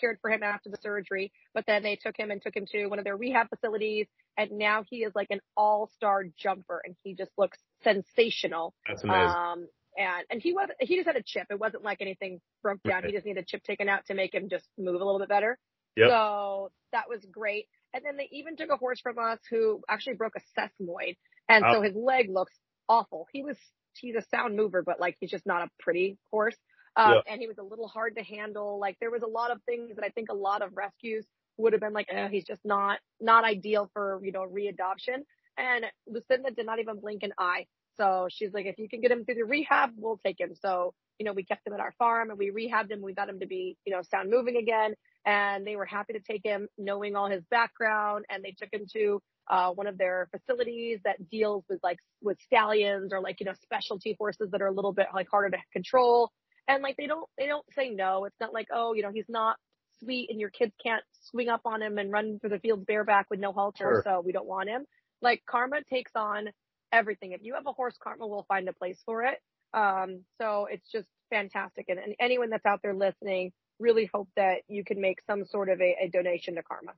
cared 0.00 0.18
for 0.22 0.30
him 0.30 0.44
after 0.44 0.70
the 0.70 0.76
surgery. 0.80 1.32
But 1.52 1.64
then 1.66 1.82
they 1.82 1.96
took 1.96 2.16
him 2.16 2.30
and 2.30 2.40
took 2.40 2.56
him 2.56 2.66
to 2.70 2.86
one 2.86 3.00
of 3.00 3.04
their 3.04 3.16
rehab 3.16 3.48
facilities 3.48 4.06
and 4.36 4.52
now 4.52 4.84
he 4.88 4.98
is 4.98 5.12
like 5.16 5.28
an 5.30 5.40
all-star 5.56 6.26
jumper 6.38 6.80
and 6.84 6.94
he 7.02 7.14
just 7.14 7.32
looks 7.36 7.58
sensational. 7.82 8.72
That's 8.86 9.02
amazing. 9.02 9.34
Um, 9.34 9.68
and, 9.96 10.24
and 10.30 10.40
he 10.40 10.52
was, 10.52 10.68
he 10.78 10.94
just 10.94 11.08
had 11.08 11.16
a 11.16 11.24
chip. 11.26 11.48
It 11.50 11.58
wasn't 11.58 11.82
like 11.82 12.00
anything 12.00 12.40
broke 12.62 12.80
down. 12.84 13.02
Right. 13.02 13.06
He 13.06 13.12
just 13.12 13.26
needed 13.26 13.42
a 13.42 13.46
chip 13.46 13.64
taken 13.64 13.88
out 13.88 14.06
to 14.06 14.14
make 14.14 14.32
him 14.32 14.48
just 14.48 14.66
move 14.78 14.94
a 15.00 15.04
little 15.04 15.18
bit 15.18 15.28
better. 15.28 15.58
Yep. 15.96 16.08
So 16.08 16.70
that 16.92 17.08
was 17.08 17.26
great. 17.32 17.66
And 17.94 18.04
then 18.04 18.16
they 18.16 18.28
even 18.32 18.56
took 18.56 18.70
a 18.70 18.76
horse 18.76 19.00
from 19.00 19.18
us 19.18 19.38
who 19.50 19.82
actually 19.88 20.14
broke 20.16 20.34
a 20.36 20.60
sesamoid. 20.60 21.16
And 21.48 21.64
so 21.72 21.82
his 21.82 21.94
leg 21.94 22.28
looks 22.30 22.54
awful. 22.88 23.26
He 23.32 23.42
was, 23.42 23.56
he's 23.98 24.14
a 24.14 24.22
sound 24.30 24.56
mover, 24.56 24.82
but 24.82 25.00
like 25.00 25.16
he's 25.20 25.30
just 25.30 25.46
not 25.46 25.62
a 25.62 25.70
pretty 25.78 26.18
horse. 26.30 26.56
Um, 26.96 27.14
Yeah. 27.26 27.32
and 27.32 27.40
he 27.40 27.46
was 27.48 27.58
a 27.58 27.62
little 27.62 27.88
hard 27.88 28.16
to 28.16 28.22
handle. 28.22 28.78
Like 28.78 28.96
there 29.00 29.10
was 29.10 29.22
a 29.22 29.26
lot 29.28 29.50
of 29.50 29.62
things 29.64 29.96
that 29.96 30.04
I 30.04 30.10
think 30.10 30.28
a 30.30 30.34
lot 30.34 30.62
of 30.62 30.76
rescues 30.76 31.26
would 31.56 31.72
have 31.72 31.80
been 31.80 31.92
like, 31.92 32.08
oh, 32.12 32.28
he's 32.28 32.44
just 32.44 32.64
not, 32.64 32.98
not 33.20 33.44
ideal 33.44 33.90
for, 33.92 34.20
you 34.22 34.32
know, 34.32 34.46
readoption. 34.46 35.22
And 35.56 35.86
Lucinda 36.06 36.50
did 36.50 36.66
not 36.66 36.78
even 36.78 37.00
blink 37.00 37.22
an 37.22 37.32
eye. 37.38 37.66
So 37.96 38.28
she's 38.30 38.52
like, 38.52 38.66
if 38.66 38.78
you 38.78 38.88
can 38.88 39.00
get 39.00 39.10
him 39.10 39.24
through 39.24 39.34
the 39.36 39.44
rehab, 39.44 39.90
we'll 39.96 40.20
take 40.24 40.38
him. 40.38 40.54
So, 40.54 40.94
you 41.18 41.24
know, 41.24 41.32
we 41.32 41.44
kept 41.44 41.66
him 41.66 41.72
at 41.72 41.80
our 41.80 41.92
farm 41.98 42.30
and 42.30 42.38
we 42.38 42.50
rehabbed 42.50 42.90
him. 42.90 43.02
We 43.02 43.14
got 43.14 43.28
him 43.28 43.40
to 43.40 43.46
be, 43.46 43.76
you 43.84 43.92
know, 43.92 44.02
sound 44.10 44.30
moving 44.30 44.56
again. 44.56 44.94
And 45.26 45.66
they 45.66 45.76
were 45.76 45.84
happy 45.84 46.14
to 46.14 46.20
take 46.20 46.42
him 46.44 46.68
knowing 46.78 47.16
all 47.16 47.28
his 47.28 47.42
background. 47.50 48.24
And 48.30 48.44
they 48.44 48.54
took 48.58 48.72
him 48.72 48.86
to, 48.92 49.20
uh, 49.50 49.70
one 49.72 49.86
of 49.86 49.98
their 49.98 50.28
facilities 50.30 51.00
that 51.04 51.28
deals 51.30 51.64
with 51.68 51.80
like, 51.82 51.98
with 52.22 52.38
stallions 52.40 53.12
or 53.12 53.20
like, 53.20 53.40
you 53.40 53.46
know, 53.46 53.54
specialty 53.62 54.16
horses 54.18 54.50
that 54.52 54.62
are 54.62 54.66
a 54.66 54.72
little 54.72 54.92
bit 54.92 55.06
like 55.14 55.28
harder 55.30 55.50
to 55.50 55.62
control. 55.72 56.30
And 56.68 56.82
like, 56.82 56.96
they 56.96 57.06
don't, 57.06 57.26
they 57.38 57.46
don't 57.46 57.64
say 57.74 57.90
no. 57.90 58.24
It's 58.26 58.36
not 58.40 58.52
like, 58.52 58.68
oh, 58.72 58.92
you 58.92 59.02
know, 59.02 59.10
he's 59.12 59.28
not 59.28 59.56
sweet 60.00 60.30
and 60.30 60.38
your 60.38 60.50
kids 60.50 60.72
can't 60.82 61.02
swing 61.30 61.48
up 61.48 61.62
on 61.64 61.82
him 61.82 61.98
and 61.98 62.12
run 62.12 62.38
through 62.38 62.50
the 62.50 62.58
fields 62.60 62.84
bareback 62.86 63.26
with 63.30 63.40
no 63.40 63.52
halter. 63.52 63.78
Sure. 63.78 64.02
So 64.04 64.22
we 64.24 64.32
don't 64.32 64.46
want 64.46 64.68
him. 64.68 64.84
Like 65.20 65.42
CARMA 65.50 65.78
takes 65.90 66.12
on 66.14 66.48
everything. 66.92 67.32
If 67.32 67.40
you 67.42 67.54
have 67.54 67.66
a 67.66 67.72
horse, 67.72 67.96
CARMA 68.00 68.26
will 68.26 68.44
find 68.48 68.68
a 68.68 68.72
place 68.72 69.00
for 69.04 69.24
it. 69.24 69.38
Um, 69.74 70.20
so 70.40 70.66
it's 70.70 70.90
just 70.90 71.08
fantastic. 71.30 71.86
And, 71.88 71.98
and 71.98 72.14
anyone 72.20 72.50
that's 72.50 72.66
out 72.66 72.80
there 72.82 72.94
listening, 72.94 73.52
really 73.78 74.10
hope 74.12 74.28
that 74.36 74.62
you 74.68 74.84
can 74.84 75.00
make 75.00 75.18
some 75.26 75.44
sort 75.46 75.68
of 75.68 75.80
a, 75.80 75.96
a 76.04 76.08
donation 76.08 76.56
to 76.56 76.62
CARMA. 76.62 76.92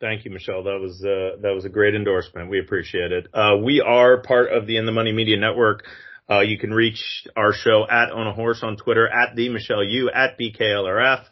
Thank 0.00 0.24
you, 0.24 0.30
Michelle. 0.30 0.64
That 0.64 0.78
was 0.78 1.02
uh, 1.02 1.40
that 1.40 1.54
was 1.54 1.64
a 1.64 1.70
great 1.70 1.94
endorsement. 1.94 2.50
We 2.50 2.60
appreciate 2.60 3.12
it. 3.12 3.28
Uh, 3.32 3.56
we 3.64 3.80
are 3.80 4.20
part 4.20 4.52
of 4.52 4.66
the 4.66 4.76
In 4.76 4.84
the 4.84 4.92
Money 4.92 5.12
Media 5.12 5.38
Network. 5.38 5.84
Uh, 6.28 6.40
you 6.40 6.58
can 6.58 6.70
reach 6.70 7.26
our 7.34 7.52
show 7.52 7.86
at 7.88 8.10
Own 8.10 8.26
a 8.26 8.32
Horse 8.32 8.62
on 8.62 8.76
Twitter, 8.76 9.08
at 9.08 9.36
the 9.36 9.48
Michelle 9.48 9.84
Yu, 9.84 10.10
at 10.10 10.38
BKLRF. 10.38 11.24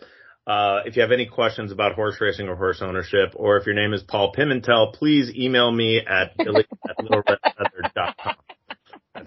Uh, 0.47 0.81
if 0.85 0.95
you 0.97 1.03
have 1.03 1.11
any 1.11 1.27
questions 1.27 1.73
about 1.73 1.95
horse 1.95 2.17
racing 2.21 2.49
or 2.49 2.57
horse 2.57 2.81
ownership, 2.81 3.33
or 3.35 3.57
if 3.57 3.67
your 3.67 3.75
name 3.75 3.93
is 3.93 4.03
Paul 4.03 4.33
Pimentel, 4.33 4.93
please 4.95 5.33
email 5.35 5.71
me 5.71 6.01
at 6.07 6.37
billy 6.39 6.65
at 6.89 6.97
littleredfeather.com. 6.99 8.37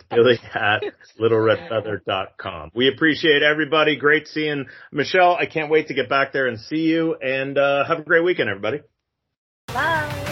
That's 0.09 0.15
billy 0.15 0.39
at 0.53 0.83
littleredfeather.com. 1.19 2.71
We 2.73 2.87
appreciate 2.89 3.43
everybody. 3.43 3.95
Great 3.95 4.27
seeing 4.27 4.65
Michelle. 4.91 5.35
I 5.35 5.45
can't 5.45 5.69
wait 5.69 5.87
to 5.87 5.93
get 5.93 6.09
back 6.09 6.33
there 6.33 6.47
and 6.47 6.59
see 6.59 6.81
you 6.81 7.15
and, 7.15 7.57
uh, 7.57 7.85
have 7.85 7.99
a 7.99 8.03
great 8.03 8.23
weekend, 8.23 8.49
everybody. 8.49 8.81
Bye. 9.67 10.26